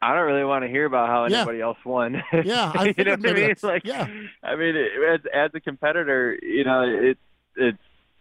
I 0.00 0.14
don't 0.14 0.26
really 0.26 0.44
want 0.44 0.64
to 0.64 0.68
hear 0.68 0.86
about 0.86 1.08
how 1.08 1.26
Yeah. 1.26 1.38
anybody 1.38 1.60
else 1.60 1.78
won. 1.84 2.22
Yeah, 2.44 2.72
I 2.74 2.94
you 2.96 3.04
know 3.04 3.12
what 3.12 3.26
I 3.28 3.32
mean? 3.34 3.54
like, 3.62 3.82
yeah. 3.84 4.06
I 4.42 4.56
mean, 4.56 4.76
as 5.12 5.20
as 5.32 5.50
a 5.54 5.60
competitor, 5.60 6.38
you 6.42 6.64
know, 6.64 6.82
it's 6.86 7.20
it's 7.56 7.78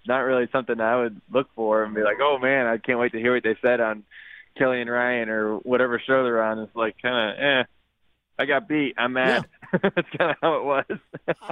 not 0.07 0.19
really 0.19 0.47
something 0.51 0.79
I 0.79 0.97
would 0.97 1.21
look 1.31 1.47
for 1.55 1.83
and 1.83 1.95
be 1.95 2.01
like, 2.01 2.17
oh 2.21 2.37
man, 2.39 2.67
I 2.67 2.77
can't 2.77 2.99
wait 2.99 3.11
to 3.13 3.19
hear 3.19 3.33
what 3.33 3.43
they 3.43 3.57
said 3.61 3.79
on 3.79 4.03
Kelly 4.57 4.81
and 4.81 4.89
Ryan 4.89 5.29
or 5.29 5.57
whatever 5.57 6.01
show 6.05 6.23
they're 6.23 6.43
on. 6.43 6.59
It's 6.59 6.75
like 6.75 6.95
kind 7.01 7.31
of, 7.31 7.43
eh, 7.43 7.63
I 8.37 8.45
got 8.45 8.67
beat. 8.67 8.95
I'm 8.97 9.13
mad. 9.13 9.47
That's 9.71 10.09
kind 10.17 10.31
of 10.31 10.37
how 10.41 10.55
it 10.55 10.63
was. 10.63 10.85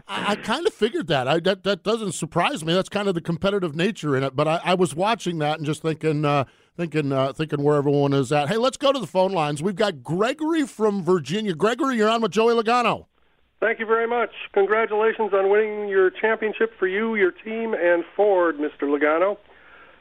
I, 0.08 0.32
I 0.32 0.36
kind 0.36 0.66
of 0.66 0.74
figured 0.74 1.08
that. 1.08 1.28
I 1.28 1.40
that 1.42 1.64
that 1.64 1.84
doesn't 1.84 2.14
surprise 2.14 2.66
me. 2.66 2.74
That's 2.74 2.90
kind 2.90 3.08
of 3.08 3.14
the 3.14 3.22
competitive 3.22 3.76
nature 3.76 4.16
in 4.18 4.24
it. 4.24 4.36
But 4.36 4.48
I, 4.48 4.62
I 4.64 4.74
was 4.74 4.96
watching 4.96 5.40
that 5.40 5.58
and 5.58 5.66
just 5.66 5.82
thinking, 5.84 6.26
uh, 6.26 6.46
thinking, 6.76 7.12
uh, 7.12 7.34
thinking 7.34 7.64
where 7.64 7.78
everyone 7.78 8.14
is 8.14 8.32
at. 8.32 8.50
Hey, 8.50 8.58
let's 8.58 8.78
go 8.78 8.92
to 8.92 9.00
the 9.00 9.08
phone 9.08 9.32
lines. 9.32 9.62
We've 9.62 9.76
got 9.76 10.04
Gregory 10.04 10.66
from 10.66 11.04
Virginia. 11.04 11.54
Gregory, 11.54 11.98
you're 11.98 12.10
on 12.10 12.22
with 12.22 12.32
Joey 12.32 12.54
Logano. 12.54 13.06
Thank 13.62 13.80
you 13.80 13.86
very 13.86 14.08
much. 14.08 14.32
Congratulations 14.54 15.32
on 15.34 15.50
winning 15.50 15.88
your 15.88 16.10
championship 16.10 16.72
for 16.80 16.88
you, 16.88 17.16
your 17.16 17.32
team, 17.32 17.74
and 17.76 18.04
Ford, 18.16 18.58
Mr. 18.58 18.84
Logano. 18.84 19.38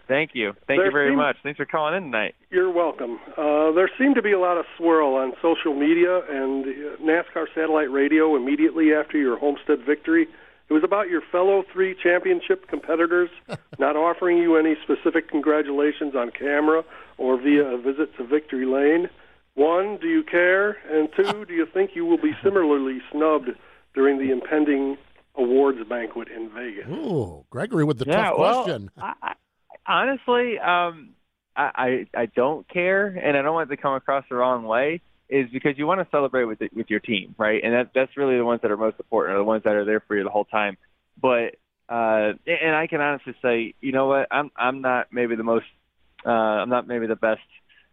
Thank 0.09 0.31
you. 0.35 0.55
Thank 0.67 0.79
There 0.81 0.87
you 0.87 0.91
very 0.93 1.09
seems- 1.11 1.17
much. 1.19 1.37
Thanks 1.43 1.59
for 1.59 1.67
calling 1.67 1.95
in 1.95 2.05
tonight. 2.05 2.35
You're 2.51 2.71
welcome. 2.73 3.21
Uh, 3.37 3.71
there 3.73 3.89
seemed 3.99 4.17
to 4.17 4.23
be 4.23 4.33
a 4.33 4.41
lot 4.41 4.57
of 4.57 4.65
swirl 4.77 5.15
on 5.15 5.35
social 5.43 5.75
media 5.75 6.23
and 6.29 6.65
uh, 6.65 6.97
NASCAR 7.03 7.47
satellite 7.55 7.91
radio 7.93 8.35
immediately 8.35 8.93
after 8.95 9.19
your 9.19 9.39
Homestead 9.39 9.81
victory. 9.87 10.27
It 10.69 10.73
was 10.73 10.83
about 10.83 11.09
your 11.11 11.21
fellow 11.31 11.63
three 11.73 11.95
championship 12.03 12.67
competitors 12.67 13.29
not 13.79 13.95
offering 13.95 14.39
you 14.39 14.57
any 14.57 14.75
specific 14.83 15.29
congratulations 15.29 16.15
on 16.17 16.31
camera 16.31 16.83
or 17.19 17.37
via 17.41 17.65
a 17.67 17.79
visit 17.79 18.17
to 18.17 18.25
Victory 18.25 18.65
Lane. 18.67 19.09
One, 19.61 19.99
do 20.01 20.09
you 20.09 20.23
care? 20.23 20.79
And 20.91 21.11
two, 21.15 21.45
do 21.45 21.53
you 21.53 21.67
think 21.67 21.91
you 21.93 22.07
will 22.07 22.17
be 22.17 22.33
similarly 22.43 23.03
snubbed 23.13 23.51
during 23.95 24.17
the 24.17 24.33
impending 24.33 24.97
awards 25.35 25.79
banquet 25.87 26.29
in 26.35 26.49
Vegas? 26.49 26.89
Ooh, 26.89 27.45
Gregory 27.51 27.85
with 27.85 27.99
the 27.99 28.07
Yeah, 28.07 28.31
tough 28.31 28.39
well, 28.39 28.65
question. 28.65 28.91
I, 28.97 29.13
I, 29.23 29.33
honestly, 29.87 30.59
um, 30.59 31.11
I, 31.55 32.07
I 32.17 32.21
I 32.23 32.27
don't 32.27 32.67
care, 32.71 33.09
and 33.09 33.37
I 33.37 33.43
don't 33.43 33.53
want 33.53 33.71
it 33.71 33.77
to 33.77 33.83
come 33.83 33.93
across 33.93 34.25
the 34.31 34.37
wrong 34.37 34.65
way. 34.65 35.03
Is 35.29 35.51
because 35.53 35.77
you 35.77 35.87
want 35.87 36.01
to 36.01 36.09
celebrate 36.11 36.45
with 36.45 36.63
it, 36.63 36.75
with 36.75 36.89
your 36.89 37.01
team, 37.01 37.35
right? 37.37 37.63
And 37.63 37.75
that 37.75 37.91
that's 37.95 38.17
really 38.17 38.39
the 38.39 38.47
ones 38.47 38.63
that 38.63 38.71
are 38.71 38.79
most 38.79 38.99
important, 38.99 39.35
are 39.35 39.39
the 39.39 39.45
ones 39.45 39.65
that 39.65 39.75
are 39.75 39.85
there 39.85 40.01
for 40.01 40.17
you 40.17 40.25
the 40.25 40.31
whole 40.31 40.47
time. 40.47 40.79
But 41.21 41.57
uh, 41.91 42.33
and 42.47 42.75
I 42.75 42.87
can 42.89 43.03
honestly 43.03 43.35
say, 43.43 43.75
you 43.83 43.93
know 43.93 44.07
what? 44.07 44.27
I'm 44.31 44.51
I'm 44.57 44.81
not 44.81 45.09
maybe 45.13 45.37
the 45.37 45.45
most, 45.45 45.67
uh, 46.25 46.31
I'm 46.31 46.71
not 46.71 46.89
maybe 46.89 47.07
the 47.07 47.15
best 47.15 47.43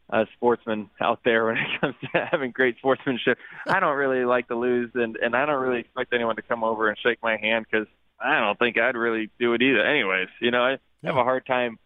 uh, 0.09 0.25
sportsman 0.35 0.89
out 1.01 1.19
there 1.23 1.45
when 1.45 1.57
it 1.57 1.67
comes 1.81 1.95
to 2.01 2.27
having 2.31 2.51
great 2.51 2.77
sportsmanship. 2.77 3.37
I 3.67 3.79
don't 3.79 3.95
really 3.95 4.25
like 4.25 4.47
to 4.47 4.55
lose, 4.55 4.91
and 4.93 5.17
and 5.17 5.35
I 5.35 5.45
don't 5.45 5.61
really 5.61 5.79
expect 5.79 6.13
anyone 6.13 6.35
to 6.37 6.41
come 6.41 6.63
over 6.63 6.89
and 6.89 6.97
shake 6.97 7.19
my 7.21 7.37
hand 7.37 7.65
because 7.69 7.87
I 8.19 8.39
don't 8.39 8.57
think 8.57 8.77
I'd 8.77 8.95
really 8.95 9.29
do 9.39 9.53
it 9.53 9.61
either. 9.61 9.85
Anyways, 9.85 10.29
you 10.41 10.51
know, 10.51 10.63
I 10.63 10.77
have 11.03 11.17
a 11.17 11.23
hard 11.23 11.45
time 11.45 11.77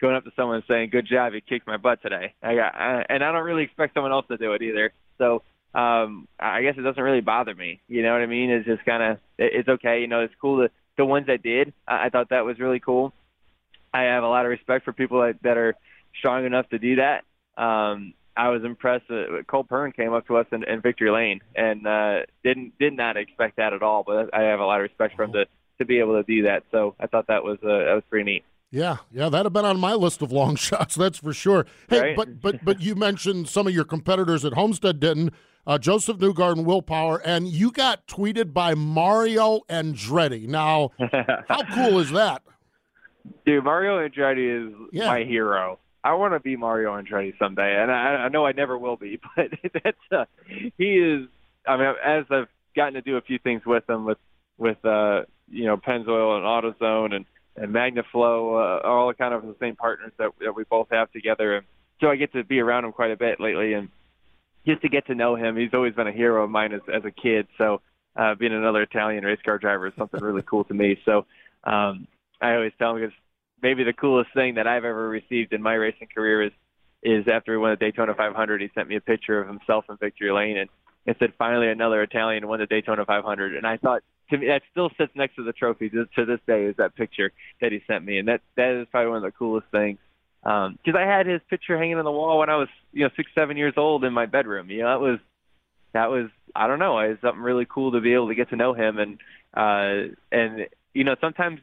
going 0.00 0.14
up 0.14 0.24
to 0.24 0.32
someone 0.36 0.56
and 0.56 0.64
saying, 0.68 0.90
"Good 0.90 1.06
job, 1.06 1.34
you 1.34 1.40
kicked 1.40 1.66
my 1.66 1.76
butt 1.76 2.02
today." 2.02 2.34
I 2.42 2.54
got, 2.54 2.74
I, 2.74 3.06
and 3.08 3.22
I 3.22 3.32
don't 3.32 3.44
really 3.44 3.64
expect 3.64 3.94
someone 3.94 4.12
else 4.12 4.26
to 4.28 4.36
do 4.36 4.52
it 4.52 4.62
either. 4.62 4.92
So 5.18 5.42
um, 5.74 6.26
I 6.38 6.62
guess 6.62 6.74
it 6.76 6.82
doesn't 6.82 7.02
really 7.02 7.20
bother 7.20 7.54
me. 7.54 7.80
You 7.88 8.02
know 8.02 8.12
what 8.12 8.22
I 8.22 8.26
mean? 8.26 8.50
It's 8.50 8.66
just 8.66 8.84
kind 8.84 9.02
of, 9.02 9.18
it, 9.38 9.52
it's 9.54 9.68
okay. 9.68 10.00
You 10.00 10.06
know, 10.06 10.20
it's 10.20 10.34
cool. 10.40 10.62
To, 10.62 10.70
the 10.96 11.04
ones 11.04 11.26
that 11.26 11.42
did, 11.42 11.72
I, 11.86 12.06
I 12.06 12.08
thought 12.08 12.30
that 12.30 12.44
was 12.44 12.58
really 12.58 12.80
cool. 12.80 13.12
I 13.92 14.02
have 14.02 14.22
a 14.22 14.28
lot 14.28 14.44
of 14.44 14.50
respect 14.50 14.84
for 14.84 14.92
people 14.92 15.20
that, 15.20 15.42
that 15.42 15.56
are 15.56 15.74
strong 16.18 16.44
enough 16.44 16.68
to 16.70 16.78
do 16.78 16.96
that. 16.96 17.24
Um, 17.58 18.14
I 18.36 18.50
was 18.50 18.62
impressed 18.64 19.08
that 19.08 19.44
Cole 19.48 19.64
Pearn 19.64 19.90
came 19.92 20.12
up 20.14 20.26
to 20.28 20.36
us 20.36 20.46
in, 20.52 20.62
in 20.62 20.80
Victory 20.80 21.10
Lane 21.10 21.40
and 21.56 21.86
uh, 21.86 22.20
didn't 22.44 22.78
did 22.78 22.92
not 22.96 23.16
expect 23.16 23.56
that 23.56 23.72
at 23.72 23.82
all. 23.82 24.04
But 24.06 24.32
I 24.32 24.42
have 24.42 24.60
a 24.60 24.64
lot 24.64 24.76
of 24.76 24.82
respect 24.84 25.16
for 25.16 25.24
him 25.24 25.32
to 25.32 25.46
to 25.78 25.84
be 25.84 25.98
able 25.98 26.14
to 26.14 26.22
do 26.22 26.44
that. 26.44 26.62
So 26.70 26.94
I 27.00 27.06
thought 27.08 27.26
that 27.26 27.42
was 27.42 27.58
uh, 27.64 27.66
that 27.86 27.94
was 27.94 28.04
pretty 28.08 28.24
neat. 28.30 28.44
Yeah, 28.70 28.98
yeah, 29.10 29.28
that'd 29.30 29.46
have 29.46 29.52
been 29.52 29.64
on 29.64 29.80
my 29.80 29.94
list 29.94 30.20
of 30.22 30.30
long 30.30 30.54
shots. 30.68 30.94
That's 30.94 31.18
for 31.18 31.32
sure. 31.32 31.66
Hey, 31.88 32.00
Right. 32.00 32.16
but 32.16 32.40
but 32.40 32.64
but 32.64 32.80
you 32.80 32.94
mentioned 32.94 33.48
some 33.48 33.66
of 33.66 33.74
your 33.74 33.84
competitors 33.84 34.44
at 34.44 34.52
Homestead 34.52 35.00
didn't. 35.00 35.34
Uh, 35.66 35.76
Josef 35.76 36.16
Newgarden, 36.16 36.64
Will 36.64 36.80
Power, 36.80 37.20
and 37.26 37.46
you 37.46 37.70
got 37.70 38.06
tweeted 38.06 38.54
by 38.54 38.74
Mario 38.74 39.60
Andretti. 39.68 40.48
Now, 40.48 40.92
how 41.48 41.62
cool 41.74 41.98
is 41.98 42.10
that? 42.12 42.40
Dude, 43.44 43.64
Mario 43.64 43.98
Andretti 44.08 44.68
is 44.68 44.74
Yeah. 44.92 45.08
my 45.08 45.24
hero. 45.24 45.78
I 46.04 46.14
want 46.14 46.34
to 46.34 46.40
be 46.40 46.56
Mario 46.56 46.92
Andretti 46.92 47.36
someday, 47.38 47.76
and 47.80 47.90
I, 47.90 48.24
I 48.24 48.28
know 48.28 48.46
I 48.46 48.52
never 48.52 48.78
will 48.78 48.96
be. 48.96 49.20
But 49.36 49.50
that's 49.84 49.96
uh, 50.12 50.24
he 50.76 50.96
is. 50.98 51.28
I 51.66 51.76
mean, 51.76 51.94
as 52.04 52.24
I've 52.30 52.48
gotten 52.74 52.94
to 52.94 53.02
do 53.02 53.16
a 53.16 53.20
few 53.20 53.38
things 53.38 53.62
with 53.66 53.88
him, 53.88 54.04
with 54.04 54.18
with 54.56 54.82
uh, 54.84 55.22
you 55.50 55.66
know 55.66 55.76
Pennzoil 55.76 56.36
and 56.36 56.44
AutoZone 56.44 57.14
and 57.14 57.24
and 57.56 57.74
MagnaFlow, 57.74 58.52
uh, 58.52 58.86
are 58.86 58.98
all 58.98 59.12
kind 59.14 59.34
of 59.34 59.42
the 59.42 59.56
same 59.60 59.76
partners 59.76 60.12
that 60.18 60.30
that 60.40 60.54
we 60.54 60.64
both 60.64 60.88
have 60.90 61.10
together. 61.12 61.56
And 61.56 61.66
so 62.00 62.08
I 62.08 62.16
get 62.16 62.32
to 62.32 62.44
be 62.44 62.60
around 62.60 62.84
him 62.84 62.92
quite 62.92 63.10
a 63.10 63.16
bit 63.16 63.40
lately, 63.40 63.74
and 63.74 63.88
just 64.66 64.82
to 64.82 64.88
get 64.88 65.06
to 65.06 65.14
know 65.14 65.34
him. 65.34 65.56
He's 65.56 65.74
always 65.74 65.94
been 65.94 66.06
a 66.06 66.12
hero 66.12 66.44
of 66.44 66.50
mine 66.50 66.72
as 66.72 66.82
as 66.92 67.04
a 67.04 67.10
kid. 67.10 67.48
So 67.58 67.80
uh, 68.16 68.34
being 68.34 68.52
another 68.52 68.82
Italian 68.82 69.24
race 69.24 69.40
car 69.44 69.58
driver 69.58 69.86
is 69.86 69.94
something 69.96 70.20
really 70.20 70.42
cool 70.42 70.64
to 70.64 70.74
me. 70.74 71.00
So 71.04 71.26
um, 71.64 72.06
I 72.40 72.54
always 72.54 72.72
tell 72.78 72.96
him 72.96 73.02
because 73.02 73.16
maybe 73.62 73.84
the 73.84 73.92
coolest 73.92 74.32
thing 74.34 74.54
that 74.54 74.66
I've 74.66 74.84
ever 74.84 75.08
received 75.08 75.52
in 75.52 75.62
my 75.62 75.74
racing 75.74 76.08
career 76.14 76.42
is 76.42 76.52
is 77.02 77.28
after 77.28 77.52
we 77.52 77.58
won 77.58 77.70
the 77.70 77.76
Daytona 77.76 78.14
500. 78.14 78.60
He 78.60 78.70
sent 78.74 78.88
me 78.88 78.96
a 78.96 79.00
picture 79.00 79.40
of 79.40 79.46
himself 79.46 79.84
in 79.88 79.96
victory 79.96 80.32
lane 80.32 80.56
and 80.56 80.68
it 81.06 81.16
said 81.18 81.32
finally 81.38 81.68
another 81.68 82.02
Italian 82.02 82.46
won 82.48 82.58
the 82.58 82.66
Daytona 82.66 83.04
500. 83.04 83.54
And 83.54 83.66
I 83.66 83.76
thought 83.76 84.02
to 84.30 84.38
me 84.38 84.48
that 84.48 84.62
still 84.70 84.90
sits 84.98 85.12
next 85.14 85.36
to 85.36 85.42
the 85.42 85.52
trophy 85.52 85.88
to, 85.90 86.06
to 86.16 86.24
this 86.24 86.40
day 86.46 86.64
is 86.64 86.76
that 86.76 86.94
picture 86.94 87.32
that 87.60 87.72
he 87.72 87.80
sent 87.86 88.04
me, 88.04 88.18
and 88.18 88.28
that 88.28 88.42
that 88.56 88.80
is 88.80 88.86
probably 88.90 89.08
one 89.08 89.16
of 89.18 89.22
the 89.22 89.32
coolest 89.32 89.66
things. 89.70 89.98
Because 90.42 90.94
I 90.94 91.02
had 91.02 91.26
his 91.26 91.40
picture 91.48 91.78
hanging 91.78 91.96
on 91.96 92.04
the 92.04 92.12
wall 92.12 92.38
when 92.38 92.50
I 92.50 92.56
was 92.56 92.68
you 92.92 93.04
know 93.04 93.10
six 93.16 93.30
seven 93.34 93.56
years 93.56 93.74
old 93.76 94.04
in 94.04 94.12
my 94.12 94.26
bedroom. 94.26 94.70
You 94.70 94.82
know 94.82 94.88
that 94.88 95.00
was 95.00 95.18
that 95.92 96.10
was 96.10 96.28
I 96.54 96.66
don't 96.66 96.78
know, 96.78 96.98
it 96.98 97.08
was 97.08 97.18
something 97.22 97.42
really 97.42 97.66
cool 97.66 97.92
to 97.92 98.00
be 98.00 98.12
able 98.12 98.28
to 98.28 98.34
get 98.34 98.50
to 98.50 98.56
know 98.56 98.74
him 98.74 98.98
and 98.98 99.18
uh 99.54 100.14
and 100.30 100.66
you 100.92 101.04
know 101.04 101.16
sometimes 101.20 101.60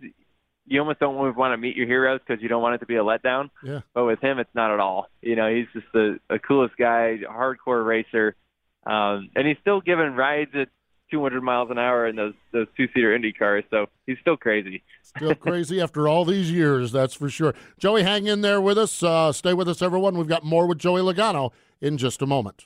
you 0.68 0.80
almost 0.80 1.00
don't 1.00 1.16
always 1.16 1.36
want 1.36 1.54
to 1.54 1.58
meet 1.58 1.76
your 1.76 1.88
heroes 1.88 2.20
because 2.26 2.42
you 2.42 2.50
don't 2.50 2.62
want 2.62 2.76
it 2.76 2.78
to 2.80 2.86
be 2.86 2.96
a 2.96 3.04
letdown. 3.04 3.50
Yeah. 3.64 3.82
But 3.94 4.06
with 4.06 4.20
him, 4.22 4.40
it's 4.40 4.54
not 4.54 4.72
at 4.72 4.80
all. 4.80 5.08
You 5.22 5.36
know, 5.36 5.54
he's 5.54 5.68
just 5.74 5.86
the, 5.94 6.20
the 6.30 6.40
coolest 6.40 6.76
guy, 6.78 7.20
hardcore 7.30 7.86
racer, 7.86 8.36
um, 8.86 9.30
and 9.36 9.48
he's 9.48 9.58
still 9.62 9.82
giving 9.82 10.16
rides 10.16 10.52
at 10.56 10.70
200 11.12 11.42
miles 11.42 11.70
an 11.70 11.78
hour 11.78 12.08
in 12.08 12.16
those 12.16 12.34
those 12.52 12.68
two 12.76 12.88
seater 12.94 13.16
Indy 13.16 13.32
cars. 13.32 13.64
So 13.70 13.88
he's 14.08 14.18
still 14.22 14.38
crazy. 14.38 14.84
Still 15.04 15.36
crazy 15.36 15.80
after 15.80 16.08
all 16.08 16.26
these 16.26 16.52
years, 16.52 16.92
that's 16.92 17.14
for 17.14 17.30
sure. 17.30 17.54
Joey, 17.78 18.04
hang 18.04 18.28
in 18.28 18.42
there 18.42 18.60
with 18.60 18.78
us. 18.78 19.04
Uh, 19.04 19.32
stay 19.32 19.54
with 19.54 19.70
us, 19.70 19.82
everyone. 19.82 20.18
We've 20.18 20.28
got 20.28 20.44
more 20.44 20.66
with 20.66 20.80
Joey 20.80 21.02
Logano 21.02 21.52
in 21.80 21.98
just 21.98 22.22
a 22.22 22.26
moment. 22.26 22.66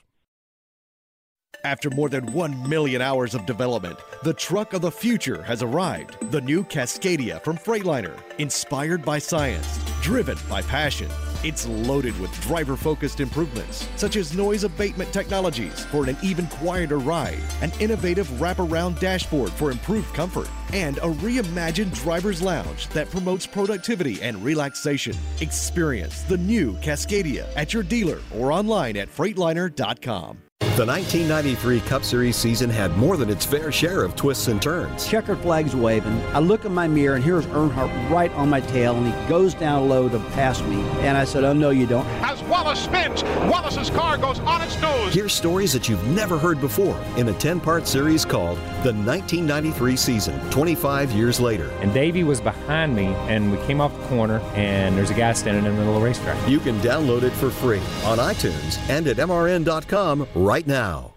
After 1.64 1.90
more 1.90 2.08
than 2.08 2.32
1 2.32 2.68
million 2.68 3.02
hours 3.02 3.34
of 3.34 3.44
development, 3.44 3.98
the 4.22 4.32
truck 4.32 4.72
of 4.72 4.80
the 4.80 4.90
future 4.90 5.42
has 5.42 5.62
arrived. 5.62 6.16
The 6.30 6.40
new 6.40 6.64
Cascadia 6.64 7.42
from 7.42 7.58
Freightliner, 7.58 8.18
inspired 8.38 9.04
by 9.04 9.18
science, 9.18 9.78
driven 10.00 10.38
by 10.48 10.62
passion. 10.62 11.10
It's 11.44 11.66
loaded 11.66 12.18
with 12.18 12.38
driver 12.40 12.76
focused 12.76 13.20
improvements, 13.20 13.86
such 13.96 14.16
as 14.16 14.34
noise 14.34 14.64
abatement 14.64 15.12
technologies 15.12 15.84
for 15.86 16.08
an 16.08 16.16
even 16.22 16.46
quieter 16.46 16.98
ride, 16.98 17.40
an 17.60 17.72
innovative 17.78 18.28
wraparound 18.38 18.98
dashboard 18.98 19.50
for 19.52 19.70
improved 19.70 20.12
comfort, 20.14 20.48
and 20.72 20.96
a 20.98 21.12
reimagined 21.20 21.94
driver's 21.94 22.40
lounge 22.40 22.88
that 22.88 23.10
promotes 23.10 23.46
productivity 23.46 24.20
and 24.22 24.42
relaxation. 24.42 25.14
Experience 25.40 26.22
the 26.22 26.38
new 26.38 26.72
Cascadia 26.76 27.46
at 27.54 27.74
your 27.74 27.82
dealer 27.82 28.20
or 28.34 28.50
online 28.50 28.96
at 28.96 29.14
Freightliner.com. 29.14 30.38
The 30.80 30.86
1993 30.86 31.80
Cup 31.80 32.04
Series 32.04 32.36
season 32.36 32.70
had 32.70 32.96
more 32.96 33.18
than 33.18 33.28
its 33.28 33.44
fair 33.44 33.70
share 33.70 34.02
of 34.02 34.16
twists 34.16 34.48
and 34.48 34.62
turns. 34.62 35.06
Checkered 35.06 35.38
flags 35.40 35.76
waving. 35.76 36.18
I 36.32 36.38
look 36.38 36.64
in 36.64 36.72
my 36.72 36.88
mirror 36.88 37.16
and 37.16 37.24
here's 37.24 37.44
Earnhardt 37.46 38.10
right 38.10 38.30
on 38.32 38.48
my 38.48 38.60
tail 38.62 38.96
and 38.96 39.06
he 39.06 39.28
goes 39.28 39.52
down 39.52 39.90
low 39.90 40.08
to 40.08 40.18
pass 40.30 40.62
me. 40.62 40.80
And 41.00 41.18
I 41.18 41.24
said, 41.24 41.44
Oh, 41.44 41.52
no, 41.52 41.68
you 41.68 41.86
don't. 41.86 42.06
As 42.22 42.42
Wallace 42.44 42.78
spins, 42.80 43.22
Wallace's 43.50 43.90
car 43.90 44.16
goes 44.16 44.38
on 44.40 44.62
its 44.62 44.80
nose. 44.80 45.12
Hear 45.12 45.28
stories 45.28 45.72
that 45.74 45.86
you've 45.88 46.06
never 46.08 46.38
heard 46.38 46.60
before 46.60 46.98
in 47.16 47.28
a 47.28 47.34
10 47.34 47.60
part 47.60 47.86
series 47.86 48.24
called 48.24 48.56
The 48.82 48.94
1993 48.94 49.96
Season, 49.96 50.50
25 50.50 51.12
years 51.12 51.40
later. 51.40 51.70
And 51.80 51.92
Davey 51.92 52.24
was 52.24 52.40
behind 52.40 52.94
me, 52.96 53.06
and 53.28 53.52
we 53.52 53.58
came 53.66 53.80
off 53.82 53.94
the 53.94 54.06
corner, 54.08 54.38
and 54.54 54.96
there's 54.96 55.10
a 55.10 55.14
guy 55.14 55.32
standing 55.34 55.64
in 55.66 55.72
the 55.72 55.78
middle 55.78 55.94
of 55.94 56.00
the 56.00 56.06
racetrack. 56.06 56.48
You 56.48 56.60
can 56.60 56.78
download 56.80 57.22
it 57.22 57.32
for 57.32 57.50
free 57.50 57.80
on 58.04 58.18
iTunes 58.18 58.78
and 58.88 59.06
at 59.06 59.16
MRN.com 59.18 60.26
right 60.34 60.49
now. 60.66 61.14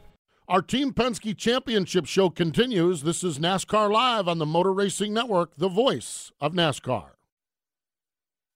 Our 0.48 0.62
Team 0.62 0.94
Penske 0.94 1.36
Championship 1.36 2.06
show 2.06 2.30
continues. 2.30 3.02
This 3.02 3.24
is 3.24 3.40
NASCAR 3.40 3.92
Live 3.92 4.28
on 4.28 4.38
the 4.38 4.46
Motor 4.46 4.72
Racing 4.72 5.12
Network, 5.12 5.56
the 5.58 5.70
voice 5.70 6.32
of 6.40 6.54
NASCAR. 6.54 7.13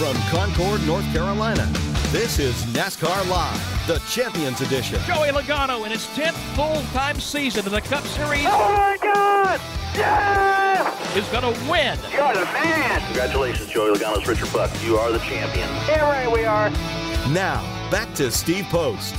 From 0.00 0.16
Concord, 0.30 0.86
North 0.86 1.04
Carolina, 1.12 1.68
this 2.08 2.38
is 2.38 2.54
NASCAR 2.72 3.28
Live, 3.28 3.86
the 3.86 3.98
Champions 4.08 4.62
Edition. 4.62 4.98
Joey 5.04 5.28
Logano 5.28 5.84
in 5.84 5.92
his 5.92 6.06
10th 6.06 6.32
full-time 6.56 7.20
season 7.20 7.66
in 7.66 7.70
the 7.70 7.82
Cup 7.82 8.02
Series. 8.06 8.46
Oh 8.46 8.72
my 8.78 8.96
God! 9.02 9.60
Yes! 9.94 11.14
Is 11.14 11.28
going 11.28 11.42
to 11.42 11.70
win. 11.70 11.98
You're 12.10 12.32
the 12.32 12.46
man! 12.46 13.04
Congratulations, 13.08 13.68
Joey 13.68 13.90
Logano's 13.90 14.26
Richard 14.26 14.50
Buck. 14.54 14.70
You 14.82 14.96
are 14.96 15.12
the 15.12 15.18
champion. 15.18 15.68
Yeah, 15.86 16.08
right, 16.08 16.32
we 16.32 16.46
are. 16.46 16.70
Now, 17.30 17.60
back 17.90 18.14
to 18.14 18.30
Steve 18.30 18.64
Post. 18.70 19.14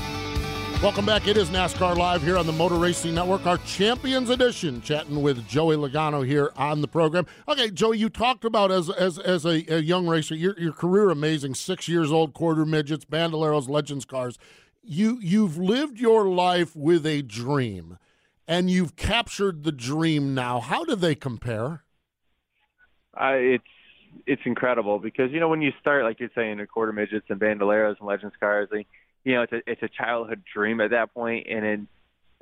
Welcome 0.82 1.05
back. 1.05 1.27
It 1.27 1.38
is 1.38 1.51
NASCAR 1.51 1.95
Live 1.95 2.23
here 2.23 2.39
on 2.39 2.47
the 2.47 2.51
Motor 2.51 2.73
Racing 2.73 3.13
Network, 3.13 3.45
our 3.45 3.59
Champions 3.59 4.32
Edition, 4.32 4.82
chatting 4.82 5.21
with 5.21 5.47
Joey 5.47 5.75
Logano 5.75 6.25
here 6.25 6.51
on 6.57 6.82
the 6.82 6.88
program. 6.88 7.27
Okay, 7.47 7.69
Joey, 7.69 7.99
you 7.99 8.09
talked 8.09 8.43
about 8.45 8.71
as 8.71 8.89
as 8.89 9.19
as 9.19 9.45
a, 9.45 9.63
a 9.71 9.77
young 9.77 10.07
racer, 10.07 10.34
your 10.34 10.59
your 10.59 10.73
career 10.73 11.11
amazing, 11.11 11.53
six 11.53 11.88
years 11.88 12.11
old, 12.11 12.34
quarter 12.34 12.65
midgets, 12.65 13.05
bandoleros, 13.05 13.69
legends 13.69 14.05
cars. 14.05 14.39
You 14.82 15.19
you've 15.21 15.55
lived 15.55 15.99
your 15.99 16.27
life 16.27 16.75
with 16.75 17.05
a 17.05 17.21
dream, 17.21 17.99
and 18.47 18.71
you've 18.71 18.95
captured 18.95 19.63
the 19.63 19.71
dream 19.71 20.34
now. 20.34 20.61
How 20.61 20.84
do 20.84 20.95
they 20.95 21.13
compare? 21.13 21.84
Uh, 23.15 23.34
it's 23.36 23.63
it's 24.25 24.41
incredible 24.45 24.97
because 24.97 25.32
you 25.32 25.39
know 25.39 25.47
when 25.47 25.61
you 25.61 25.73
start 25.79 26.05
like 26.05 26.19
you're 26.19 26.32
saying, 26.34 26.59
a 26.59 26.65
quarter 26.65 26.91
midgets 26.91 27.27
and 27.29 27.39
bandoleros 27.39 27.99
and 27.99 28.07
legends 28.07 28.36
cars, 28.39 28.67
like, 28.71 28.88
you 29.24 29.36
know, 29.36 29.43
it's 29.43 29.53
a 29.53 29.61
it's 29.67 29.84
a 29.84 29.89
childhood 29.89 30.43
dream 30.53 30.82
at 30.82 30.91
that 30.91 31.13
point, 31.13 31.47
and 31.49 31.88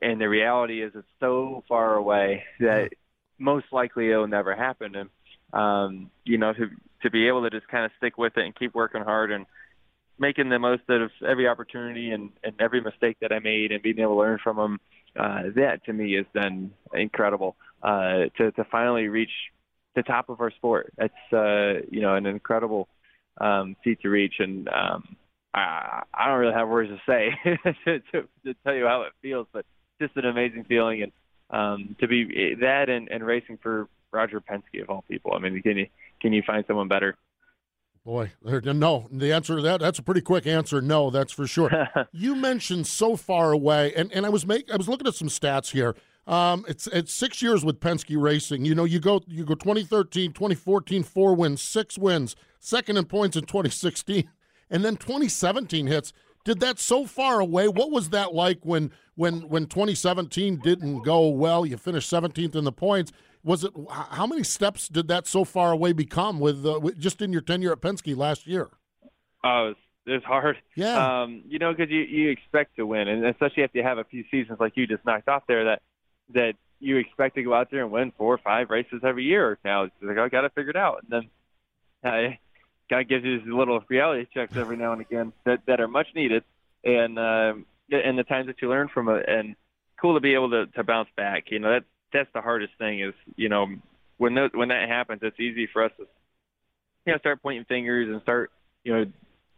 and 0.01 0.21
the 0.21 0.29
reality 0.29 0.81
is 0.81 0.91
it's 0.95 1.07
so 1.19 1.63
far 1.67 1.95
away 1.95 2.43
that 2.59 2.89
most 3.37 3.65
likely 3.71 4.09
it'll 4.11 4.27
never 4.27 4.55
happen. 4.55 4.95
And 4.95 5.09
um, 5.53 6.11
you 6.23 6.37
know, 6.37 6.53
to 6.53 6.69
to 7.03 7.09
be 7.09 7.27
able 7.27 7.43
to 7.43 7.49
just 7.49 7.67
kind 7.67 7.85
of 7.85 7.91
stick 7.97 8.17
with 8.17 8.37
it 8.37 8.45
and 8.45 8.55
keep 8.55 8.73
working 8.73 9.01
hard 9.01 9.31
and 9.31 9.45
making 10.17 10.49
the 10.49 10.59
most 10.59 10.83
out 10.89 11.01
of 11.01 11.11
every 11.27 11.47
opportunity 11.47 12.11
and 12.11 12.29
and 12.43 12.53
every 12.59 12.81
mistake 12.81 13.17
that 13.21 13.31
I 13.31 13.39
made 13.39 13.71
and 13.71 13.81
being 13.81 13.99
able 13.99 14.15
to 14.15 14.19
learn 14.19 14.39
from 14.43 14.57
them, 14.57 14.79
uh, 15.17 15.43
that 15.55 15.83
to 15.85 15.93
me 15.93 16.13
has 16.13 16.25
been 16.33 16.71
incredible. 16.93 17.55
Uh, 17.81 18.25
to 18.37 18.51
to 18.51 18.63
finally 18.71 19.07
reach 19.07 19.31
the 19.95 20.03
top 20.03 20.29
of 20.29 20.39
our 20.39 20.51
sport, 20.51 20.93
it's 20.97 21.33
uh, 21.33 21.85
you 21.91 22.01
know 22.01 22.15
an 22.15 22.25
incredible 22.25 22.87
um, 23.41 23.75
feat 23.83 24.01
to 24.01 24.09
reach 24.09 24.35
and. 24.39 24.69
Um, 24.69 25.17
I, 25.53 26.03
I 26.13 26.27
don't 26.27 26.39
really 26.39 26.53
have 26.53 26.69
words 26.69 26.91
to 26.91 26.99
say 27.07 27.31
to, 27.85 27.99
to, 27.99 28.27
to 28.45 28.53
tell 28.63 28.75
you 28.75 28.85
how 28.85 29.03
it 29.03 29.13
feels, 29.21 29.47
but 29.51 29.65
just 30.01 30.15
an 30.15 30.25
amazing 30.25 30.65
feeling, 30.65 31.03
and 31.03 31.11
um, 31.49 31.95
to 31.99 32.07
be 32.07 32.55
that 32.61 32.89
and, 32.89 33.09
and 33.09 33.25
racing 33.25 33.57
for 33.61 33.87
Roger 34.11 34.41
Penske 34.41 34.81
of 34.81 34.89
all 34.89 35.03
people. 35.07 35.33
I 35.33 35.39
mean, 35.39 35.61
can 35.61 35.77
you 35.77 35.87
can 36.21 36.33
you 36.33 36.43
find 36.45 36.63
someone 36.67 36.87
better? 36.87 37.15
Boy, 38.05 38.31
no. 38.43 39.07
The 39.11 39.33
answer 39.33 39.57
to 39.57 39.61
that 39.63 39.81
that's 39.81 39.99
a 39.99 40.03
pretty 40.03 40.21
quick 40.21 40.47
answer. 40.47 40.81
No, 40.81 41.09
that's 41.09 41.33
for 41.33 41.47
sure. 41.47 41.87
you 42.11 42.35
mentioned 42.35 42.87
so 42.87 43.15
far 43.15 43.51
away, 43.51 43.93
and, 43.95 44.11
and 44.13 44.25
I 44.25 44.29
was 44.29 44.45
make 44.45 44.71
I 44.71 44.77
was 44.77 44.87
looking 44.87 45.07
at 45.07 45.15
some 45.15 45.27
stats 45.27 45.71
here. 45.71 45.95
Um, 46.27 46.63
it's 46.67 46.85
it's 46.87 47.11
six 47.11 47.41
years 47.41 47.65
with 47.65 47.79
Penske 47.79 48.21
Racing. 48.21 48.65
You 48.65 48.75
know, 48.75 48.83
you 48.83 48.99
go 48.99 49.21
you 49.27 49.43
go 49.43 49.55
2013, 49.55 50.31
2014, 50.33 51.03
four 51.03 51.33
wins, 51.33 51.61
six 51.61 51.97
wins, 51.97 52.35
second 52.59 52.97
in 52.97 53.05
points 53.05 53.35
in 53.35 53.45
2016 53.45 54.29
and 54.69 54.83
then 54.83 54.95
2017 54.95 55.87
hits. 55.87 56.13
Did 56.45 56.59
that 56.61 56.79
so 56.79 57.05
far 57.05 57.39
away? 57.39 57.67
What 57.67 57.91
was 57.91 58.09
that 58.09 58.33
like 58.33 58.59
when 58.63 58.91
when 59.15 59.41
when 59.49 59.65
2017 59.65 60.57
didn't 60.57 61.03
go 61.03 61.27
well? 61.27 61.65
You 61.65 61.77
finished 61.77 62.11
17th 62.11 62.55
in 62.55 62.63
the 62.63 62.71
points. 62.71 63.11
Was 63.43 63.63
it 63.63 63.73
how 63.89 64.25
many 64.25 64.43
steps 64.43 64.87
did 64.87 65.07
that 65.09 65.27
so 65.27 65.43
far 65.45 65.71
away 65.71 65.93
become 65.93 66.39
with, 66.39 66.65
uh, 66.65 66.79
with 66.81 66.99
just 66.99 67.21
in 67.21 67.31
your 67.31 67.41
tenure 67.41 67.71
at 67.71 67.81
Penske 67.81 68.15
last 68.15 68.47
year? 68.47 68.69
Oh, 69.43 69.69
it's, 69.69 69.79
it's 70.05 70.25
hard. 70.25 70.57
Yeah. 70.75 71.21
Um, 71.21 71.43
you 71.47 71.59
know, 71.59 71.73
because 71.73 71.91
you 71.91 72.01
you 72.01 72.29
expect 72.29 72.75
to 72.77 72.85
win, 72.85 73.07
and 73.07 73.25
especially 73.25 73.63
if 73.63 73.71
you 73.73 73.83
have 73.83 73.97
a 73.97 74.03
few 74.03 74.23
seasons 74.31 74.59
like 74.59 74.75
you 74.75 74.87
just 74.87 75.05
knocked 75.05 75.27
off 75.27 75.43
there, 75.47 75.65
that 75.65 75.81
that 76.33 76.53
you 76.79 76.97
expect 76.97 77.35
to 77.35 77.43
go 77.43 77.53
out 77.53 77.69
there 77.71 77.83
and 77.83 77.91
win 77.91 78.11
four 78.17 78.33
or 78.33 78.37
five 78.39 78.69
races 78.69 79.01
every 79.03 79.25
year. 79.25 79.57
Now 79.63 79.83
it's 79.83 79.93
like 80.01 80.17
I 80.17 80.29
got 80.29 80.41
to 80.41 80.49
figure 80.49 80.71
it 80.71 80.77
out, 80.77 81.03
and 81.03 81.11
then. 81.11 81.29
Uh, 82.01 82.35
kind 82.89 83.01
of 83.01 83.07
gives 83.07 83.23
you 83.23 83.39
these 83.39 83.47
little 83.47 83.79
reality 83.87 84.27
checks 84.33 84.55
every 84.55 84.77
now 84.77 84.93
and 84.93 85.01
again 85.01 85.33
that 85.45 85.61
that 85.67 85.79
are 85.79 85.87
much 85.87 86.07
needed, 86.15 86.43
and 86.83 87.17
uh, 87.17 87.53
and 87.91 88.17
the 88.17 88.23
times 88.23 88.47
that 88.47 88.61
you 88.61 88.69
learn 88.69 88.89
from 88.93 89.09
it, 89.09 89.25
and 89.27 89.55
cool 90.01 90.15
to 90.15 90.19
be 90.19 90.33
able 90.33 90.49
to 90.49 90.65
to 90.67 90.83
bounce 90.83 91.09
back. 91.15 91.51
You 91.51 91.59
know 91.59 91.71
that 91.71 91.83
that's 92.11 92.29
the 92.33 92.41
hardest 92.41 92.73
thing 92.77 93.01
is 93.01 93.13
you 93.35 93.49
know 93.49 93.67
when 94.17 94.35
that 94.35 94.55
when 94.55 94.69
that 94.69 94.89
happens, 94.89 95.21
it's 95.23 95.39
easy 95.39 95.67
for 95.71 95.83
us 95.83 95.91
to 95.97 96.07
you 97.05 97.13
know 97.13 97.19
start 97.19 97.41
pointing 97.41 97.65
fingers 97.65 98.09
and 98.09 98.21
start 98.21 98.51
you 98.83 98.93
know 98.93 99.05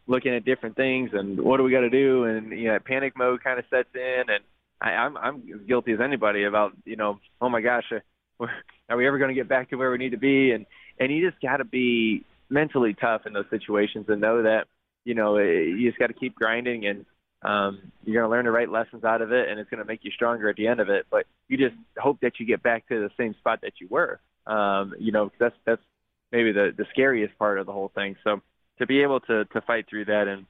looking 0.06 0.34
at 0.34 0.44
different 0.44 0.76
things 0.76 1.10
and 1.12 1.40
what 1.40 1.58
do 1.58 1.62
we 1.62 1.70
got 1.70 1.80
to 1.80 1.90
do, 1.90 2.24
and 2.24 2.50
you 2.50 2.68
know 2.68 2.78
panic 2.78 3.16
mode 3.16 3.42
kind 3.42 3.58
of 3.58 3.64
sets 3.70 3.88
in, 3.94 4.24
and 4.28 4.44
I, 4.80 4.90
I'm 4.90 5.16
I'm 5.16 5.42
as 5.54 5.66
guilty 5.66 5.92
as 5.92 6.00
anybody 6.00 6.44
about 6.44 6.72
you 6.84 6.96
know 6.96 7.18
oh 7.40 7.48
my 7.48 7.60
gosh. 7.60 7.84
Uh, 7.90 7.98
are 8.88 8.96
we 8.96 9.06
ever 9.06 9.18
going 9.18 9.28
to 9.28 9.34
get 9.34 9.48
back 9.48 9.70
to 9.70 9.76
where 9.76 9.90
we 9.90 9.98
need 9.98 10.10
to 10.10 10.18
be? 10.18 10.50
And 10.50 10.66
and 10.98 11.10
you 11.10 11.28
just 11.28 11.40
got 11.40 11.58
to 11.58 11.64
be 11.64 12.24
mentally 12.52 12.94
tough 12.94 13.22
in 13.26 13.32
those 13.32 13.48
situations 13.50 14.06
and 14.08 14.20
know 14.20 14.42
that 14.42 14.66
you 15.04 15.14
know 15.14 15.38
you 15.38 15.88
just 15.88 15.98
got 15.98 16.08
to 16.08 16.12
keep 16.12 16.34
grinding 16.34 16.86
and 16.86 17.06
um, 17.42 17.90
you're 18.04 18.22
going 18.22 18.30
to 18.30 18.30
learn 18.30 18.44
the 18.44 18.52
right 18.52 18.70
lessons 18.70 19.02
out 19.02 19.20
of 19.20 19.32
it 19.32 19.48
and 19.48 19.58
it's 19.58 19.68
going 19.68 19.82
to 19.82 19.84
make 19.84 20.04
you 20.04 20.12
stronger 20.12 20.48
at 20.48 20.56
the 20.56 20.68
end 20.68 20.78
of 20.78 20.88
it. 20.88 21.06
But 21.10 21.26
you 21.48 21.56
just 21.56 21.74
hope 21.96 22.20
that 22.20 22.38
you 22.38 22.46
get 22.46 22.62
back 22.62 22.86
to 22.88 23.00
the 23.00 23.10
same 23.16 23.34
spot 23.34 23.60
that 23.62 23.74
you 23.80 23.88
were. 23.90 24.20
Um, 24.46 24.94
you 24.98 25.10
know, 25.10 25.32
that's 25.40 25.56
that's 25.64 25.82
maybe 26.30 26.52
the 26.52 26.72
the 26.76 26.86
scariest 26.90 27.36
part 27.38 27.58
of 27.58 27.66
the 27.66 27.72
whole 27.72 27.90
thing. 27.94 28.16
So 28.22 28.40
to 28.78 28.86
be 28.86 29.02
able 29.02 29.20
to 29.20 29.44
to 29.46 29.60
fight 29.62 29.86
through 29.88 30.04
that 30.06 30.28
and 30.28 30.46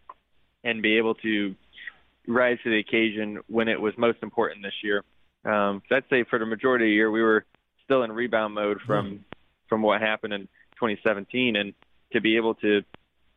and 0.65 0.83
be 0.83 0.99
able 0.99 1.15
to 1.17 1.55
rise 2.27 2.59
to 2.65 2.71
the 2.71 2.79
occasion 2.79 3.41
when 3.49 3.69
it 3.69 3.81
was 3.81 3.95
most 3.97 4.19
important 4.23 4.63
this 4.63 4.75
year. 4.83 5.03
Um, 5.45 5.83
I'd 5.91 6.05
say 6.09 6.25
for 6.29 6.39
the 6.39 6.47
majority 6.47 6.85
of 6.85 6.89
the 6.91 6.95
year 6.95 7.11
we 7.11 7.23
were 7.23 7.45
still 7.85 8.05
in 8.05 8.13
rebound 8.13 8.55
mode 8.55 8.79
from 8.87 9.11
mm. 9.11 9.19
from 9.69 9.83
what 9.83 10.01
happened 10.01 10.33
in 10.33 10.43
2017, 10.77 11.57
and 11.57 11.75
to 12.13 12.21
be 12.21 12.37
able 12.37 12.55
to 12.57 12.83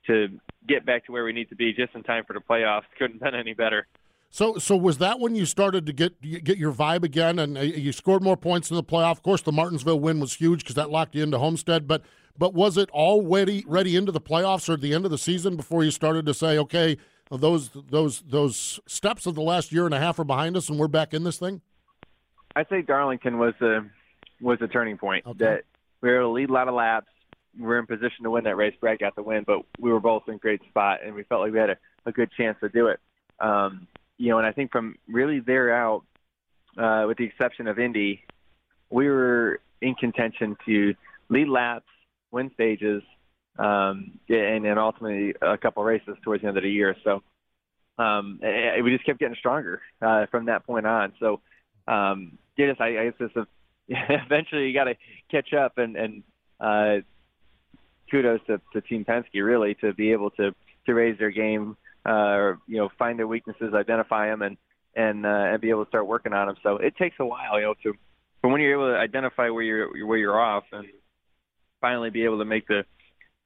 to 0.08 0.28
get 0.68 0.86
back 0.86 1.06
to 1.06 1.12
where 1.12 1.24
we 1.24 1.34
need 1.34 1.50
to 1.50 1.56
be 1.56 1.74
just 1.74 1.96
in 1.96 2.04
time 2.04 2.24
for 2.26 2.34
the 2.34 2.40
playoffs 2.40 2.84
couldn't 2.98 3.22
have 3.24 3.32
been 3.32 3.40
any 3.40 3.54
better. 3.54 3.88
So, 4.30 4.58
so 4.58 4.76
was 4.76 4.98
that 4.98 5.20
when 5.20 5.36
you 5.36 5.46
started 5.46 5.86
to 5.86 5.94
get 5.94 6.22
get 6.22 6.58
your 6.58 6.74
vibe 6.74 7.04
again, 7.04 7.40
and 7.40 7.58
uh, 7.58 7.62
you 7.62 7.94
scored 7.94 8.22
more 8.22 8.36
points 8.36 8.70
in 8.70 8.76
the 8.76 8.84
playoff? 8.84 9.12
Of 9.12 9.24
course, 9.24 9.42
the 9.42 9.54
Martinsville 9.54 10.00
win 10.00 10.20
was 10.20 10.34
huge 10.34 10.60
because 10.60 10.76
that 10.76 10.90
locked 10.90 11.16
you 11.16 11.24
into 11.24 11.40
Homestead. 11.40 11.88
But, 11.88 12.04
but 12.38 12.54
was 12.54 12.78
it 12.78 12.90
already 12.90 13.64
ready 13.66 13.96
into 13.96 14.12
the 14.12 14.20
playoffs 14.20 14.68
or 14.68 14.74
at 14.74 14.82
the 14.82 14.94
end 14.94 15.06
of 15.06 15.12
the 15.12 15.18
season 15.18 15.56
before 15.56 15.86
you 15.86 15.92
started 15.92 16.26
to 16.26 16.34
say, 16.34 16.58
okay, 16.58 16.98
those 17.32 17.70
those 17.90 18.24
those 18.28 18.80
steps 18.88 19.26
of 19.26 19.36
the 19.36 19.42
last 19.42 19.72
year 19.72 19.86
and 19.86 19.94
a 19.94 20.00
half 20.00 20.20
are 20.20 20.26
behind 20.26 20.58
us, 20.58 20.68
and 20.68 20.78
we're 20.78 20.90
back 20.90 21.14
in 21.14 21.24
this 21.24 21.38
thing? 21.38 21.62
I'd 22.58 22.68
say 22.68 22.82
Darlington 22.82 23.38
was 23.38 23.54
the 23.62 23.90
was 24.42 24.60
the 24.60 24.68
turning 24.68 24.98
point. 24.98 25.26
Okay. 25.26 25.46
That 25.46 25.64
we 26.02 26.10
were 26.10 26.20
able 26.20 26.30
to 26.30 26.34
lead 26.34 26.50
a 26.50 26.54
lot 26.54 26.68
of 26.68 26.74
laps. 26.74 27.08
We 27.58 27.66
were 27.66 27.80
in 27.80 27.86
position 27.86 28.24
to 28.24 28.32
win 28.32 28.44
that 28.46 28.58
race. 28.58 28.74
Brad 28.80 29.00
got 29.00 29.16
the 29.16 29.24
win, 29.24 29.44
but 29.46 29.60
we 29.80 29.92
were 29.92 30.00
both 30.00 30.24
in 30.28 30.38
great 30.38 30.62
spot, 30.70 31.00
and 31.04 31.16
we 31.16 31.24
felt 31.24 31.42
like 31.42 31.52
we 31.52 31.60
had 31.60 31.72
a, 31.72 31.78
a 32.06 32.12
good 32.12 32.30
chance 32.38 32.58
to 32.62 32.70
do 32.70 32.88
it. 32.88 33.00
Um, 33.40 33.88
you 34.18 34.30
know, 34.30 34.38
and 34.38 34.48
I 34.48 34.52
think 34.52 34.72
from 34.72 34.96
really 35.08 35.40
there 35.40 35.74
out, 35.74 36.04
uh, 36.78 37.06
with 37.08 37.18
the 37.18 37.26
exception 37.26 37.68
of 37.68 37.80
Indy, 37.80 38.24
we 38.90 39.08
were 39.10 39.60
in 39.82 39.96
contention 39.96 40.58
to 40.66 40.94
lead 41.30 41.48
laps, 41.48 41.88
win 42.32 42.52
stages, 42.54 43.02
um, 43.58 44.20
and 44.30 44.80
ultimately 44.80 45.34
a 45.42 45.58
couple 45.58 45.84
races 45.84 46.18
towards 46.24 46.42
the 46.42 46.48
end 46.48 46.58
of 46.58 46.64
the 46.64 46.70
year. 46.70 46.96
So 47.04 47.24
um, 47.98 48.40
we 48.42 48.92
just 48.92 49.06
kept 49.06 49.20
getting 49.20 49.36
stronger 49.38 49.82
uh, 50.02 50.26
from 50.28 50.46
that 50.46 50.66
point 50.66 50.86
on. 50.86 51.14
So 51.20 51.42
um, 51.88 52.38
I, 52.58 52.64
I 52.80 53.10
guess 53.10 53.14
this 53.20 53.46
eventually 53.88 54.68
you 54.68 54.74
got 54.74 54.86
to 54.86 54.96
catch 55.30 55.54
up 55.54 55.78
and 55.78 55.96
and 55.96 56.24
uh, 56.60 56.98
kudos 58.10 58.42
to, 58.48 58.62
to 58.74 58.82
Team 58.82 59.06
Penske 59.06 59.44
really 59.44 59.76
to 59.76 59.94
be 59.94 60.12
able 60.12 60.32
to 60.32 60.54
to 60.86 60.94
raise 60.94 61.18
their 61.18 61.32
game, 61.32 61.78
uh, 62.06 62.10
or 62.10 62.60
you 62.68 62.78
know 62.78 62.90
find 62.98 63.18
their 63.18 63.28
weaknesses, 63.28 63.74
identify 63.74 64.28
them, 64.28 64.42
and 64.42 64.58
and 64.96 65.26
uh, 65.26 65.30
and 65.30 65.62
be 65.62 65.70
able 65.70 65.86
to 65.86 65.90
start 65.90 66.08
working 66.08 66.34
on 66.34 66.48
them. 66.48 66.56
So 66.64 66.78
it 66.78 66.96
takes 66.98 67.16
a 67.20 67.26
while, 67.26 67.60
you 67.60 67.66
know, 67.66 67.74
to 67.84 67.94
but 68.46 68.50
when 68.50 68.62
you're 68.62 68.74
able 68.74 68.94
to 68.94 69.00
identify 69.00 69.50
where 69.50 69.64
you're 69.64 70.06
where 70.06 70.20
you're 70.20 70.40
off 70.40 70.66
and 70.72 70.86
finally 71.82 72.12
be 72.12 72.26
able 72.26 72.38
to 72.38 72.46
make 72.46 72.68
the 72.68 72.86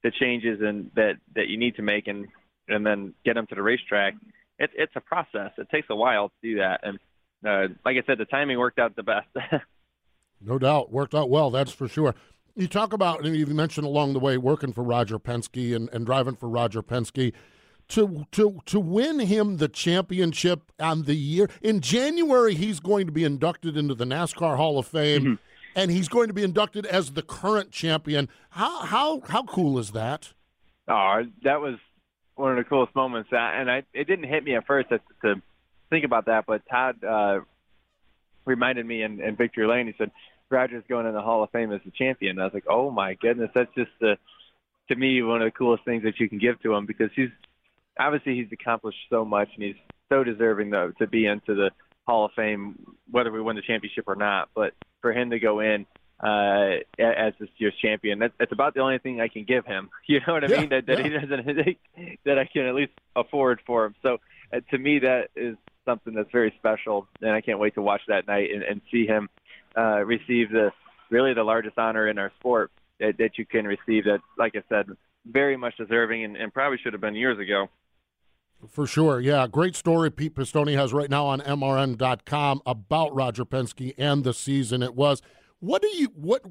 the 0.02 0.10
changes 0.10 0.60
and 0.60 0.90
that 0.94 1.14
that 1.34 1.48
you 1.48 1.56
need 1.56 1.76
to 1.76 1.82
make 1.82 2.06
and 2.06 2.28
and 2.68 2.84
then 2.84 3.14
get 3.24 3.34
them 3.34 3.46
to 3.46 3.54
the 3.54 3.62
racetrack. 3.62 4.14
it's 4.58 4.74
it's 4.76 4.92
a 4.96 5.00
process. 5.00 5.52
It 5.56 5.70
takes 5.70 5.88
a 5.88 5.96
while 5.96 6.28
to 6.28 6.34
do 6.42 6.58
that, 6.58 6.80
and 6.82 6.98
uh, 7.46 7.72
like 7.82 7.96
I 7.96 8.02
said, 8.06 8.18
the 8.18 8.26
timing 8.26 8.58
worked 8.58 8.78
out 8.78 8.94
the 8.94 9.02
best. 9.02 9.28
no 10.42 10.58
doubt, 10.58 10.92
worked 10.92 11.14
out 11.14 11.30
well. 11.30 11.50
That's 11.50 11.72
for 11.72 11.88
sure. 11.88 12.14
You 12.54 12.68
talk 12.68 12.92
about, 12.92 13.24
and 13.24 13.36
you 13.36 13.46
mentioned 13.46 13.86
along 13.86 14.12
the 14.12 14.20
way, 14.20 14.36
working 14.36 14.72
for 14.72 14.82
Roger 14.82 15.18
Penske 15.18 15.74
and, 15.74 15.88
and 15.90 16.04
driving 16.04 16.36
for 16.36 16.48
Roger 16.48 16.82
Penske. 16.82 17.32
To, 17.88 18.24
to 18.30 18.60
to 18.66 18.78
win 18.78 19.18
him 19.18 19.56
the 19.56 19.66
championship 19.66 20.70
on 20.78 21.02
the 21.02 21.16
year 21.16 21.50
in 21.60 21.80
January, 21.80 22.54
he's 22.54 22.78
going 22.78 23.06
to 23.06 23.12
be 23.12 23.24
inducted 23.24 23.76
into 23.76 23.96
the 23.96 24.04
NASCAR 24.04 24.56
Hall 24.56 24.78
of 24.78 24.86
Fame. 24.86 25.22
Mm-hmm 25.22 25.34
and 25.76 25.90
he's 25.90 26.08
going 26.08 26.28
to 26.28 26.34
be 26.34 26.42
inducted 26.42 26.86
as 26.86 27.12
the 27.12 27.22
current 27.22 27.70
champion. 27.70 28.28
How 28.50 28.80
how 28.80 29.20
how 29.28 29.44
cool 29.44 29.78
is 29.78 29.92
that? 29.92 30.32
Oh, 30.88 31.22
that 31.44 31.60
was 31.60 31.76
one 32.34 32.52
of 32.52 32.56
the 32.56 32.68
coolest 32.68 32.94
moments. 32.94 33.30
And 33.32 33.70
I 33.70 33.84
it 33.92 34.06
didn't 34.06 34.28
hit 34.28 34.44
me 34.44 34.56
at 34.56 34.66
first 34.66 34.88
to, 34.88 35.00
to 35.22 35.40
think 35.90 36.04
about 36.04 36.26
that, 36.26 36.44
but 36.46 36.62
Todd 36.68 37.02
uh, 37.04 37.40
reminded 38.44 38.86
me 38.86 39.02
in, 39.02 39.20
in 39.20 39.36
Victory 39.36 39.66
Lane. 39.66 39.86
He 39.86 39.94
said 39.98 40.10
Roger's 40.50 40.84
going 40.88 41.06
in 41.06 41.14
the 41.14 41.22
Hall 41.22 41.42
of 41.42 41.50
Fame 41.50 41.72
as 41.72 41.80
the 41.84 41.92
champion. 41.92 42.32
And 42.32 42.40
I 42.40 42.44
was 42.44 42.54
like, 42.54 42.66
oh 42.68 42.90
my 42.90 43.14
goodness, 43.14 43.50
that's 43.54 43.74
just 43.74 43.90
the 44.00 44.16
to 44.88 44.96
me 44.96 45.22
one 45.22 45.40
of 45.40 45.46
the 45.46 45.56
coolest 45.56 45.84
things 45.84 46.02
that 46.02 46.18
you 46.18 46.28
can 46.28 46.38
give 46.38 46.60
to 46.62 46.74
him 46.74 46.84
because 46.84 47.10
he's 47.14 47.30
obviously 47.98 48.34
he's 48.34 48.52
accomplished 48.52 48.98
so 49.08 49.24
much 49.24 49.48
and 49.54 49.62
he's 49.62 49.76
so 50.08 50.24
deserving 50.24 50.70
though 50.70 50.92
to 50.98 51.06
be 51.06 51.26
into 51.26 51.54
the 51.54 51.70
Hall 52.06 52.24
of 52.24 52.32
Fame, 52.34 52.96
whether 53.10 53.30
we 53.30 53.40
win 53.40 53.56
the 53.56 53.62
championship 53.62 54.04
or 54.08 54.16
not. 54.16 54.48
But 54.54 54.74
for 55.00 55.12
him 55.12 55.30
to 55.30 55.38
go 55.38 55.60
in 55.60 55.86
uh, 56.22 56.80
as 56.98 57.34
this 57.38 57.48
year's 57.58 57.74
champion, 57.80 58.18
that, 58.18 58.32
that's 58.38 58.52
about 58.52 58.74
the 58.74 58.80
only 58.80 58.98
thing 58.98 59.20
I 59.20 59.28
can 59.28 59.44
give 59.44 59.64
him. 59.64 59.90
You 60.08 60.20
know 60.26 60.32
what 60.32 60.44
I 60.44 60.48
yeah, 60.48 60.60
mean? 60.60 60.70
That, 60.70 60.86
that 60.86 60.98
yeah. 60.98 61.04
he 61.20 61.26
doesn't 61.26 61.76
that 62.24 62.38
I 62.38 62.46
can 62.52 62.66
at 62.66 62.74
least 62.74 62.92
afford 63.14 63.60
for 63.64 63.84
him. 63.84 63.94
So 64.02 64.18
uh, 64.52 64.58
to 64.72 64.78
me, 64.78 64.98
that 65.00 65.28
is 65.36 65.56
something 65.84 66.14
that's 66.14 66.30
very 66.32 66.52
special, 66.58 67.06
and 67.20 67.30
I 67.30 67.40
can't 67.40 67.60
wait 67.60 67.74
to 67.74 67.82
watch 67.82 68.02
that 68.08 68.26
night 68.26 68.50
and, 68.52 68.64
and 68.64 68.80
see 68.90 69.06
him 69.06 69.28
uh, 69.76 70.04
receive 70.04 70.50
the 70.50 70.70
really 71.10 71.34
the 71.34 71.42
largest 71.42 71.78
honor 71.78 72.08
in 72.08 72.18
our 72.18 72.32
sport 72.38 72.70
that, 72.98 73.18
that 73.18 73.38
you 73.38 73.46
can 73.46 73.66
receive. 73.66 74.04
That, 74.04 74.20
like 74.38 74.54
I 74.54 74.62
said, 74.68 74.86
very 75.26 75.56
much 75.56 75.76
deserving, 75.76 76.24
and, 76.24 76.36
and 76.36 76.52
probably 76.52 76.78
should 76.78 76.92
have 76.92 77.02
been 77.02 77.14
years 77.14 77.38
ago. 77.38 77.68
For 78.68 78.86
sure. 78.86 79.20
Yeah. 79.20 79.46
Great 79.46 79.74
story 79.74 80.10
Pete 80.10 80.34
Pistone 80.34 80.74
has 80.74 80.92
right 80.92 81.08
now 81.08 81.26
on 81.26 81.40
MRN.com 81.40 82.60
about 82.66 83.14
Roger 83.14 83.44
Penske 83.44 83.94
and 83.96 84.22
the 84.22 84.34
season 84.34 84.82
it 84.82 84.94
was. 84.94 85.22
What 85.60 85.80
do 85.80 85.88
you, 85.88 86.08
what, 86.14 86.44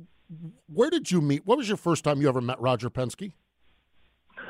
where 0.67 0.89
did 0.89 1.11
you 1.11 1.21
meet? 1.21 1.45
What 1.45 1.57
was 1.57 1.67
your 1.67 1.77
first 1.77 2.03
time 2.03 2.21
you 2.21 2.27
ever 2.27 2.41
met 2.41 2.59
Roger 2.59 2.89
Penske? 2.89 3.33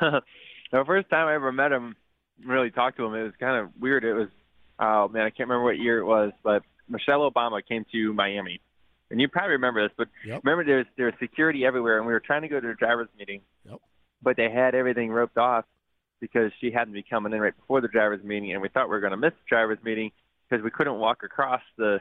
the 0.00 0.84
first 0.86 1.10
time 1.10 1.28
I 1.28 1.34
ever 1.34 1.52
met 1.52 1.72
him, 1.72 1.96
really 2.44 2.70
talked 2.70 2.96
to 2.96 3.04
him, 3.04 3.14
it 3.14 3.24
was 3.24 3.32
kind 3.38 3.62
of 3.62 3.70
weird. 3.78 4.04
It 4.04 4.14
was, 4.14 4.28
oh 4.78 5.08
man, 5.08 5.22
I 5.22 5.30
can't 5.30 5.48
remember 5.48 5.64
what 5.64 5.78
year 5.78 5.98
it 5.98 6.06
was, 6.06 6.32
but 6.42 6.62
Michelle 6.90 7.30
Obama 7.30 7.60
came 7.66 7.86
to 7.92 8.12
Miami. 8.12 8.60
And 9.10 9.20
you 9.20 9.28
probably 9.28 9.52
remember 9.52 9.82
this, 9.82 9.94
but 9.96 10.08
yep. 10.24 10.42
remember 10.44 10.64
there's 10.64 10.86
there's 10.96 11.14
security 11.18 11.64
everywhere, 11.64 11.98
and 11.98 12.06
we 12.06 12.12
were 12.12 12.20
trying 12.20 12.42
to 12.42 12.48
go 12.48 12.60
to 12.60 12.70
a 12.70 12.74
driver's 12.74 13.08
meeting, 13.18 13.40
yep. 13.68 13.80
but 14.22 14.36
they 14.36 14.48
had 14.48 14.76
everything 14.76 15.10
roped 15.10 15.36
off 15.36 15.64
because 16.20 16.52
she 16.60 16.70
hadn't 16.70 16.92
be 16.92 17.02
coming 17.02 17.32
in 17.32 17.40
right 17.40 17.56
before 17.56 17.80
the 17.80 17.88
drivers' 17.88 18.22
meeting, 18.22 18.52
and 18.52 18.62
we 18.62 18.68
thought 18.68 18.86
we 18.86 18.90
were 18.90 19.00
going 19.00 19.10
to 19.10 19.16
miss 19.16 19.32
the 19.32 19.48
drivers' 19.48 19.78
meeting 19.82 20.12
because 20.48 20.62
we 20.62 20.70
couldn't 20.70 20.98
walk 20.98 21.24
across 21.24 21.62
the 21.76 22.00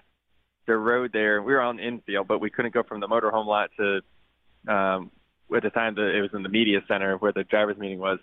the 0.68 0.76
road 0.76 1.10
there. 1.12 1.42
We 1.42 1.54
were 1.54 1.62
on 1.62 1.80
infield, 1.80 2.28
but 2.28 2.40
we 2.40 2.52
couldn't 2.52 2.76
go 2.76 2.84
from 2.84 3.00
the 3.00 3.08
motorhome 3.08 3.48
lot 3.48 3.72
to 3.78 4.02
um, 4.72 5.10
at 5.56 5.64
the 5.64 5.72
time 5.72 5.96
the, 5.96 6.16
it 6.16 6.22
was 6.22 6.30
in 6.34 6.44
the 6.44 6.50
media 6.50 6.82
center 6.88 7.18
where 7.18 7.32
the 7.32 7.44
drivers' 7.44 7.78
meeting 7.78 8.00
was, 8.00 8.20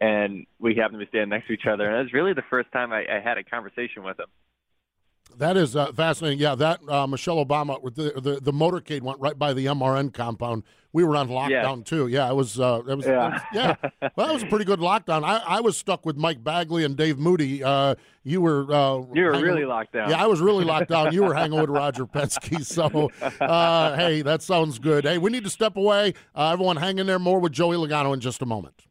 and 0.00 0.46
we 0.58 0.74
happened 0.74 1.00
to 1.00 1.06
be 1.06 1.08
standing 1.08 1.30
next 1.30 1.46
to 1.46 1.54
each 1.54 1.66
other. 1.66 1.86
And 1.88 1.96
it 1.96 2.02
was 2.02 2.12
really 2.12 2.34
the 2.34 2.44
first 2.50 2.70
time 2.72 2.92
I, 2.92 3.04
I 3.10 3.20
had 3.20 3.38
a 3.38 3.44
conversation 3.44 4.02
with 4.02 4.18
him. 4.18 4.26
That 5.36 5.56
is 5.56 5.76
uh, 5.76 5.92
fascinating. 5.92 6.38
Yeah, 6.38 6.54
that 6.56 6.80
uh, 6.88 7.06
Michelle 7.06 7.44
Obama, 7.44 7.82
the, 7.94 8.20
the 8.20 8.40
the 8.40 8.52
motorcade 8.52 9.02
went 9.02 9.20
right 9.20 9.38
by 9.38 9.52
the 9.52 9.66
MRN 9.66 10.12
compound. 10.12 10.64
We 10.92 11.04
were 11.04 11.16
on 11.16 11.28
lockdown 11.28 11.84
too. 11.84 12.08
Yeah, 12.08 12.28
it 12.30 12.34
was. 12.34 12.58
Uh, 12.58 12.80
it 12.88 12.96
was. 12.96 13.06
Yeah. 13.06 13.38
Yeah. 13.52 13.74
well, 14.16 14.26
that 14.26 14.32
was 14.34 14.42
a 14.42 14.46
pretty 14.46 14.64
good 14.64 14.80
lockdown. 14.80 15.22
I, 15.22 15.42
I 15.46 15.60
was 15.60 15.76
stuck 15.76 16.04
with 16.06 16.16
Mike 16.16 16.42
Bagley 16.42 16.84
and 16.84 16.96
Dave 16.96 17.18
Moody. 17.18 17.62
Uh, 17.62 17.94
you 18.24 18.40
were. 18.40 18.72
Uh, 18.72 19.02
you 19.14 19.24
were 19.24 19.40
really 19.40 19.64
locked 19.64 19.92
down. 19.92 20.10
Yeah, 20.10 20.22
I 20.22 20.26
was 20.26 20.40
really 20.40 20.64
locked 20.64 20.88
down. 20.88 21.12
You 21.12 21.22
were 21.24 21.34
hanging 21.34 21.60
with 21.60 21.70
Roger 21.70 22.06
Penske. 22.06 22.64
So, 22.78 23.10
uh, 23.40 23.96
hey, 23.96 24.22
that 24.22 24.42
sounds 24.42 24.78
good. 24.78 25.04
Hey, 25.04 25.18
we 25.18 25.30
need 25.30 25.44
to 25.44 25.50
step 25.50 25.76
away. 25.76 26.14
everyone, 26.36 26.76
hang 26.76 26.98
in 26.98 27.06
there. 27.06 27.18
More 27.18 27.38
with 27.38 27.52
Joey 27.52 27.76
Logano 27.76 28.12
in 28.14 28.20
just 28.20 28.42
a 28.42 28.46
moment. 28.46 28.87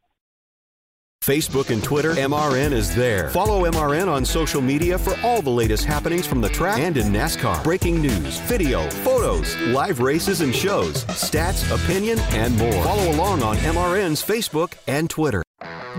Facebook 1.28 1.68
and 1.68 1.84
Twitter, 1.84 2.14
MRN 2.14 2.72
is 2.72 2.94
there. 2.94 3.28
Follow 3.28 3.70
MRN 3.70 4.08
on 4.08 4.24
social 4.24 4.62
media 4.62 4.96
for 4.96 5.14
all 5.22 5.42
the 5.42 5.50
latest 5.50 5.84
happenings 5.84 6.26
from 6.26 6.40
the 6.40 6.48
track 6.48 6.78
and 6.78 6.96
in 6.96 7.08
NASCAR. 7.08 7.62
Breaking 7.62 8.00
news, 8.00 8.38
video, 8.40 8.88
photos, 8.88 9.54
live 9.66 10.00
races 10.00 10.40
and 10.40 10.54
shows, 10.54 11.04
stats, 11.04 11.70
opinion, 11.70 12.18
and 12.30 12.56
more. 12.56 12.82
Follow 12.82 13.12
along 13.12 13.42
on 13.42 13.58
MRN's 13.58 14.22
Facebook 14.24 14.72
and 14.86 15.10
Twitter. 15.10 15.42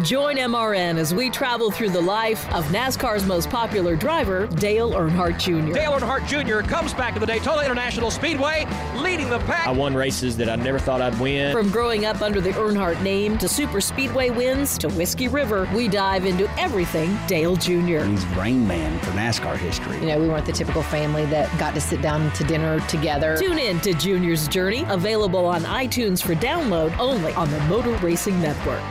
Join 0.03 0.37
MRN 0.37 0.97
as 0.97 1.13
we 1.13 1.29
travel 1.29 1.71
through 1.71 1.89
the 1.89 1.99
life 1.99 2.49
of 2.53 2.63
NASCAR's 2.67 3.25
most 3.25 3.49
popular 3.49 3.97
driver, 3.97 4.47
Dale 4.47 4.93
Earnhardt 4.93 5.37
Jr. 5.37 5.73
Dale 5.73 5.91
Earnhardt 5.91 6.25
Jr. 6.25 6.65
comes 6.65 6.93
back 6.93 7.15
to 7.15 7.19
the 7.19 7.25
Daytona 7.25 7.63
International 7.63 8.09
Speedway, 8.09 8.65
leading 8.95 9.29
the 9.29 9.39
pack. 9.39 9.67
I 9.67 9.71
won 9.71 9.93
races 9.93 10.37
that 10.37 10.47
I 10.47 10.55
never 10.55 10.79
thought 10.79 11.01
I'd 11.01 11.19
win. 11.19 11.51
From 11.51 11.69
growing 11.69 12.05
up 12.05 12.21
under 12.21 12.39
the 12.39 12.51
Earnhardt 12.51 13.01
name 13.01 13.37
to 13.39 13.49
super 13.49 13.81
speedway 13.81 14.29
wins 14.29 14.77
to 14.77 14.87
Whiskey 14.89 15.18
River, 15.27 15.69
we 15.75 15.87
dive 15.87 16.25
into 16.25 16.49
everything 16.59 17.17
Dale 17.27 17.55
Jr. 17.55 18.03
He's 18.05 18.25
brain 18.25 18.65
Man 18.67 18.99
for 18.99 19.11
NASCAR 19.11 19.57
history. 19.57 19.97
You 19.97 20.05
know, 20.05 20.19
we 20.19 20.27
weren't 20.27 20.45
the 20.45 20.51
typical 20.51 20.83
family 20.83 21.25
that 21.27 21.55
got 21.59 21.73
to 21.75 21.81
sit 21.81 22.01
down 22.01 22.31
to 22.33 22.43
dinner 22.43 22.79
together. 22.87 23.37
Tune 23.37 23.59
in 23.59 23.79
to 23.81 23.93
Junior's 23.93 24.47
Journey, 24.47 24.85
available 24.87 25.45
on 25.45 25.63
iTunes 25.63 26.23
for 26.23 26.35
download 26.35 26.97
only 26.97 27.33
on 27.33 27.49
the 27.51 27.59
Motor 27.61 27.95
Racing 27.97 28.39
Network. 28.41 28.81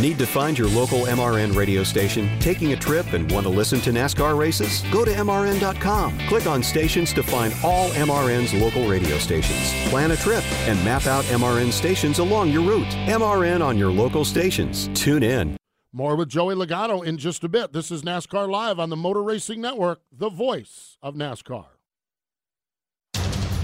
Need 0.00 0.18
to 0.18 0.26
find 0.26 0.58
your 0.58 0.68
local 0.68 1.06
MRN 1.06 1.56
radio 1.56 1.82
station? 1.82 2.38
Taking 2.38 2.74
a 2.74 2.76
trip 2.76 3.14
and 3.14 3.32
want 3.32 3.46
to 3.46 3.50
listen 3.50 3.80
to 3.80 3.90
NASCAR 3.90 4.38
races? 4.38 4.82
Go 4.92 5.06
to 5.06 5.10
MRN.com. 5.10 6.18
Click 6.28 6.46
on 6.46 6.62
stations 6.62 7.14
to 7.14 7.22
find 7.22 7.54
all 7.64 7.88
MRN's 7.90 8.52
local 8.52 8.86
radio 8.86 9.16
stations. 9.16 9.72
Plan 9.88 10.10
a 10.10 10.16
trip 10.16 10.44
and 10.68 10.78
map 10.84 11.06
out 11.06 11.24
MRN 11.24 11.72
stations 11.72 12.18
along 12.18 12.50
your 12.50 12.62
route. 12.62 12.86
MRN 13.06 13.64
on 13.64 13.78
your 13.78 13.90
local 13.90 14.22
stations. 14.22 14.90
Tune 14.92 15.22
in. 15.22 15.56
More 15.94 16.14
with 16.14 16.28
Joey 16.28 16.54
Logano 16.54 17.02
in 17.02 17.16
just 17.16 17.42
a 17.42 17.48
bit. 17.48 17.72
This 17.72 17.90
is 17.90 18.02
NASCAR 18.02 18.50
Live 18.50 18.78
on 18.78 18.90
the 18.90 18.96
Motor 18.96 19.22
Racing 19.22 19.62
Network, 19.62 20.02
the 20.12 20.28
voice 20.28 20.98
of 21.02 21.14
NASCAR. 21.14 21.68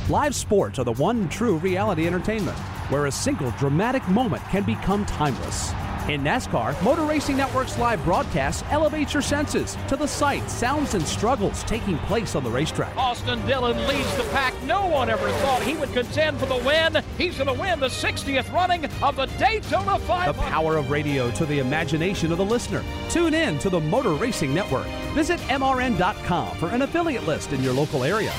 Live 0.08 0.34
sports 0.34 0.78
are 0.78 0.84
the 0.84 0.92
one 0.92 1.28
true 1.28 1.58
reality 1.58 2.06
entertainment 2.06 2.58
where 2.88 3.06
a 3.06 3.12
single 3.12 3.50
dramatic 3.52 4.06
moment 4.08 4.42
can 4.44 4.62
become 4.62 5.04
timeless. 5.04 5.72
In 6.08 6.22
NASCAR, 6.22 6.82
Motor 6.82 7.04
Racing 7.04 7.36
Network's 7.36 7.78
live 7.78 8.02
broadcast 8.02 8.64
elevates 8.70 9.14
your 9.14 9.22
senses 9.22 9.78
to 9.86 9.94
the 9.94 10.08
sights, 10.08 10.52
sounds, 10.52 10.94
and 10.94 11.06
struggles 11.06 11.62
taking 11.62 11.96
place 11.98 12.34
on 12.34 12.42
the 12.42 12.50
racetrack. 12.50 12.96
Austin 12.96 13.44
Dillon 13.46 13.86
leads 13.86 14.16
the 14.16 14.24
pack. 14.24 14.52
No 14.64 14.84
one 14.88 15.08
ever 15.08 15.30
thought 15.30 15.62
he 15.62 15.76
would 15.76 15.92
contend 15.92 16.40
for 16.40 16.46
the 16.46 16.56
win. 16.56 17.00
He's 17.18 17.38
going 17.38 17.54
to 17.54 17.60
win 17.60 17.78
the 17.78 17.86
60th 17.86 18.52
running 18.52 18.84
of 19.00 19.14
the 19.14 19.26
Daytona 19.38 20.00
500. 20.00 20.32
The 20.32 20.50
power 20.50 20.76
of 20.76 20.90
radio 20.90 21.30
to 21.30 21.46
the 21.46 21.60
imagination 21.60 22.32
of 22.32 22.38
the 22.38 22.44
listener. 22.44 22.82
Tune 23.08 23.32
in 23.32 23.60
to 23.60 23.70
the 23.70 23.80
Motor 23.80 24.14
Racing 24.14 24.52
Network. 24.52 24.88
Visit 25.14 25.38
MRN.com 25.42 26.56
for 26.56 26.68
an 26.70 26.82
affiliate 26.82 27.28
list 27.28 27.52
in 27.52 27.62
your 27.62 27.74
local 27.74 28.02
area. 28.02 28.32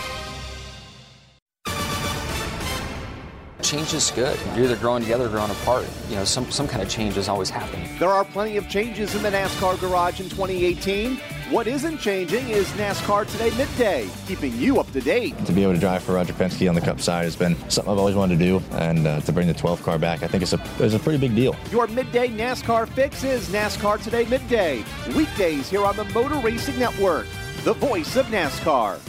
Change 3.74 3.94
is 3.96 4.12
good. 4.12 4.40
You're 4.56 4.66
either 4.66 4.76
growing 4.76 5.02
together 5.02 5.26
or 5.26 5.30
growing 5.30 5.50
apart. 5.50 5.88
You 6.08 6.18
know, 6.18 6.26
some, 6.26 6.52
some 6.52 6.68
kind 6.68 6.84
of 6.84 6.90
change 6.90 7.18
is 7.18 7.28
always 7.28 7.50
happening. 7.50 7.90
There 7.98 8.12
are 8.12 8.24
plenty 8.24 8.56
of 8.58 8.70
changes 8.70 9.16
in 9.16 9.24
the 9.24 9.32
NASCAR 9.32 9.80
garage 9.80 10.20
in 10.20 10.30
2018. 10.30 11.16
What 11.50 11.66
isn't 11.66 11.98
changing 11.98 12.50
is 12.50 12.68
NASCAR 12.74 13.26
Today 13.32 13.50
Midday, 13.58 14.08
keeping 14.28 14.56
you 14.58 14.80
up 14.80 14.92
to 14.92 15.02
date. 15.02 15.44
To 15.48 15.52
be 15.52 15.64
able 15.64 15.74
to 15.74 15.80
drive 15.80 16.04
for 16.04 16.14
Roger 16.14 16.34
Penske 16.34 16.70
on 16.70 16.76
the 16.76 16.82
Cup 16.82 17.02
side 17.02 17.24
has 17.24 17.36
been 17.36 17.56
something 17.68 17.92
I've 17.92 17.98
always 17.98 18.14
wanted 18.14 18.38
to 18.38 18.46
do, 18.46 18.64
and 18.74 19.08
uh, 19.08 19.22
to 19.22 19.32
bring 19.32 19.48
the 19.48 19.56
12 19.56 19.82
car 19.82 19.98
back, 19.98 20.22
I 20.22 20.28
think 20.28 20.44
it's 20.44 20.54
a, 20.54 20.64
it's 20.78 20.94
a 20.94 21.00
pretty 21.00 21.18
big 21.18 21.36
deal. 21.36 21.56
Your 21.72 21.88
midday 21.88 22.28
NASCAR 22.28 22.88
fix 22.88 23.24
is 23.24 23.50
NASCAR 23.50 24.04
Today 24.04 24.26
Midday. 24.26 24.86
Weekdays 25.16 25.72
here 25.72 25.84
on 25.84 25.98
the 25.98 26.06
Motor 26.06 26.36
Racing 26.36 26.78
Network, 26.78 27.26
the 27.64 27.74
voice 27.74 28.18
of 28.18 28.28
NASCAR. 28.28 29.00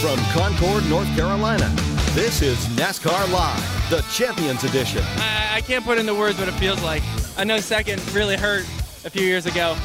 From 0.00 0.16
Concord, 0.26 0.88
North 0.88 1.08
Carolina, 1.16 1.68
this 2.14 2.40
is 2.40 2.56
NASCAR 2.76 3.32
Live, 3.32 3.90
the 3.90 4.00
Champions 4.12 4.62
Edition. 4.62 5.02
I, 5.16 5.56
I 5.56 5.60
can't 5.60 5.84
put 5.84 5.98
into 5.98 6.14
words 6.14 6.38
what 6.38 6.46
it 6.46 6.52
feels 6.52 6.80
like. 6.84 7.02
I 7.36 7.42
know 7.42 7.58
second 7.58 8.00
really 8.14 8.36
hurt 8.36 8.62
a 9.04 9.10
few 9.10 9.22
years 9.22 9.46
ago, 9.46 9.76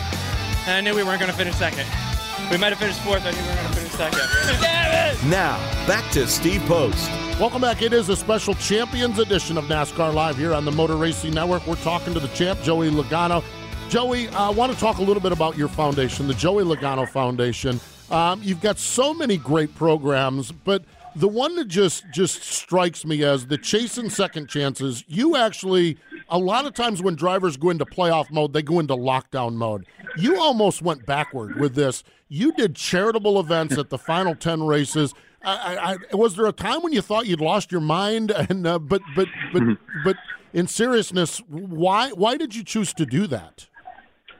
and 0.67 0.71
I 0.75 0.81
knew 0.81 0.95
we 0.95 1.03
weren't 1.03 1.19
going 1.19 1.31
to 1.31 1.37
finish 1.37 1.55
second. 1.55 1.87
We 2.51 2.57
might 2.57 2.69
have 2.69 2.77
finished 2.77 2.99
fourth, 2.99 3.25
I 3.25 3.31
knew 3.31 3.41
we 3.41 3.47
weren't 3.47 3.61
going 3.61 3.73
to 3.73 3.73
finish 3.73 3.91
second. 3.93 4.19
Damn 4.61 5.15
it! 5.15 5.23
Now, 5.25 5.57
back 5.87 6.11
to 6.11 6.27
Steve 6.27 6.61
Post. 6.65 7.09
Welcome 7.39 7.61
back. 7.61 7.81
It 7.81 7.91
is 7.91 8.09
a 8.09 8.15
special 8.15 8.53
Champions 8.53 9.17
edition 9.17 9.57
of 9.57 9.63
NASCAR 9.65 10.13
Live 10.13 10.37
here 10.37 10.53
on 10.53 10.63
the 10.63 10.71
Motor 10.71 10.95
Racing 10.95 11.33
Network. 11.33 11.65
We're 11.65 11.75
talking 11.77 12.13
to 12.13 12.19
the 12.19 12.27
champ, 12.29 12.61
Joey 12.61 12.91
Logano. 12.91 13.43
Joey, 13.89 14.27
I 14.29 14.49
want 14.51 14.71
to 14.71 14.79
talk 14.79 14.99
a 14.99 15.03
little 15.03 15.23
bit 15.23 15.31
about 15.31 15.57
your 15.57 15.69
foundation, 15.69 16.27
the 16.27 16.35
Joey 16.35 16.63
Logano 16.63 17.09
Foundation. 17.09 17.79
Um, 18.13 18.41
you've 18.43 18.61
got 18.61 18.77
so 18.77 19.11
many 19.11 19.37
great 19.37 19.73
programs, 19.73 20.51
but 20.51 20.85
the 21.15 21.27
one 21.27 21.55
that 21.55 21.67
just 21.67 22.05
just 22.13 22.43
strikes 22.43 23.05
me 23.05 23.23
as 23.23 23.47
the 23.47 23.57
chasing 23.57 24.11
second 24.11 24.49
chances. 24.49 25.03
You 25.07 25.35
actually, 25.35 25.97
a 26.29 26.37
lot 26.37 26.67
of 26.67 26.75
times 26.75 27.01
when 27.01 27.15
drivers 27.15 27.57
go 27.57 27.71
into 27.71 27.85
playoff 27.85 28.29
mode, 28.29 28.53
they 28.53 28.61
go 28.61 28.79
into 28.79 28.95
lockdown 28.95 29.55
mode. 29.55 29.87
You 30.15 30.39
almost 30.39 30.83
went 30.83 31.07
backward 31.07 31.59
with 31.59 31.73
this. 31.73 32.03
You 32.29 32.51
did 32.53 32.75
charitable 32.75 33.39
events 33.39 33.79
at 33.79 33.89
the 33.89 33.97
final 33.97 34.35
ten 34.35 34.61
races. 34.61 35.15
I, 35.43 35.97
I, 36.11 36.15
was 36.15 36.35
there 36.35 36.45
a 36.45 36.53
time 36.53 36.83
when 36.83 36.93
you 36.93 37.01
thought 37.01 37.25
you'd 37.25 37.41
lost 37.41 37.71
your 37.71 37.81
mind? 37.81 38.31
And 38.49 38.67
uh, 38.67 38.77
but 38.77 39.01
but 39.15 39.27
but 39.51 39.63
but 40.03 40.17
in 40.53 40.67
seriousness, 40.67 41.39
why 41.47 42.11
why 42.11 42.37
did 42.37 42.53
you 42.53 42.63
choose 42.63 42.93
to 42.93 43.07
do 43.07 43.25
that? 43.25 43.67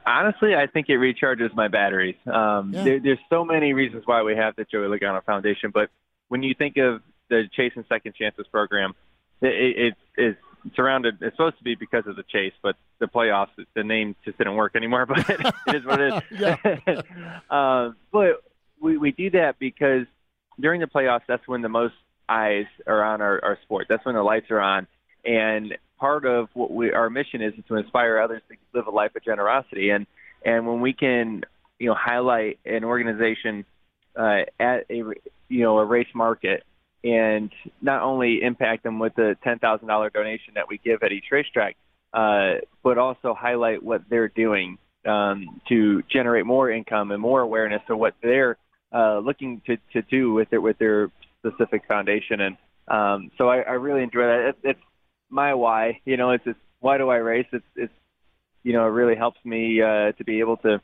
Honestly, 0.06 0.54
I 0.54 0.66
think 0.66 0.88
it 0.88 0.98
recharges 0.98 1.54
my 1.54 1.68
batteries. 1.68 2.16
Um, 2.26 2.72
Yeah. 2.74 2.84
there, 2.84 3.00
there's 3.00 3.18
so 3.30 3.44
many 3.44 3.72
reasons 3.72 4.02
why 4.06 4.22
we 4.22 4.36
have 4.36 4.54
the 4.56 4.64
Joey 4.64 4.86
Logano 4.86 5.24
Foundation, 5.24 5.70
but 5.72 5.88
when 6.28 6.42
you 6.42 6.54
think 6.54 6.76
of 6.76 7.02
the 7.30 7.44
Chase 7.56 7.72
and 7.76 7.84
Second 7.88 8.14
Chances 8.14 8.46
program, 8.48 8.94
it, 9.40 9.48
it, 9.78 9.94
it's 10.16 10.38
surrounded. 10.74 11.18
It's 11.20 11.34
supposed 11.36 11.58
to 11.58 11.64
be 11.64 11.74
because 11.74 12.06
of 12.06 12.16
the 12.16 12.22
chase, 12.22 12.52
but 12.62 12.76
the 12.98 13.06
playoffs, 13.06 13.48
the 13.74 13.84
name 13.84 14.14
just 14.24 14.38
didn't 14.38 14.54
work 14.56 14.76
anymore. 14.76 15.06
But 15.08 15.28
it 15.28 15.74
is 15.74 15.84
what 15.84 16.00
it 16.00 16.22
is. 16.30 17.02
um, 17.50 17.96
but 18.12 18.42
we 18.80 18.96
we 18.96 19.12
do 19.12 19.30
that 19.30 19.58
because 19.58 20.06
during 20.60 20.80
the 20.80 20.86
playoffs, 20.86 21.22
that's 21.26 21.46
when 21.48 21.62
the 21.62 21.68
most 21.68 21.94
eyes 22.28 22.66
are 22.86 23.02
on 23.04 23.20
our, 23.20 23.42
our 23.44 23.58
sport. 23.62 23.86
That's 23.88 24.04
when 24.06 24.14
the 24.14 24.22
lights 24.22 24.50
are 24.50 24.60
on, 24.60 24.86
and 25.24 25.76
part 26.04 26.26
of 26.26 26.50
what 26.52 26.70
we 26.70 26.92
our 26.92 27.08
mission 27.08 27.40
is, 27.40 27.54
is 27.54 27.64
to 27.66 27.76
inspire 27.76 28.18
others 28.18 28.42
to 28.50 28.56
live 28.74 28.86
a 28.86 28.90
life 28.90 29.16
of 29.16 29.24
generosity. 29.24 29.88
And 29.88 30.06
and 30.44 30.66
when 30.66 30.82
we 30.82 30.92
can, 30.92 31.44
you 31.78 31.88
know, 31.88 31.96
highlight 31.98 32.58
an 32.66 32.84
organization 32.84 33.64
uh, 34.14 34.40
at 34.60 34.84
a 34.90 35.02
you 35.48 35.62
know 35.64 35.78
a 35.78 35.84
race 35.84 36.14
market 36.14 36.62
and 37.02 37.50
not 37.80 38.02
only 38.02 38.42
impact 38.42 38.82
them 38.82 38.98
with 38.98 39.14
the 39.14 39.34
ten 39.42 39.58
thousand 39.58 39.88
dollar 39.88 40.10
donation 40.10 40.52
that 40.56 40.68
we 40.68 40.76
give 40.76 41.02
at 41.02 41.10
each 41.10 41.24
racetrack, 41.30 41.74
uh, 42.12 42.56
but 42.82 42.98
also 42.98 43.32
highlight 43.32 43.82
what 43.82 44.02
they're 44.10 44.28
doing 44.28 44.76
um, 45.06 45.62
to 45.70 46.02
generate 46.12 46.44
more 46.44 46.70
income 46.70 47.12
and 47.12 47.20
more 47.22 47.40
awareness 47.40 47.80
of 47.88 47.96
what 47.96 48.14
they're 48.22 48.58
uh, 48.92 49.20
looking 49.20 49.62
to, 49.64 49.78
to 49.94 50.02
do 50.02 50.34
with 50.34 50.48
it 50.52 50.58
with 50.58 50.76
their 50.76 51.10
specific 51.38 51.82
foundation. 51.88 52.40
And 52.42 52.56
um, 52.88 53.30
so 53.38 53.48
I, 53.48 53.60
I 53.60 53.72
really 53.72 54.02
enjoy 54.02 54.26
that. 54.26 54.48
It, 54.48 54.56
it's 54.64 54.80
my 55.34 55.54
why. 55.54 56.00
You 56.04 56.16
know, 56.16 56.30
it's, 56.30 56.44
it's 56.46 56.58
why 56.80 56.98
do 56.98 57.10
I 57.10 57.16
race? 57.16 57.46
It's 57.52 57.64
it's 57.76 57.92
you 58.62 58.72
know 58.72 58.86
it 58.86 58.90
really 58.90 59.16
helps 59.16 59.38
me 59.44 59.82
uh, 59.82 60.12
to 60.12 60.24
be 60.24 60.40
able 60.40 60.56
to 60.58 60.80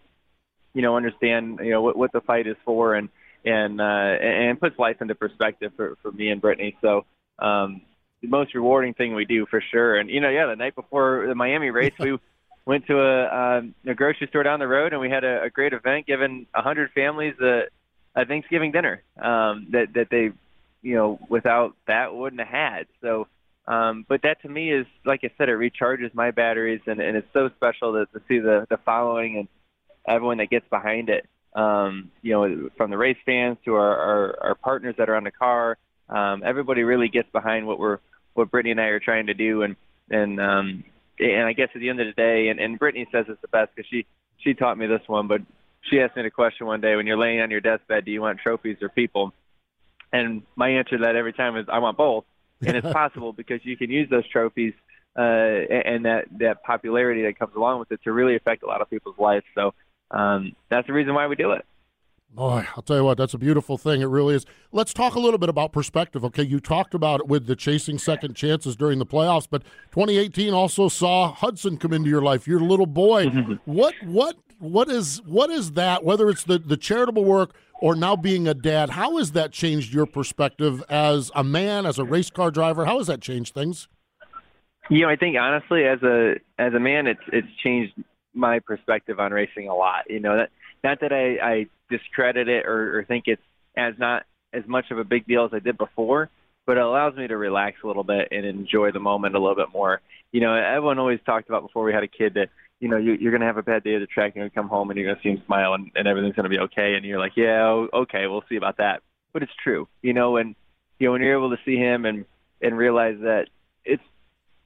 you 0.74 0.82
know 0.82 0.96
understand 0.96 1.60
you 1.62 1.70
know 1.70 1.82
what, 1.82 1.96
what 1.96 2.12
the 2.12 2.20
fight 2.20 2.46
is 2.46 2.56
for 2.64 2.94
and 2.94 3.08
and 3.44 3.80
uh, 3.80 3.84
and 3.84 4.60
puts 4.60 4.78
life 4.78 4.96
into 5.00 5.14
perspective 5.14 5.72
for 5.76 5.96
for 6.02 6.12
me 6.12 6.30
and 6.30 6.40
Brittany. 6.40 6.76
So. 6.82 7.04
Um, 7.38 7.82
the 8.22 8.28
most 8.28 8.54
rewarding 8.54 8.92
thing 8.92 9.14
we 9.14 9.24
do 9.24 9.46
for 9.46 9.62
sure. 9.70 9.96
And 9.96 10.10
you 10.10 10.20
know, 10.20 10.28
yeah, 10.28 10.46
the 10.46 10.56
night 10.56 10.74
before 10.74 11.24
the 11.26 11.34
Miami 11.34 11.70
race, 11.70 11.94
we 11.98 12.18
went 12.66 12.86
to 12.86 13.00
a, 13.00 13.58
um, 13.58 13.74
a 13.86 13.94
grocery 13.94 14.26
store 14.28 14.42
down 14.42 14.60
the 14.60 14.68
road, 14.68 14.92
and 14.92 15.00
we 15.00 15.10
had 15.10 15.24
a, 15.24 15.42
a 15.44 15.50
great 15.50 15.72
event, 15.72 16.06
giving 16.06 16.46
a 16.54 16.62
hundred 16.62 16.90
families 16.92 17.34
a, 17.40 17.62
a 18.14 18.24
Thanksgiving 18.26 18.72
dinner 18.72 19.02
um, 19.16 19.68
that 19.70 19.88
that 19.94 20.08
they, 20.10 20.30
you 20.82 20.94
know, 20.94 21.18
without 21.28 21.74
that 21.86 22.14
wouldn't 22.14 22.40
have 22.40 22.48
had. 22.48 22.86
So, 23.00 23.26
um, 23.70 24.04
but 24.08 24.22
that 24.22 24.42
to 24.42 24.48
me 24.48 24.72
is, 24.72 24.84
like 25.04 25.20
I 25.22 25.30
said, 25.38 25.48
it 25.48 25.52
recharges 25.52 26.12
my 26.12 26.32
batteries, 26.32 26.80
and, 26.86 27.00
and 27.00 27.16
it's 27.16 27.32
so 27.32 27.50
special 27.56 27.92
to, 27.92 28.06
to 28.06 28.24
see 28.26 28.40
the 28.40 28.66
the 28.68 28.78
following 28.78 29.38
and 29.38 29.48
everyone 30.08 30.38
that 30.38 30.50
gets 30.50 30.68
behind 30.68 31.08
it. 31.08 31.28
Um, 31.54 32.10
you 32.20 32.32
know, 32.32 32.70
from 32.76 32.90
the 32.90 32.98
race 32.98 33.16
fans 33.24 33.58
to 33.64 33.74
our, 33.74 33.96
our, 33.96 34.38
our 34.42 34.54
partners 34.56 34.96
that 34.98 35.08
are 35.08 35.14
on 35.14 35.24
the 35.24 35.30
car, 35.30 35.78
um, 36.08 36.42
everybody 36.44 36.82
really 36.82 37.08
gets 37.08 37.28
behind 37.30 37.66
what 37.66 37.78
we're 37.78 37.98
what 38.34 38.50
Brittany 38.50 38.72
and 38.72 38.80
I 38.80 38.86
are 38.86 38.98
trying 38.98 39.26
to 39.26 39.34
do, 39.34 39.62
and 39.62 39.76
and 40.10 40.40
um, 40.40 40.84
and 41.20 41.46
I 41.46 41.52
guess 41.52 41.68
at 41.72 41.80
the 41.80 41.90
end 41.90 42.00
of 42.00 42.08
the 42.08 42.12
day, 42.12 42.48
and, 42.48 42.58
and 42.58 42.76
Brittany 42.76 43.06
says 43.12 43.26
it's 43.28 43.40
the 43.40 43.48
best 43.48 43.70
because 43.76 43.88
she 43.88 44.04
she 44.38 44.54
taught 44.54 44.78
me 44.78 44.88
this 44.88 45.02
one, 45.06 45.28
but 45.28 45.42
she 45.82 46.00
asked 46.00 46.16
me 46.16 46.24
the 46.24 46.30
question 46.30 46.66
one 46.66 46.80
day 46.80 46.96
when 46.96 47.06
you're 47.06 47.18
laying 47.18 47.40
on 47.40 47.52
your 47.52 47.60
deathbed, 47.60 48.04
do 48.04 48.10
you 48.10 48.20
want 48.20 48.40
trophies 48.40 48.78
or 48.82 48.88
people? 48.88 49.32
And 50.12 50.42
my 50.56 50.70
answer 50.70 50.98
to 50.98 51.04
that 51.04 51.14
every 51.14 51.32
time 51.32 51.56
is 51.56 51.66
I 51.72 51.78
want 51.78 51.96
both, 51.96 52.24
and 52.66 52.76
it's 52.76 52.92
possible 52.92 53.32
because 53.32 53.60
you 53.64 53.76
can 53.76 53.90
use 53.90 54.08
those 54.10 54.28
trophies 54.28 54.74
uh, 55.16 55.22
and 55.22 56.04
that 56.04 56.26
that 56.38 56.62
popularity 56.62 57.22
that 57.22 57.38
comes 57.38 57.54
along 57.56 57.80
with 57.80 57.90
it 57.92 58.00
to 58.04 58.12
really 58.12 58.36
affect 58.36 58.62
a 58.62 58.66
lot 58.66 58.80
of 58.80 58.88
people's 58.88 59.18
lives. 59.18 59.44
So 59.54 59.74
um, 60.10 60.52
that's 60.68 60.86
the 60.86 60.92
reason 60.92 61.14
why 61.14 61.26
we 61.26 61.36
do 61.36 61.52
it. 61.52 61.64
Boy, 62.32 62.64
I'll 62.76 62.82
tell 62.82 62.96
you 62.96 63.04
what, 63.04 63.18
that's 63.18 63.34
a 63.34 63.38
beautiful 63.38 63.76
thing. 63.76 64.02
It 64.02 64.06
really 64.06 64.36
is. 64.36 64.46
Let's 64.70 64.94
talk 64.94 65.16
a 65.16 65.18
little 65.18 65.38
bit 65.38 65.48
about 65.48 65.72
perspective. 65.72 66.24
Okay, 66.26 66.44
you 66.44 66.60
talked 66.60 66.94
about 66.94 67.20
it 67.20 67.26
with 67.26 67.46
the 67.46 67.56
chasing 67.56 67.98
second 67.98 68.34
chances 68.34 68.76
during 68.76 69.00
the 69.00 69.06
playoffs, 69.06 69.48
but 69.50 69.64
2018 69.90 70.54
also 70.54 70.88
saw 70.88 71.32
Hudson 71.32 71.76
come 71.76 71.92
into 71.92 72.08
your 72.08 72.22
life, 72.22 72.46
your 72.46 72.60
little 72.60 72.86
boy. 72.86 73.26
what 73.64 73.94
what 74.04 74.36
what 74.60 74.88
is 74.88 75.20
what 75.24 75.50
is 75.50 75.72
that? 75.72 76.04
Whether 76.04 76.30
it's 76.30 76.44
the 76.44 76.60
the 76.60 76.76
charitable 76.76 77.24
work 77.24 77.52
or 77.80 77.94
now 77.96 78.14
being 78.14 78.46
a 78.46 78.54
dad, 78.54 78.90
how 78.90 79.16
has 79.16 79.32
that 79.32 79.52
changed 79.52 79.92
your 79.92 80.06
perspective 80.06 80.82
as 80.88 81.30
a 81.34 81.42
man, 81.42 81.86
as 81.86 81.98
a 81.98 82.04
race 82.04 82.30
car 82.30 82.50
driver? 82.50 82.84
How 82.84 82.98
has 82.98 83.06
that 83.06 83.20
changed 83.20 83.54
things? 83.54 83.88
You 84.88 85.02
know, 85.02 85.08
I 85.08 85.16
think 85.16 85.36
honestly, 85.38 85.84
as 85.84 86.02
a 86.02 86.34
as 86.58 86.74
a 86.74 86.80
man, 86.80 87.06
it's 87.06 87.20
it's 87.32 87.48
changed 87.62 87.94
my 88.34 88.58
perspective 88.58 89.18
on 89.18 89.32
racing 89.32 89.68
a 89.68 89.74
lot. 89.74 90.10
You 90.10 90.20
know, 90.20 90.36
that 90.36 90.50
not 90.82 91.00
that 91.00 91.12
I, 91.12 91.38
I 91.42 91.66
discredit 91.88 92.48
it 92.48 92.66
or, 92.66 92.98
or 92.98 93.04
think 93.04 93.24
it's 93.26 93.42
as 93.76 93.94
not 93.98 94.24
as 94.52 94.64
much 94.66 94.90
of 94.90 94.98
a 94.98 95.04
big 95.04 95.26
deal 95.26 95.44
as 95.44 95.50
I 95.52 95.60
did 95.60 95.78
before, 95.78 96.28
but 96.66 96.76
it 96.76 96.82
allows 96.82 97.16
me 97.16 97.28
to 97.28 97.36
relax 97.36 97.78
a 97.84 97.86
little 97.86 98.04
bit 98.04 98.28
and 98.30 98.44
enjoy 98.44 98.90
the 98.90 99.00
moment 99.00 99.36
a 99.36 99.38
little 99.38 99.56
bit 99.56 99.72
more. 99.72 100.00
You 100.32 100.40
know, 100.40 100.54
everyone 100.54 100.98
always 100.98 101.20
talked 101.24 101.48
about 101.48 101.62
before 101.62 101.84
we 101.84 101.92
had 101.92 102.02
a 102.02 102.08
kid 102.08 102.34
that 102.34 102.48
you 102.80 102.88
know 102.88 102.96
you, 102.96 103.12
you're 103.12 103.30
going 103.30 103.42
to 103.42 103.46
have 103.46 103.58
a 103.58 103.62
bad 103.62 103.84
day 103.84 103.94
at 103.94 104.00
the 104.00 104.06
track, 104.06 104.32
and 104.34 104.44
you 104.44 104.50
come 104.50 104.68
home 104.68 104.90
and 104.90 104.98
you're 104.98 105.06
going 105.06 105.16
to 105.16 105.22
see 105.22 105.30
him 105.30 105.42
smile, 105.46 105.74
and, 105.74 105.90
and 105.94 106.08
everything's 106.08 106.34
going 106.34 106.44
to 106.44 106.50
be 106.50 106.58
okay, 106.58 106.94
and 106.94 107.04
you're 107.04 107.18
like, 107.18 107.36
yeah, 107.36 107.86
okay, 107.92 108.26
we'll 108.26 108.44
see 108.48 108.56
about 108.56 108.78
that. 108.78 109.02
But 109.32 109.42
it's 109.42 109.52
true, 109.62 109.86
you 110.02 110.12
know, 110.12 110.36
and 110.36 110.56
you 110.98 111.06
know 111.06 111.12
when 111.12 111.22
you're 111.22 111.36
able 111.36 111.50
to 111.50 111.62
see 111.64 111.76
him 111.76 112.04
and 112.04 112.24
and 112.60 112.76
realize 112.76 113.18
that 113.20 113.46
it's 113.84 114.02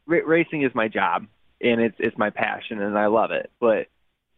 ra- 0.06 0.20
racing 0.24 0.62
is 0.62 0.74
my 0.74 0.88
job 0.88 1.26
and 1.60 1.80
it's 1.80 1.96
it's 1.98 2.16
my 2.16 2.30
passion 2.30 2.80
and 2.80 2.98
I 2.98 3.06
love 3.06 3.30
it, 3.30 3.50
but 3.60 3.88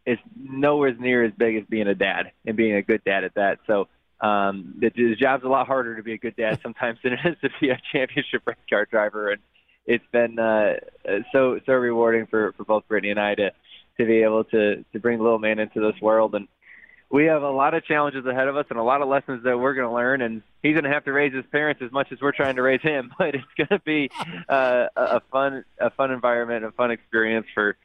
it's 0.05 0.23
nowhere 0.37 0.95
near 0.95 1.25
as 1.25 1.33
big 1.37 1.57
as 1.57 1.65
being 1.69 1.89
a 1.89 1.95
dad 1.95 2.33
and 2.47 2.57
being 2.57 2.75
a 2.75 2.83
good 2.83 3.03
dad 3.05 3.25
at 3.25 3.35
that. 3.35 3.59
So 3.67 3.89
um, 4.21 4.75
the, 4.79 4.91
the 4.95 5.17
job's 5.17 5.45
a 5.45 5.49
lot 5.49 5.67
harder 5.67 5.97
to 5.97 6.03
be 6.03 6.13
a 6.15 6.19
good 6.19 6.37
dad 6.37 6.61
sometimes 6.63 6.99
than 7.03 7.15
it 7.15 7.21
is 7.25 7.37
to 7.43 7.51
be 7.61 7.71
a 7.71 7.81
championship 7.93 8.43
race 8.47 8.57
car 8.71 8.87
driver, 8.87 9.31
and 9.31 9.43
it's 9.85 10.05
been 10.13 10.39
uh, 10.39 10.75
so 11.33 11.61
so 11.67 11.73
rewarding 11.73 12.27
for 12.27 12.53
for 12.53 12.65
both 12.65 12.87
Brittany 12.89 13.11
and 13.11 13.21
I 13.21 13.35
to 13.35 13.51
to 13.99 14.07
be 14.07 14.23
able 14.23 14.45
to 14.45 14.85
to 14.93 14.99
bring 15.01 15.19
little 15.19 15.39
man 15.39 15.59
into 15.59 15.81
this 15.81 16.01
world. 16.01 16.35
And 16.35 16.49
we 17.11 17.27
have 17.27 17.43
a 17.43 17.51
lot 17.51 17.75
of 17.75 17.85
challenges 17.85 18.27
ahead 18.27 18.49
of 18.49 18.57
us 18.57 18.67
and 18.71 18.79
a 18.79 18.83
lot 18.83 19.01
of 19.03 19.09
lessons 19.09 19.45
that 19.45 19.59
we're 19.59 19.75
going 19.75 19.89
to 19.89 19.95
learn. 19.95 20.23
And 20.23 20.43
he's 20.63 20.73
going 20.73 20.85
to 20.85 20.91
have 20.91 21.05
to 21.05 21.13
raise 21.13 21.33
his 21.33 21.45
parents 21.53 21.81
as 21.85 21.93
much 21.93 22.11
as 22.11 22.21
we're 22.21 22.33
trying 22.33 22.57
to 22.57 22.63
raise 22.63 22.83
him 22.83 23.13
but 23.19 23.35
it's 23.35 23.45
going 23.57 23.69
to 23.69 23.81
be 23.85 24.11
uh, 24.49 24.87
a 24.97 25.01
a 25.01 25.21
fun 25.31 25.65
a 25.81 25.91
fun 25.91 26.11
environment 26.11 26.65
a 26.65 26.73
fun 26.73 26.91
experience 26.91 27.47
for 27.55 27.77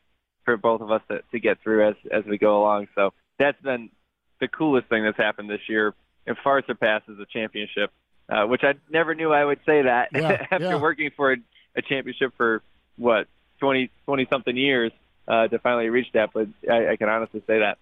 for 0.43 0.57
both 0.57 0.81
of 0.81 0.91
us 0.91 1.01
to, 1.09 1.21
to 1.31 1.39
get 1.39 1.61
through 1.61 1.89
as 1.89 1.95
as 2.11 2.25
we 2.25 2.37
go 2.37 2.61
along. 2.61 2.87
So 2.95 3.13
that's 3.37 3.61
been 3.61 3.89
the 4.39 4.47
coolest 4.47 4.87
thing 4.89 5.03
that's 5.03 5.17
happened 5.17 5.49
this 5.49 5.69
year. 5.69 5.93
It 6.25 6.37
far 6.43 6.63
surpasses 6.65 7.17
the 7.17 7.25
championship 7.25 7.91
uh, 8.31 8.45
which 8.45 8.63
I 8.63 8.75
never 8.89 9.13
knew 9.13 9.31
I 9.33 9.43
would 9.43 9.59
say 9.65 9.83
that 9.83 10.09
Yeah, 10.13 10.45
after 10.51 10.65
yeah. 10.65 10.75
working 10.77 11.11
for 11.15 11.33
a, 11.33 11.37
a 11.75 11.81
championship 11.81 12.33
for 12.37 12.61
what 12.97 13.27
20 13.59 13.91
20 14.05 14.27
something 14.31 14.55
years 14.55 14.91
uh, 15.27 15.47
to 15.47 15.59
finally 15.59 15.89
reach 15.89 16.07
that 16.13 16.31
but 16.33 16.47
I, 16.69 16.91
I 16.91 16.95
can 16.95 17.09
honestly 17.09 17.41
say 17.47 17.59
that 17.59 17.77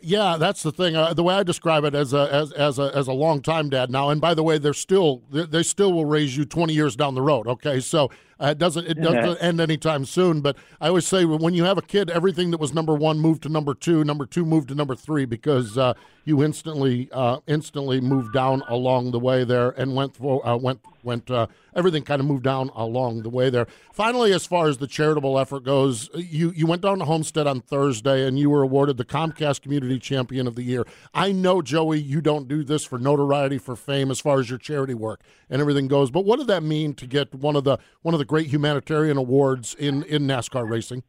Yeah, 0.00 0.36
that's 0.38 0.62
the 0.62 0.72
thing. 0.72 0.96
Uh, 0.96 1.12
the 1.12 1.22
way 1.22 1.34
I 1.34 1.42
describe 1.42 1.84
it 1.84 1.94
as 1.94 2.12
a 2.14 2.32
as 2.32 2.52
as 2.52 2.78
a 2.78 2.90
as 2.94 3.06
a 3.06 3.12
long 3.12 3.42
time 3.42 3.68
dad 3.68 3.90
now, 3.90 4.08
and 4.08 4.18
by 4.20 4.32
the 4.34 4.42
way, 4.42 4.56
they're 4.56 4.72
still 4.72 5.22
they, 5.30 5.44
they 5.44 5.62
still 5.62 5.92
will 5.92 6.06
raise 6.06 6.36
you 6.36 6.46
twenty 6.46 6.72
years 6.72 6.96
down 6.96 7.14
the 7.14 7.22
road. 7.22 7.46
Okay, 7.46 7.80
so 7.80 8.10
uh, 8.40 8.48
it 8.48 8.58
doesn't 8.58 8.86
it 8.86 8.94
doesn't 9.00 9.38
end 9.38 9.60
anytime 9.60 10.04
soon. 10.04 10.40
But 10.40 10.56
I 10.80 10.88
always 10.88 11.06
say 11.06 11.24
when 11.24 11.54
you 11.54 11.64
have 11.64 11.78
a 11.78 11.82
kid, 11.82 12.10
everything 12.10 12.50
that 12.50 12.58
was 12.58 12.72
number 12.72 12.94
one 12.94 13.18
moved 13.18 13.42
to 13.44 13.48
number 13.48 13.74
two, 13.74 14.04
number 14.04 14.26
two 14.26 14.44
moved 14.44 14.68
to 14.68 14.74
number 14.74 14.94
three 14.94 15.24
because 15.24 15.76
uh, 15.76 15.94
you 16.24 16.42
instantly 16.42 17.08
uh, 17.12 17.40
instantly 17.46 18.00
moved 18.00 18.32
down 18.32 18.62
along 18.68 19.10
the 19.10 19.18
way 19.18 19.44
there 19.44 19.70
and 19.70 19.94
went 19.94 20.16
for 20.16 20.46
uh, 20.46 20.56
went 20.56 20.80
went 21.02 21.30
uh, 21.30 21.46
everything 21.74 22.02
kind 22.02 22.20
of 22.20 22.26
moved 22.26 22.44
down 22.44 22.70
along 22.74 23.22
the 23.22 23.30
way 23.30 23.50
there. 23.50 23.66
Finally, 23.92 24.32
as 24.32 24.46
far 24.46 24.68
as 24.68 24.78
the 24.78 24.86
charitable 24.86 25.38
effort 25.38 25.64
goes, 25.64 26.10
you 26.14 26.52
you 26.54 26.66
went 26.66 26.82
down 26.82 26.98
to 26.98 27.04
Homestead 27.04 27.46
on 27.46 27.60
Thursday 27.60 28.26
and 28.26 28.38
you 28.38 28.50
were 28.50 28.62
awarded 28.62 28.96
the 28.96 29.04
Comcast 29.04 29.62
Community 29.62 29.98
Champion 29.98 30.46
of 30.46 30.54
the 30.54 30.62
Year. 30.62 30.86
I 31.14 31.32
know 31.32 31.62
Joey, 31.62 32.00
you 32.00 32.20
don't 32.20 32.48
do 32.48 32.62
this 32.62 32.84
for 32.84 32.98
notoriety 32.98 33.58
for 33.58 33.76
fame 33.76 34.10
as 34.10 34.20
far 34.20 34.40
as 34.40 34.50
your 34.50 34.58
charity 34.58 34.94
work 34.94 35.20
and 35.48 35.60
everything 35.60 35.88
goes, 35.88 36.10
but 36.10 36.24
what 36.24 36.38
did 36.38 36.48
that 36.48 36.62
mean 36.62 36.94
to 36.94 37.06
get 37.06 37.34
one 37.34 37.56
of 37.56 37.64
the 37.64 37.78
one 38.02 38.14
of 38.14 38.18
the 38.18 38.24
great 38.30 38.46
humanitarian 38.46 39.16
awards 39.16 39.74
in 39.74 40.04
in 40.04 40.22
NASCAR 40.22 40.70
racing? 40.70 41.02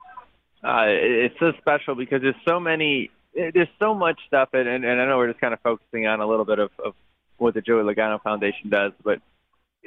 uh, 0.64 0.86
it's 0.88 1.36
so 1.40 1.52
special 1.60 1.96
because 1.96 2.22
there's 2.22 2.36
so 2.48 2.60
many, 2.60 3.10
there's 3.34 3.70
so 3.80 3.96
much 3.96 4.20
stuff, 4.28 4.50
and, 4.54 4.68
and, 4.68 4.86
and 4.86 5.02
I 5.02 5.06
know 5.06 5.18
we're 5.18 5.30
just 5.30 5.42
kind 5.42 5.54
of 5.54 5.60
focusing 5.62 6.06
on 6.08 6.20
a 6.22 6.28
little 6.28 6.46
bit 6.46 6.60
of, 6.60 6.72
of 6.84 6.94
what 7.38 7.54
the 7.54 7.62
Joey 7.62 7.84
Logano 7.84 8.22
Foundation 8.22 8.70
does, 8.70 8.92
but 9.04 9.20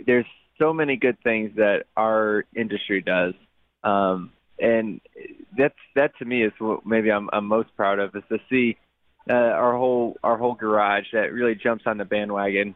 there's 0.06 0.26
so 0.58 0.72
many 0.72 0.96
good 0.96 1.16
things 1.22 1.52
that 1.56 1.84
our 1.96 2.44
industry 2.56 3.00
does, 3.00 3.34
um, 3.84 4.32
and 4.58 5.00
that's 5.56 5.74
that 5.94 6.16
to 6.18 6.24
me 6.24 6.44
is 6.44 6.52
what 6.58 6.84
maybe 6.86 7.10
I'm, 7.10 7.28
I'm 7.32 7.46
most 7.46 7.68
proud 7.76 7.98
of 7.98 8.14
is 8.14 8.22
to 8.28 8.38
see 8.50 8.76
uh, 9.28 9.32
our 9.32 9.76
whole 9.76 10.16
our 10.22 10.36
whole 10.36 10.54
garage 10.54 11.06
that 11.12 11.32
really 11.32 11.54
jumps 11.54 11.84
on 11.86 11.98
the 11.98 12.04
bandwagon, 12.04 12.74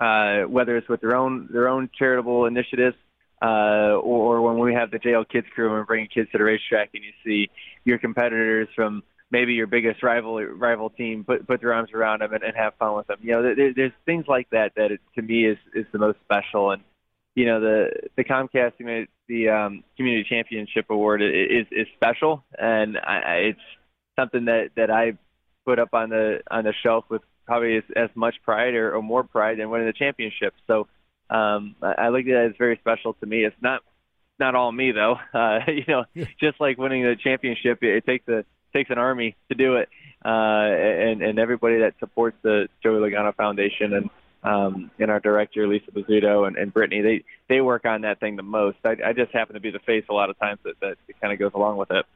uh, 0.00 0.42
whether 0.42 0.76
it's 0.76 0.88
with 0.88 1.00
their 1.00 1.14
own 1.14 1.48
their 1.50 1.68
own 1.68 1.90
charitable 1.98 2.46
initiatives 2.46 2.96
uh, 3.42 3.96
or 4.02 4.42
when 4.42 4.58
we 4.58 4.74
have 4.74 4.90
the 4.90 4.98
JL 4.98 5.28
Kids 5.28 5.46
crew 5.54 5.66
and 5.66 5.74
we're 5.74 5.84
bringing 5.84 6.08
kids 6.08 6.30
to 6.32 6.38
the 6.38 6.44
racetrack 6.44 6.90
and 6.94 7.04
you 7.04 7.12
see 7.24 7.50
your 7.84 7.98
competitors 7.98 8.68
from 8.74 9.02
maybe 9.30 9.52
your 9.54 9.66
biggest 9.66 10.02
rival 10.02 10.42
rival 10.42 10.90
team 10.90 11.24
put 11.24 11.46
put 11.46 11.60
their 11.60 11.74
arms 11.74 11.90
around 11.92 12.22
them 12.22 12.32
and, 12.32 12.42
and 12.42 12.56
have 12.56 12.74
fun 12.78 12.96
with 12.96 13.06
them. 13.06 13.18
You 13.20 13.32
know, 13.32 13.42
there, 13.42 13.72
there's 13.74 13.92
things 14.06 14.24
like 14.28 14.48
that 14.50 14.72
that 14.76 14.92
it, 14.92 15.00
to 15.14 15.22
me 15.22 15.46
is 15.46 15.58
is 15.74 15.86
the 15.92 15.98
most 15.98 16.18
special. 16.24 16.72
And 16.72 16.82
you 17.34 17.46
know, 17.46 17.60
the 17.60 17.90
the 18.16 18.24
Comcast 18.24 18.72
you 18.78 19.06
the 19.28 19.48
um, 19.48 19.84
Community 19.96 20.26
Championship 20.28 20.86
Award 20.90 21.22
is 21.22 21.66
is 21.70 21.86
special, 21.94 22.44
and 22.58 22.98
I, 22.98 23.50
it's 23.50 23.60
something 24.18 24.46
that 24.46 24.70
that 24.76 24.90
I 24.90 25.12
put 25.64 25.78
up 25.78 25.92
on 25.92 26.10
the 26.10 26.40
on 26.50 26.64
the 26.64 26.72
shelf 26.82 27.04
with 27.08 27.22
probably 27.46 27.76
as, 27.76 27.84
as 27.96 28.10
much 28.14 28.34
pride 28.44 28.74
or, 28.74 28.94
or 28.94 29.02
more 29.02 29.22
pride 29.22 29.58
than 29.58 29.70
winning 29.70 29.86
the 29.86 29.92
championship. 29.92 30.54
So 30.66 30.86
um, 31.30 31.76
I, 31.82 31.92
I 31.92 32.08
look 32.08 32.22
at 32.22 32.28
it 32.28 32.50
as 32.50 32.56
very 32.58 32.76
special 32.78 33.14
to 33.14 33.26
me. 33.26 33.44
It's 33.44 33.56
not 33.60 33.82
not 34.38 34.54
all 34.54 34.72
me 34.72 34.92
though. 34.92 35.18
Uh, 35.34 35.60
you 35.68 35.84
know, 35.86 36.04
just 36.40 36.60
like 36.60 36.78
winning 36.78 37.02
the 37.02 37.16
championship, 37.16 37.82
it, 37.82 37.96
it 37.96 38.06
takes 38.06 38.26
a 38.28 38.44
takes 38.72 38.90
an 38.90 38.98
army 38.98 39.36
to 39.48 39.54
do 39.54 39.76
it, 39.76 39.88
uh, 40.24 40.28
and 40.28 41.22
and 41.22 41.38
everybody 41.38 41.78
that 41.78 41.94
supports 41.98 42.36
the 42.42 42.68
Joey 42.82 42.98
Logano 43.00 43.34
Foundation 43.34 43.94
and 43.94 44.10
um, 44.42 44.90
and 44.98 45.10
our 45.10 45.20
director 45.20 45.66
Lisa 45.66 45.90
Bizzuto 45.90 46.46
and, 46.46 46.56
and 46.56 46.72
Brittany, 46.72 47.02
they 47.02 47.24
they 47.48 47.60
work 47.60 47.84
on 47.84 48.02
that 48.02 48.20
thing 48.20 48.36
the 48.36 48.42
most. 48.42 48.78
I, 48.84 48.96
I 49.04 49.12
just 49.12 49.32
happen 49.32 49.54
to 49.54 49.60
be 49.60 49.70
the 49.70 49.80
face 49.80 50.04
a 50.08 50.14
lot 50.14 50.30
of 50.30 50.38
times 50.38 50.60
that 50.64 50.80
that 50.80 50.96
kind 51.20 51.32
of 51.32 51.38
goes 51.38 51.52
along 51.54 51.76
with 51.76 51.90
it. 51.90 52.06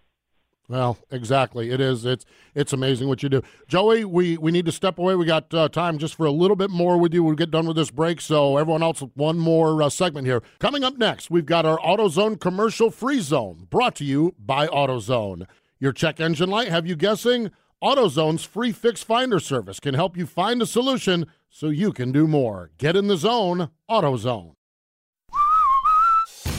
Well, 0.72 0.96
exactly. 1.10 1.70
It 1.70 1.82
is. 1.82 2.06
It's 2.06 2.24
it's 2.54 2.72
amazing 2.72 3.06
what 3.06 3.22
you 3.22 3.28
do, 3.28 3.42
Joey. 3.68 4.06
We 4.06 4.38
we 4.38 4.50
need 4.50 4.64
to 4.64 4.72
step 4.72 4.98
away. 4.98 5.14
We 5.14 5.26
got 5.26 5.52
uh, 5.52 5.68
time 5.68 5.98
just 5.98 6.14
for 6.14 6.24
a 6.24 6.30
little 6.30 6.56
bit 6.56 6.70
more 6.70 6.96
with 6.96 7.12
you. 7.12 7.22
We'll 7.22 7.34
get 7.34 7.50
done 7.50 7.66
with 7.66 7.76
this 7.76 7.90
break. 7.90 8.22
So 8.22 8.56
everyone 8.56 8.82
else, 8.82 9.00
one 9.12 9.38
more 9.38 9.82
uh, 9.82 9.90
segment 9.90 10.26
here. 10.26 10.42
Coming 10.60 10.82
up 10.82 10.96
next, 10.96 11.30
we've 11.30 11.44
got 11.44 11.66
our 11.66 11.76
AutoZone 11.80 12.40
commercial 12.40 12.90
free 12.90 13.20
zone, 13.20 13.66
brought 13.68 13.94
to 13.96 14.04
you 14.06 14.34
by 14.38 14.66
AutoZone. 14.66 15.46
Your 15.78 15.92
check 15.92 16.20
engine 16.20 16.48
light 16.48 16.68
have 16.68 16.86
you 16.86 16.96
guessing? 16.96 17.50
AutoZone's 17.82 18.44
free 18.44 18.72
fix 18.72 19.02
finder 19.02 19.40
service 19.40 19.78
can 19.78 19.92
help 19.92 20.16
you 20.16 20.24
find 20.24 20.62
a 20.62 20.66
solution 20.66 21.26
so 21.50 21.68
you 21.68 21.92
can 21.92 22.12
do 22.12 22.26
more. 22.26 22.70
Get 22.78 22.96
in 22.96 23.08
the 23.08 23.18
zone, 23.18 23.68
AutoZone. 23.90 24.54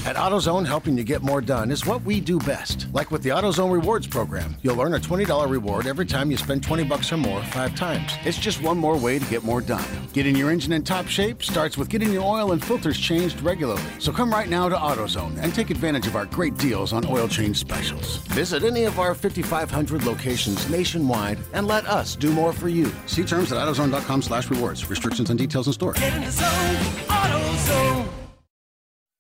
At 0.06 0.18
AutoZone, 0.18 0.66
helping 0.66 0.97
you 0.97 1.06
get 1.06 1.22
more 1.22 1.39
done 1.39 1.72
is 1.72 1.86
what 1.86 2.04
we 2.04 2.20
do 2.20 2.38
best. 2.39 2.88
Like 2.91 3.10
with 3.10 3.24
the 3.24 3.30
AutoZone 3.30 3.72
Rewards 3.72 4.06
program, 4.06 4.58
you'll 4.62 4.82
earn 4.82 4.95
a 4.95 4.99
$20 4.99 5.49
reward 5.49 5.88
every 5.88 6.06
time 6.06 6.30
you 6.30 6.36
spend 6.36 6.62
20 6.62 6.84
bucks 6.84 7.14
or 7.14 7.18
more 7.18 7.41
five 7.45 7.74
times. 7.74 8.12
It's 8.26 8.38
just 8.38 8.62
one 8.62 8.78
more 8.78 8.97
way 8.97 9.18
to 9.18 9.26
get 9.28 9.43
more 9.43 9.62
done. 9.62 9.86
Getting 10.12 10.36
your 10.36 10.51
engine 10.51 10.74
in 10.74 10.84
top 10.84 11.08
shape 11.08 11.41
starts 11.41 11.78
with 11.78 11.88
getting 11.88 12.12
your 12.12 12.24
oil 12.24 12.51
and 12.51 12.62
filters 12.62 12.99
changed 12.99 13.39
regularly. 13.39 13.82
So 13.99 14.12
come 14.12 14.30
right 14.30 14.49
now 14.49 14.68
to 14.68 14.76
AutoZone 14.76 15.41
and 15.41 15.56
take 15.56 15.70
advantage 15.70 16.06
of 16.06 16.18
our 16.18 16.26
great 16.26 16.58
deals 16.58 16.91
on 16.91 17.06
oil 17.06 17.30
change 17.30 17.56
specials. 17.56 18.18
Visit 18.28 18.66
any 18.66 18.84
of 18.84 18.99
our 18.99 19.16
5,500 19.16 20.04
locations 20.04 20.70
nationwide 20.70 21.39
and 21.54 21.66
let 21.66 21.88
us 21.88 22.18
do 22.18 22.30
more 22.34 22.51
for 22.51 22.68
you. 22.68 22.91
See 23.06 23.24
terms 23.24 23.54
at 23.54 23.58
AutoZone.com 23.58 24.22
slash 24.22 24.49
rewards. 24.49 24.89
Restrictions 24.89 25.30
and 25.30 25.39
details 25.39 25.68
in 25.68 25.74
store. 25.74 25.93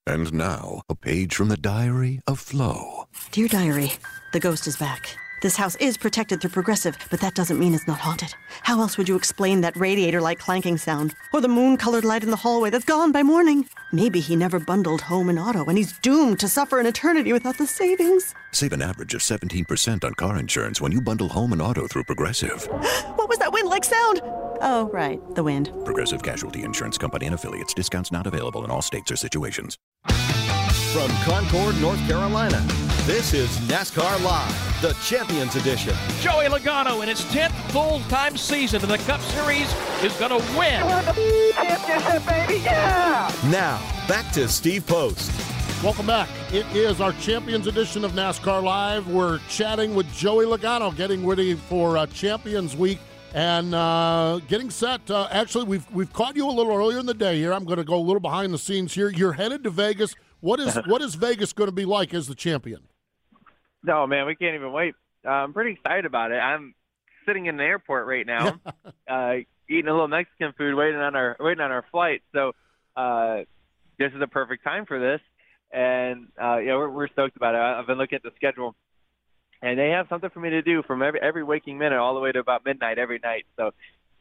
And 0.05 0.33
now, 0.33 0.81
a 0.89 0.95
page 0.95 1.33
from 1.33 1.47
the 1.47 1.55
diary 1.55 2.19
of 2.27 2.37
Flo. 2.37 3.07
Dear 3.31 3.47
Diary, 3.47 3.93
the 4.33 4.39
ghost 4.39 4.67
is 4.67 4.75
back. 4.75 5.17
This 5.43 5.57
house 5.57 5.75
is 5.75 5.97
protected 5.97 6.39
through 6.39 6.51
Progressive, 6.51 6.97
but 7.11 7.19
that 7.19 7.35
doesn't 7.35 7.59
mean 7.59 7.73
it's 7.73 7.85
not 7.85 7.99
haunted. 7.99 8.33
How 8.61 8.79
else 8.79 8.97
would 8.97 9.09
you 9.09 9.17
explain 9.17 9.59
that 9.59 9.75
radiator 9.75 10.21
like 10.21 10.39
clanking 10.39 10.77
sound? 10.77 11.15
Or 11.33 11.41
the 11.41 11.49
moon 11.49 11.75
colored 11.75 12.05
light 12.05 12.23
in 12.23 12.31
the 12.31 12.37
hallway 12.37 12.69
that's 12.69 12.85
gone 12.85 13.11
by 13.11 13.23
morning? 13.23 13.67
Maybe 13.91 14.21
he 14.21 14.37
never 14.37 14.57
bundled 14.57 15.01
home 15.01 15.27
and 15.27 15.37
auto, 15.37 15.65
and 15.65 15.77
he's 15.77 15.99
doomed 15.99 16.39
to 16.39 16.47
suffer 16.47 16.79
an 16.79 16.85
eternity 16.85 17.33
without 17.33 17.57
the 17.57 17.67
savings. 17.67 18.33
Save 18.53 18.71
an 18.71 18.81
average 18.81 19.15
of 19.15 19.19
17% 19.19 20.05
on 20.05 20.13
car 20.13 20.39
insurance 20.39 20.79
when 20.79 20.93
you 20.93 21.01
bundle 21.01 21.27
home 21.27 21.51
and 21.51 21.61
auto 21.61 21.87
through 21.87 22.05
Progressive. 22.05 22.63
What 23.15 23.27
was 23.27 23.39
that 23.39 23.51
wind 23.51 23.67
like 23.67 23.83
sound? 23.83 24.21
Oh, 24.61 24.89
right, 24.93 25.19
the 25.35 25.43
wind. 25.43 25.73
Progressive 25.83 26.23
Casualty 26.23 26.63
Insurance 26.63 26.97
Company 26.97 27.25
and 27.25 27.35
affiliates. 27.35 27.73
Discounts 27.73 28.13
not 28.13 28.27
available 28.27 28.63
in 28.63 28.71
all 28.71 28.81
states 28.81 29.11
or 29.11 29.17
situations. 29.17 29.77
From 30.93 31.09
Concord, 31.23 31.81
North 31.81 31.97
Carolina, 32.07 32.63
this 33.07 33.33
is 33.33 33.49
NASCAR 33.61 34.23
Live, 34.23 34.81
the 34.83 34.93
Champions 35.03 35.55
Edition. 35.55 35.95
Joey 36.19 36.45
Logano 36.45 37.01
in 37.01 37.09
his 37.09 37.21
10th 37.21 37.49
full-time 37.71 38.37
season 38.37 38.79
in 38.83 38.89
the 38.89 38.99
Cup 38.99 39.19
Series 39.21 39.73
is 40.03 40.13
going 40.19 40.29
to 40.29 40.37
win. 40.55 40.79
Championship, 41.55 42.23
baby, 42.27 42.61
yeah! 42.63 43.33
Now, 43.45 43.81
back 44.07 44.31
to 44.33 44.47
Steve 44.47 44.85
Post. 44.85 45.31
Welcome 45.83 46.05
back. 46.05 46.29
It 46.53 46.67
is 46.75 47.01
our 47.01 47.13
Champions 47.13 47.65
edition 47.65 48.05
of 48.05 48.11
NASCAR 48.11 48.61
Live. 48.61 49.07
We're 49.07 49.39
chatting 49.49 49.95
with 49.95 50.13
Joey 50.13 50.45
Logano, 50.45 50.95
getting 50.95 51.25
ready 51.25 51.55
for 51.55 51.97
uh, 51.97 52.05
Champions 52.05 52.77
Week 52.77 52.99
and 53.33 53.73
uh, 53.73 54.39
getting 54.47 54.69
set. 54.69 55.09
Uh, 55.09 55.27
actually, 55.31 55.65
we've 55.65 55.89
we've 55.91 56.13
caught 56.13 56.35
you 56.35 56.47
a 56.47 56.51
little 56.51 56.71
earlier 56.71 56.99
in 56.99 57.07
the 57.07 57.15
day 57.15 57.37
here. 57.37 57.51
I'm 57.51 57.65
going 57.65 57.79
to 57.79 57.83
go 57.83 57.95
a 57.95 57.97
little 57.97 58.19
behind 58.19 58.53
the 58.53 58.59
scenes 58.59 58.93
here. 58.93 59.09
You're 59.09 59.33
headed 59.33 59.63
to 59.63 59.71
Vegas. 59.71 60.13
What 60.43 60.59
is 60.59 60.75
what 60.87 61.01
is 61.01 61.15
Vegas 61.15 61.53
going 61.53 61.69
to 61.69 61.75
be 61.75 61.85
like 61.85 62.13
as 62.13 62.27
the 62.27 62.35
champion? 62.35 62.81
No, 63.81 64.05
man, 64.05 64.25
we 64.25 64.35
can't 64.35 64.55
even 64.55 64.73
wait. 64.73 64.93
Uh, 65.25 65.29
I'm 65.29 65.53
pretty 65.53 65.71
excited 65.71 66.05
about 66.05 66.31
it. 66.31 66.35
I'm 66.35 66.75
sitting 67.25 67.45
in 67.45 67.55
the 67.55 67.63
airport 67.63 68.07
right 68.07 68.27
now, 68.27 68.59
uh, 69.09 69.35
eating 69.69 69.87
a 69.87 69.93
little 69.93 70.09
Mexican 70.09 70.53
food, 70.57 70.75
waiting 70.75 70.99
on 70.99 71.15
our 71.15 71.37
waiting 71.39 71.61
on 71.61 71.71
our 71.71 71.85
flight. 71.91 72.23
So 72.33 72.51
uh, 72.97 73.43
this 73.97 74.11
is 74.13 74.21
a 74.21 74.27
perfect 74.27 74.65
time 74.65 74.85
for 74.85 74.99
this, 74.99 75.21
and 75.71 76.27
uh, 76.41 76.57
you 76.57 76.67
know 76.67 76.77
we're, 76.77 76.89
we're 76.89 77.07
stoked 77.07 77.37
about 77.37 77.55
it. 77.55 77.59
I've 77.59 77.87
been 77.87 77.97
looking 77.97 78.17
at 78.17 78.23
the 78.23 78.31
schedule, 78.35 78.75
and 79.61 79.79
they 79.79 79.91
have 79.91 80.07
something 80.09 80.29
for 80.29 80.41
me 80.41 80.49
to 80.49 80.61
do 80.61 80.83
from 80.83 81.01
every 81.01 81.21
every 81.21 81.43
waking 81.45 81.77
minute 81.77 81.99
all 81.99 82.15
the 82.15 82.19
way 82.19 82.33
to 82.33 82.39
about 82.39 82.65
midnight 82.65 82.99
every 82.99 83.19
night. 83.23 83.45
So. 83.55 83.71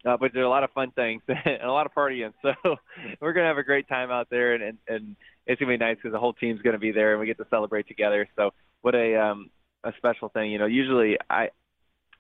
Uh, 0.05 0.17
but 0.17 0.33
there's 0.35 0.45
a 0.45 0.49
lot 0.49 0.65
of 0.65 0.71
fun 0.73 0.91
things 0.93 1.23
and 1.29 1.63
a 1.63 1.71
lot 1.71 1.87
of 1.87 1.95
partying, 1.95 2.33
so 2.43 2.53
we're 3.21 3.33
gonna 3.33 3.47
have 3.47 3.59
a 3.59 3.63
great 3.63 3.89
time 3.89 4.11
out 4.11 4.29
there, 4.31 4.55
and 4.55 4.63
and, 4.63 4.79
and 4.89 5.17
it's 5.47 5.61
gonna 5.61 5.73
be 5.73 5.77
nice 5.77 5.97
because 5.97 6.13
the 6.13 6.19
whole 6.19 6.33
team's 6.33 6.61
gonna 6.63 6.79
be 6.79 6.93
there, 6.93 7.13
and 7.13 7.21
we 7.21 7.27
get 7.27 7.39
to 7.39 7.47
celebrate 7.51 7.87
together. 7.89 8.29
So 8.37 8.53
what 8.81 8.95
a 8.95 9.17
um, 9.17 9.51
a 9.85 9.93
special 9.97 10.29
thing. 10.29 10.51
You 10.51 10.59
know, 10.59 10.67
usually 10.67 11.19
I 11.31 11.51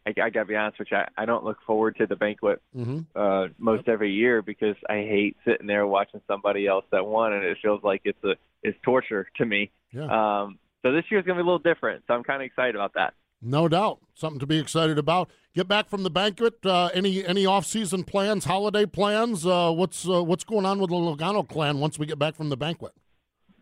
I, 0.06 0.10
I 0.10 0.30
gotta 0.30 0.46
be 0.46 0.56
honest 0.56 0.78
with 0.78 0.88
you, 0.90 0.96
I, 0.96 1.08
I 1.16 1.24
don't 1.24 1.44
look 1.44 1.58
forward 1.66 1.96
to 1.96 2.06
the 2.06 2.16
banquet 2.16 2.60
mm-hmm. 2.76 3.00
uh, 3.14 3.48
most 3.58 3.88
every 3.88 4.12
year 4.12 4.42
because 4.42 4.76
I 4.88 4.94
hate 4.94 5.36
sitting 5.44 5.66
there 5.66 5.86
watching 5.86 6.20
somebody 6.26 6.66
else 6.66 6.84
that 6.92 7.06
won, 7.06 7.32
and 7.32 7.44
it 7.44 7.58
feels 7.62 7.82
like 7.82 8.02
it's 8.04 8.22
a 8.24 8.34
it's 8.62 8.78
torture 8.82 9.28
to 9.36 9.46
me. 9.46 9.70
Yeah. 9.92 10.42
Um, 10.42 10.58
so 10.82 10.92
this 10.92 11.04
year's 11.10 11.24
gonna 11.24 11.38
be 11.38 11.42
a 11.42 11.44
little 11.44 11.58
different. 11.58 12.04
So 12.06 12.14
I'm 12.14 12.24
kind 12.24 12.42
of 12.42 12.46
excited 12.46 12.74
about 12.74 12.94
that. 12.94 13.14
No 13.44 13.68
doubt, 13.68 13.98
something 14.14 14.38
to 14.38 14.46
be 14.46 14.58
excited 14.58 14.98
about. 14.98 15.28
Get 15.52 15.66
back 15.66 15.88
from 15.88 16.04
the 16.04 16.10
banquet. 16.10 16.64
Uh, 16.64 16.90
any 16.94 17.26
any 17.26 17.44
off 17.44 17.66
season 17.66 18.04
plans, 18.04 18.44
holiday 18.44 18.86
plans? 18.86 19.44
Uh, 19.44 19.72
what's 19.72 20.08
uh, 20.08 20.22
what's 20.22 20.44
going 20.44 20.64
on 20.64 20.78
with 20.78 20.90
the 20.90 20.96
Logano 20.96 21.46
clan 21.46 21.80
once 21.80 21.98
we 21.98 22.06
get 22.06 22.18
back 22.18 22.36
from 22.36 22.48
the 22.48 22.56
banquet? 22.56 22.92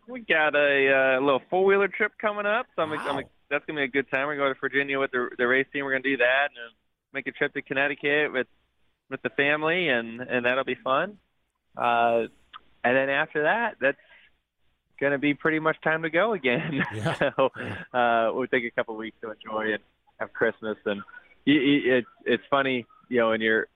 We 0.07 0.21
got 0.21 0.55
a 0.55 1.17
uh, 1.17 1.19
little 1.19 1.41
four 1.49 1.65
wheeler 1.65 1.87
trip 1.87 2.11
coming 2.21 2.45
up, 2.45 2.67
so 2.75 2.83
I'm, 2.83 2.93
I'm 2.93 3.23
that's 3.49 3.65
gonna 3.65 3.79
be 3.79 3.85
a 3.85 3.87
good 3.87 4.09
time. 4.11 4.27
We're 4.27 4.37
going 4.37 4.53
to 4.53 4.59
Virginia 4.59 4.99
with 4.99 5.11
the 5.11 5.29
the 5.37 5.47
race 5.47 5.67
team. 5.73 5.83
We're 5.83 5.91
gonna 5.91 6.03
do 6.03 6.17
that 6.17 6.49
and 6.55 6.75
make 7.11 7.25
a 7.25 7.31
trip 7.31 7.53
to 7.55 7.61
Connecticut 7.63 8.31
with 8.31 8.47
with 9.09 9.21
the 9.23 9.29
family, 9.31 9.89
and 9.89 10.21
and 10.21 10.45
that'll 10.45 10.63
be 10.63 10.77
fun. 10.83 11.17
Uh, 11.75 12.27
and 12.83 12.95
then 12.95 13.09
after 13.09 13.43
that, 13.43 13.77
that's 13.81 13.97
gonna 15.01 15.17
be 15.17 15.33
pretty 15.33 15.59
much 15.59 15.75
time 15.83 16.03
to 16.03 16.09
go 16.09 16.33
again. 16.33 16.83
Yeah. 16.93 17.15
so 17.35 17.49
uh, 17.97 18.31
we'll 18.33 18.47
take 18.47 18.63
a 18.63 18.71
couple 18.71 18.95
weeks 18.95 19.17
to 19.21 19.31
enjoy 19.31 19.73
and 19.73 19.83
have 20.19 20.31
Christmas. 20.33 20.77
And 20.85 21.01
it's 21.45 22.07
it's 22.25 22.43
funny, 22.49 22.85
you 23.09 23.19
know, 23.19 23.29
when 23.29 23.41
you're 23.41 23.67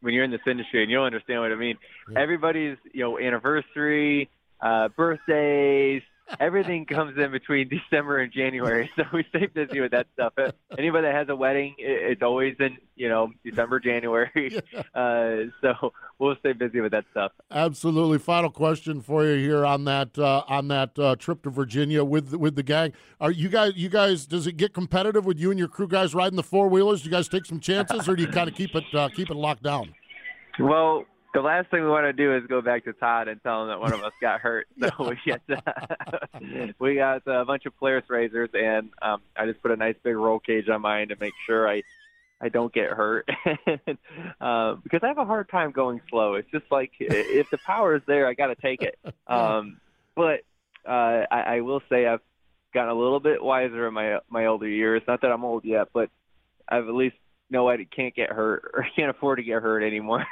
when 0.00 0.12
you're 0.12 0.24
in 0.24 0.30
this 0.30 0.40
industry 0.46 0.82
and 0.82 0.90
you'll 0.90 1.04
understand 1.04 1.40
what 1.40 1.52
I 1.52 1.54
mean. 1.54 1.78
Everybody's 2.16 2.76
you 2.92 3.00
know 3.00 3.18
anniversary, 3.18 4.28
uh, 4.60 4.88
birthdays, 4.88 6.02
everything 6.40 6.86
comes 6.86 7.18
in 7.18 7.30
between 7.30 7.68
December 7.68 8.18
and 8.18 8.32
January, 8.32 8.90
so 8.96 9.04
we 9.12 9.24
stay 9.28 9.46
busy 9.46 9.80
with 9.80 9.92
that 9.92 10.06
stuff. 10.14 10.32
Uh, 10.36 10.50
Anybody 10.78 11.06
that 11.06 11.14
has 11.14 11.28
a 11.28 11.36
wedding, 11.36 11.74
it's 11.78 12.22
always 12.22 12.56
in 12.60 12.78
you 12.96 13.08
know 13.08 13.30
December, 13.44 13.80
January. 13.80 14.60
Uh, 14.94 15.46
so 15.60 15.92
we'll 16.18 16.36
stay 16.36 16.52
busy 16.52 16.80
with 16.80 16.92
that 16.92 17.04
stuff. 17.10 17.32
Absolutely. 17.50 18.18
Final 18.18 18.50
question 18.50 19.00
for 19.00 19.24
you 19.24 19.36
here 19.36 19.64
on 19.64 19.84
that 19.84 20.16
uh, 20.18 20.44
on 20.46 20.68
that 20.68 20.96
uh, 20.98 21.16
trip 21.16 21.42
to 21.42 21.50
Virginia 21.50 22.04
with 22.04 22.32
with 22.34 22.54
the 22.54 22.62
gang. 22.62 22.92
Are 23.20 23.30
you 23.30 23.48
guys 23.48 23.72
you 23.74 23.88
guys? 23.88 24.26
Does 24.26 24.46
it 24.46 24.56
get 24.56 24.72
competitive 24.72 25.24
with 25.24 25.38
you 25.38 25.50
and 25.50 25.58
your 25.58 25.68
crew 25.68 25.88
guys 25.88 26.14
riding 26.14 26.36
the 26.36 26.44
four 26.44 26.68
wheelers? 26.68 27.02
Do 27.02 27.06
you 27.06 27.10
guys 27.10 27.28
take 27.28 27.44
some 27.44 27.60
chances, 27.60 28.08
or 28.08 28.14
do 28.14 28.22
you 28.22 28.28
kind 28.28 28.48
of 28.48 28.54
keep 28.54 28.74
it 28.74 28.84
uh, 28.94 29.08
keep 29.08 29.30
it 29.30 29.36
locked 29.36 29.64
down? 29.64 29.94
Well, 30.58 31.04
the 31.34 31.40
last 31.40 31.68
thing 31.68 31.82
we 31.82 31.88
want 31.88 32.04
to 32.04 32.12
do 32.12 32.34
is 32.34 32.46
go 32.46 32.62
back 32.62 32.84
to 32.84 32.92
Todd 32.92 33.26
and 33.26 33.42
tell 33.42 33.62
him 33.62 33.68
that 33.68 33.80
one 33.80 33.92
of 33.92 34.02
us 34.02 34.12
got 34.20 34.40
hurt. 34.40 34.68
So 34.80 35.10
we 35.10 35.18
get 35.26 35.40
we 36.78 36.94
got 36.94 37.22
a 37.26 37.44
bunch 37.44 37.66
of 37.66 37.76
Polaris 37.76 38.04
razors, 38.08 38.50
and 38.54 38.90
um, 39.02 39.20
I 39.36 39.46
just 39.46 39.60
put 39.60 39.70
a 39.70 39.76
nice 39.76 39.96
big 40.02 40.14
roll 40.14 40.38
cage 40.38 40.68
on 40.68 40.82
mine 40.82 41.08
to 41.08 41.16
make 41.18 41.32
sure 41.46 41.68
I 41.68 41.82
I 42.40 42.50
don't 42.50 42.72
get 42.72 42.90
hurt 42.90 43.28
uh, 44.40 44.74
because 44.74 45.00
I 45.02 45.08
have 45.08 45.18
a 45.18 45.24
hard 45.24 45.48
time 45.48 45.72
going 45.72 46.00
slow. 46.10 46.34
It's 46.34 46.50
just 46.50 46.66
like 46.70 46.92
if 47.00 47.50
the 47.50 47.58
power 47.58 47.96
is 47.96 48.02
there, 48.06 48.28
I 48.28 48.34
got 48.34 48.48
to 48.48 48.56
take 48.56 48.82
it. 48.82 48.98
Um, 49.26 49.78
but 50.14 50.40
uh, 50.86 51.24
I, 51.30 51.56
I 51.56 51.60
will 51.62 51.80
say 51.88 52.06
I've 52.06 52.20
gotten 52.72 52.90
a 52.90 52.98
little 52.98 53.20
bit 53.20 53.42
wiser 53.42 53.88
in 53.88 53.94
my 53.94 54.18
my 54.28 54.46
older 54.46 54.68
years. 54.68 55.02
Not 55.08 55.22
that 55.22 55.32
I'm 55.32 55.44
old 55.44 55.64
yet, 55.64 55.88
but 55.92 56.10
I've 56.68 56.86
at 56.86 56.94
least 56.94 57.16
know 57.50 57.68
I 57.68 57.84
can't 57.84 58.14
get 58.14 58.30
hurt 58.30 58.70
or 58.74 58.86
can't 58.94 59.10
afford 59.10 59.38
to 59.38 59.44
get 59.44 59.62
hurt 59.62 59.82
anymore. 59.82 60.26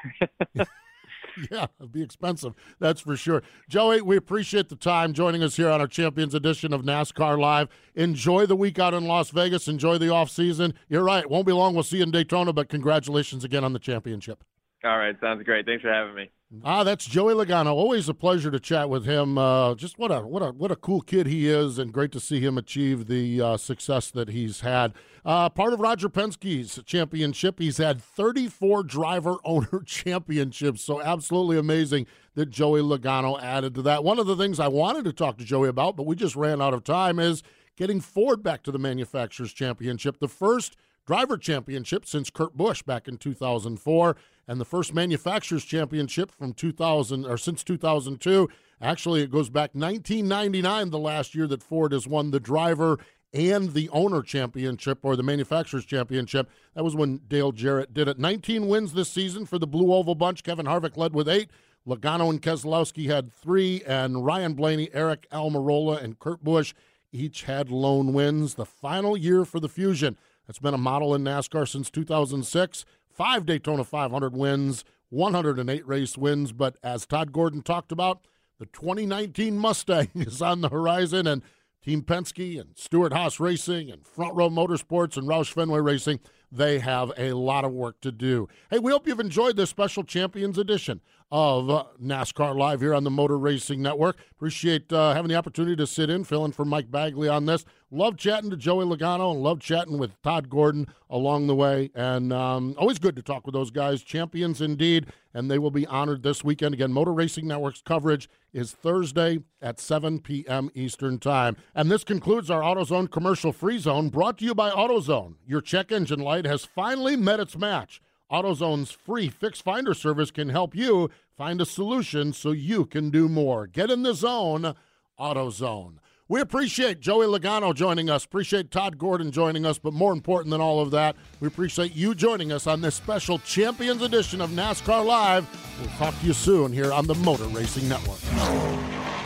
yeah, 1.51 1.67
it'd 1.79 1.93
be 1.93 2.03
expensive. 2.03 2.55
That's 2.79 3.01
for 3.01 3.17
sure. 3.17 3.43
Joey, 3.69 4.01
we 4.03 4.17
appreciate 4.17 4.69
the 4.69 4.77
time 4.77 5.13
joining 5.13 5.43
us 5.43 5.57
here 5.57 5.69
on 5.69 5.81
our 5.81 5.87
Champions 5.87 6.35
Edition 6.35 6.73
of 6.73 6.83
NASCAR 6.83 7.39
Live. 7.39 7.69
Enjoy 7.95 8.47
the 8.47 8.57
week 8.57 8.79
out 8.79 8.95
in 8.95 9.05
Las 9.05 9.31
Vegas. 9.31 9.69
Enjoy 9.69 9.99
the 9.99 10.11
off 10.11 10.31
season. 10.31 10.75
You're 10.89 11.05
right. 11.05 11.29
Won't 11.29 11.47
be 11.47 11.53
long. 11.53 11.75
We'll 11.75 11.83
see 11.83 11.99
you 11.99 12.05
in 12.05 12.11
Daytona, 12.11 12.53
but 12.53 12.69
congratulations 12.69 13.45
again 13.45 13.65
on 13.65 13.73
the 13.73 13.79
championship. 13.79 14.45
All 14.85 14.99
right, 14.99 15.17
sounds 15.21 15.45
great. 15.45 15.65
Thanks 15.65 15.83
for 15.83 15.93
having 15.93 16.15
me. 16.15 16.31
Ah, 16.63 16.85
that's 16.85 17.07
Joey 17.07 17.33
Logano. 17.33 17.73
Always 17.73 18.11
a 18.11 18.15
pleasure 18.15 18.51
to 18.51 18.61
chat 18.61 18.91
with 18.91 19.07
him. 19.07 19.39
Uh, 19.39 19.75
just 19.75 19.99
what 19.99 20.11
a 20.11 20.21
what 20.21 20.43
a 20.43 20.51
what 20.53 20.71
a 20.71 20.77
cool 20.77 21.01
kid 21.01 21.27
he 21.27 21.49
is, 21.49 21.79
and 21.79 21.95
great 21.95 22.13
to 22.13 22.21
see 22.21 22.41
him 22.41 22.59
achieve 22.59 23.07
the 23.07 23.41
uh, 23.41 23.57
success 23.57 24.11
that 24.11 24.29
he's 24.29 24.61
had. 24.61 24.93
Uh, 25.25 25.49
part 25.49 25.73
of 25.73 25.81
Roger 25.81 26.11
Penske's 26.11 26.79
championship, 26.85 27.59
he's 27.59 27.79
had 27.79 28.03
34 28.03 28.83
driver 28.83 29.37
owner 29.47 29.81
championships. 29.87 30.83
So 30.83 31.01
absolutely 31.01 31.57
amazing 31.57 32.07
that 32.35 32.51
Joey 32.51 32.83
Logano 32.83 33.41
added 33.43 33.75
to 33.77 33.83
that. 33.83 34.05
One 34.05 34.19
of 34.19 34.27
the 34.27 34.37
things 34.37 34.61
I 34.61 34.69
wanted 34.69 35.07
to 35.07 35.13
talk 35.13 35.39
to 35.39 35.45
Joey 35.45 35.69
about, 35.69 35.97
but 35.97 36.07
we 36.07 36.17
just 36.17 36.37
ran 36.37 36.61
out 36.61 36.75
of 36.75 36.85
time, 36.85 37.19
is 37.19 37.43
getting 37.77 38.01
Ford 38.01 38.43
back 38.43 38.63
to 38.65 38.73
the 38.73 38.79
manufacturers 38.79 39.55
championship. 39.55 40.19
The 40.19 40.29
first 40.29 40.77
driver 41.07 41.37
championship 41.39 42.07
since 42.07 42.31
Kurt 42.31 42.57
Busch 42.57 42.83
back 42.83 43.09
in 43.09 43.17
2004 43.17 44.17
and 44.49 44.61
the 44.61 44.65
first 44.65 44.95
manufacturers 44.95 45.65
championship 45.65 46.31
from 46.31 46.53
2000 46.53 47.27
or 47.27 47.37
since 47.37 47.63
2002 47.63 48.49
actually 48.81 49.23
it 49.23 49.31
goes 49.31 49.51
back 49.51 49.71
1999 49.75 50.91
the 50.91 50.99
last 50.99 51.35
year 51.35 51.47
that 51.47 51.63
Ford 51.63 51.93
has 51.93 52.07
won 52.07 52.31
the 52.31 52.41
driver 52.41 52.99
and 53.35 53.73
the 53.73 53.89
owner 53.91 54.23
championship 54.23 54.99
or 55.03 55.17
the 55.17 55.23
manufacturers 55.23 55.87
championship. 55.87 56.51
That 56.75 56.85
was 56.85 56.95
when 56.95 57.23
Dale 57.29 57.53
Jarrett 57.53 57.95
did 57.95 58.09
it. 58.09 58.19
19 58.19 58.69
wins 58.69 58.93
this 58.93 59.09
season 59.09 59.47
for 59.47 59.59
the 59.59 59.67
Blue 59.67 59.93
Oval 59.93 60.15
bunch. 60.15 60.43
Kevin 60.43 60.67
Harvick 60.67 60.97
led 60.97 61.15
with 61.15 61.29
8 61.29 61.49
Logano 61.87 62.31
and 62.31 62.41
Keselowski 62.41 63.07
had 63.07 63.33
3 63.33 63.83
and 63.87 64.25
Ryan 64.25 64.55
Blaney 64.55 64.89
Aric 64.89 65.25
Almirola 65.33 66.03
and 66.03 66.19
Kurt 66.19 66.45
Busch 66.45 66.75
each 67.11 67.43
had 67.43 67.71
lone 67.71 68.13
wins. 68.13 68.55
The 68.55 68.65
final 68.65 69.17
year 69.17 69.45
for 69.45 69.61
the 69.61 69.69
Fusion. 69.69 70.17
That's 70.47 70.59
been 70.59 70.75
a 70.75 70.79
model 70.79 71.15
in 71.15 71.23
NASCAR 71.23 71.69
since 71.69 71.91
2006. 71.91 72.85
Five 73.23 73.47
Daytona 73.47 73.85
500 73.85 74.37
wins, 74.37 74.85
108 75.11 75.87
race 75.87 76.19
wins. 76.19 76.51
But 76.51 76.77
as 76.83 77.07
Todd 77.07 77.31
Gordon 77.31 77.63
talked 77.63 77.93
about, 77.93 78.27
the 78.59 78.67
2019 78.67 79.57
Mustang 79.57 80.11
is 80.17 80.43
on 80.43 80.61
the 80.61 80.71
horizon, 80.71 81.29
and 81.29 81.41
Team 81.85 82.03
Penske 82.03 82.61
and 82.61 82.71
Stewart 82.77 83.13
Haas 83.13 83.39
Racing 83.39 83.93
and 83.93 84.05
Front 84.05 84.35
Row 84.35 84.51
Motorsports 84.51 85.17
and 85.17 85.29
Roush 85.29 85.53
Fenway 85.53 85.79
Racing, 85.79 86.19
they 86.53 86.79
have 86.79 87.11
a 87.17 87.33
lot 87.33 87.65
of 87.65 87.73
work 87.73 88.01
to 88.03 88.13
do. 88.13 88.49
Hey, 88.71 88.79
we 88.79 88.93
hope 88.93 89.09
you've 89.09 89.19
enjoyed 89.19 89.57
this 89.57 89.71
special 89.71 90.05
Champions 90.05 90.59
edition 90.59 91.01
of 91.33 91.71
uh, 91.71 91.85
NASCAR 92.01 92.55
Live 92.55 92.83
here 92.83 92.95
on 92.95 93.05
the 93.05 93.11
Motor 93.11 93.39
Racing 93.39 93.81
Network. 93.81 94.19
Appreciate 94.33 94.93
uh, 94.93 95.15
having 95.15 95.31
the 95.31 95.35
opportunity 95.35 95.75
to 95.77 95.87
sit 95.87 96.11
in, 96.11 96.25
fill 96.25 96.45
in 96.45 96.53
for 96.53 96.67
Mike 96.67 96.91
Bagley 96.91 97.27
on 97.27 97.47
this. 97.47 97.65
Love 97.91 98.19
chatting 98.19 98.51
to 98.51 98.57
Joey 98.57 98.85
Logano 98.85 99.33
and 99.33 99.43
love 99.43 99.61
chatting 99.61 99.99
with 99.99 100.21
Todd 100.23 100.51
Gordon 100.51 100.87
along 101.09 101.47
the 101.47 101.55
way. 101.55 101.91
And 101.95 102.33
um, 102.33 102.75
always 102.77 102.99
good 102.99 103.17
to 103.17 103.23
talk 103.23 103.47
with 103.47 103.55
those 103.55 103.71
guys. 103.71 104.03
Champions 104.03 104.61
indeed. 104.61 105.07
And 105.35 105.51
they 105.51 105.59
will 105.59 105.71
be 105.71 105.87
honored 105.87 106.23
this 106.23 106.45
weekend. 106.45 106.75
Again, 106.75 106.93
Motor 106.93 107.13
Racing 107.13 107.49
Network's 107.49 107.83
coverage 107.83 108.29
is 108.53 108.73
Thursday 108.73 109.41
at 109.61 109.81
7 109.81 110.21
p.m. 110.21 110.71
Eastern 110.75 111.19
Time. 111.19 111.57
And 111.75 111.91
this 111.91 112.05
concludes 112.05 112.51
our 112.51 112.61
AutoZone 112.61 113.11
commercial 113.11 113.53
free 113.53 113.79
zone 113.79 114.11
brought 114.11 114.39
to 114.39 114.45
you 114.45 114.55
by 114.55 114.71
AutoZone. 114.71 115.37
Your 115.47 115.63
check 115.63 115.93
engine 115.93 116.21
light 116.21 116.42
has 116.47 116.65
finally 116.65 117.17
met 117.17 117.41
its 117.41 117.57
match. 117.57 118.01
AutoZone's 118.31 118.91
free 118.91 119.29
fix 119.29 119.61
finder 119.61 119.93
service 119.95 120.31
can 120.31 120.49
help 120.49 120.75
you 120.75 121.11
find 121.37 121.61
a 121.61 121.67
solution 121.67 122.33
so 122.33 122.51
you 122.51 122.87
can 122.87 123.11
do 123.11 123.29
more. 123.29 123.67
Get 123.67 123.91
in 123.91 124.03
the 124.03 124.15
zone, 124.15 124.75
AutoZone. 125.21 125.99
We 126.29 126.41
appreciate 126.41 127.01
Joey 127.01 127.27
Logano 127.27 127.75
joining 127.75 128.09
us. 128.09 128.25
Appreciate 128.25 128.71
Todd 128.71 128.97
Gordon 128.97 129.33
joining 129.33 129.67
us. 129.67 129.79
But 129.79 129.93
more 129.93 130.15
important 130.15 130.51
than 130.51 130.63
all 130.63 130.81
of 130.81 130.91
that, 130.93 131.15
we 131.41 131.49
appreciate 131.49 131.95
you 131.95 132.15
joining 132.15 132.53
us 132.53 132.67
on 132.67 132.81
this 132.81 132.95
special 132.95 133.39
Champions 133.41 134.01
edition 134.01 134.41
of 134.41 134.49
NASCAR 134.51 135.05
Live. 135.05 135.47
We'll 135.79 135.91
talk 135.99 136.19
to 136.19 136.27
you 136.27 136.33
soon 136.33 136.73
here 136.73 136.91
on 136.91 137.07
the 137.07 137.17
Motor 137.17 137.45
Racing 137.45 137.87
Network. 137.87 138.21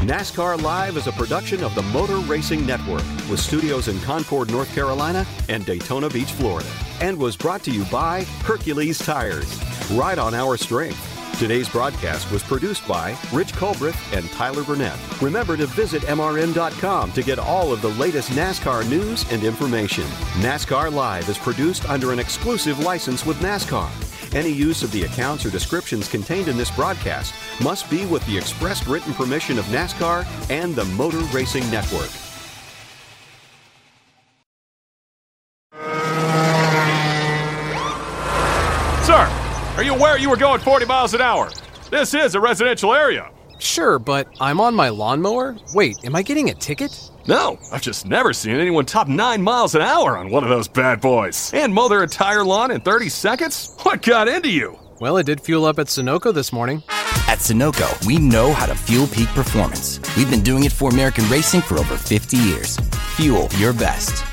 NASCAR 0.00 0.60
Live 0.62 0.98
is 0.98 1.06
a 1.06 1.12
production 1.12 1.64
of 1.64 1.74
the 1.74 1.82
Motor 1.82 2.18
Racing 2.18 2.66
Network 2.66 3.02
with 3.30 3.40
studios 3.40 3.88
in 3.88 3.98
Concord, 4.00 4.50
North 4.50 4.72
Carolina 4.74 5.26
and 5.48 5.64
Daytona 5.64 6.10
Beach, 6.10 6.30
Florida, 6.32 6.68
and 7.00 7.18
was 7.18 7.34
brought 7.34 7.62
to 7.64 7.70
you 7.70 7.82
by 7.86 8.24
Hercules 8.44 8.98
Tires. 8.98 9.58
Ride 9.92 10.18
on 10.18 10.34
our 10.34 10.58
strength. 10.58 11.00
Today's 11.38 11.68
broadcast 11.68 12.30
was 12.30 12.42
produced 12.42 12.86
by 12.86 13.16
Rich 13.32 13.54
Colbreth 13.54 14.16
and 14.16 14.30
Tyler 14.32 14.64
Burnett. 14.64 14.98
Remember 15.22 15.56
to 15.56 15.66
visit 15.66 16.02
MRN.com 16.02 17.12
to 17.12 17.22
get 17.22 17.38
all 17.38 17.72
of 17.72 17.80
the 17.80 17.90
latest 17.90 18.30
NASCAR 18.32 18.88
news 18.88 19.30
and 19.32 19.44
information. 19.44 20.04
NASCAR 20.40 20.92
Live 20.92 21.28
is 21.30 21.38
produced 21.38 21.88
under 21.88 22.12
an 22.12 22.18
exclusive 22.18 22.78
license 22.80 23.24
with 23.24 23.38
NASCAR. 23.38 23.88
Any 24.34 24.50
use 24.50 24.82
of 24.82 24.90
the 24.92 25.04
accounts 25.04 25.46
or 25.46 25.50
descriptions 25.50 26.08
contained 26.08 26.48
in 26.48 26.56
this 26.56 26.70
broadcast 26.70 27.34
must 27.62 27.88
be 27.90 28.04
with 28.06 28.24
the 28.26 28.36
express 28.36 28.86
written 28.86 29.14
permission 29.14 29.58
of 29.58 29.64
NASCAR 29.66 30.26
and 30.50 30.74
the 30.74 30.84
Motor 30.84 31.20
Racing 31.32 31.68
Network. 31.70 32.10
Sir, 39.04 39.26
are 39.76 39.82
you 39.82 39.94
aware 39.94 40.18
you 40.18 40.28
were 40.28 40.36
going 40.36 40.60
40 40.60 40.86
miles 40.86 41.14
an 41.14 41.20
hour? 41.20 41.50
This 41.90 42.12
is 42.12 42.34
a 42.34 42.40
residential 42.40 42.92
area. 42.92 43.30
Sure, 43.58 43.98
but 43.98 44.26
I'm 44.40 44.60
on 44.60 44.74
my 44.74 44.88
lawnmower? 44.88 45.56
Wait, 45.72 45.96
am 46.04 46.16
I 46.16 46.22
getting 46.22 46.50
a 46.50 46.54
ticket? 46.54 47.10
No, 47.28 47.58
I've 47.72 47.82
just 47.82 48.06
never 48.06 48.32
seen 48.32 48.56
anyone 48.56 48.84
top 48.84 49.08
9 49.08 49.42
miles 49.42 49.74
an 49.74 49.82
hour 49.82 50.16
on 50.16 50.30
one 50.30 50.44
of 50.44 50.48
those 50.48 50.68
bad 50.68 51.00
boys. 51.00 51.50
And 51.52 51.74
mow 51.74 51.88
their 51.88 52.02
entire 52.02 52.44
lawn 52.44 52.70
in 52.70 52.80
30 52.80 53.08
seconds? 53.08 53.74
What 53.82 54.02
got 54.02 54.28
into 54.28 54.48
you? 54.48 54.78
Well, 55.00 55.16
it 55.16 55.24
did 55.26 55.40
fuel 55.40 55.64
up 55.64 55.78
at 55.78 55.88
Sunoco 55.88 56.32
this 56.32 56.52
morning. 56.52 56.82
At 57.28 57.38
Sunoco, 57.38 57.88
we 58.06 58.18
know 58.18 58.52
how 58.52 58.66
to 58.66 58.74
fuel 58.74 59.06
peak 59.08 59.28
performance. 59.30 59.98
We've 60.16 60.30
been 60.30 60.42
doing 60.42 60.64
it 60.64 60.72
for 60.72 60.90
American 60.90 61.28
racing 61.28 61.62
for 61.62 61.78
over 61.78 61.96
50 61.96 62.36
years. 62.36 62.76
Fuel 63.16 63.48
your 63.58 63.72
best. 63.72 64.25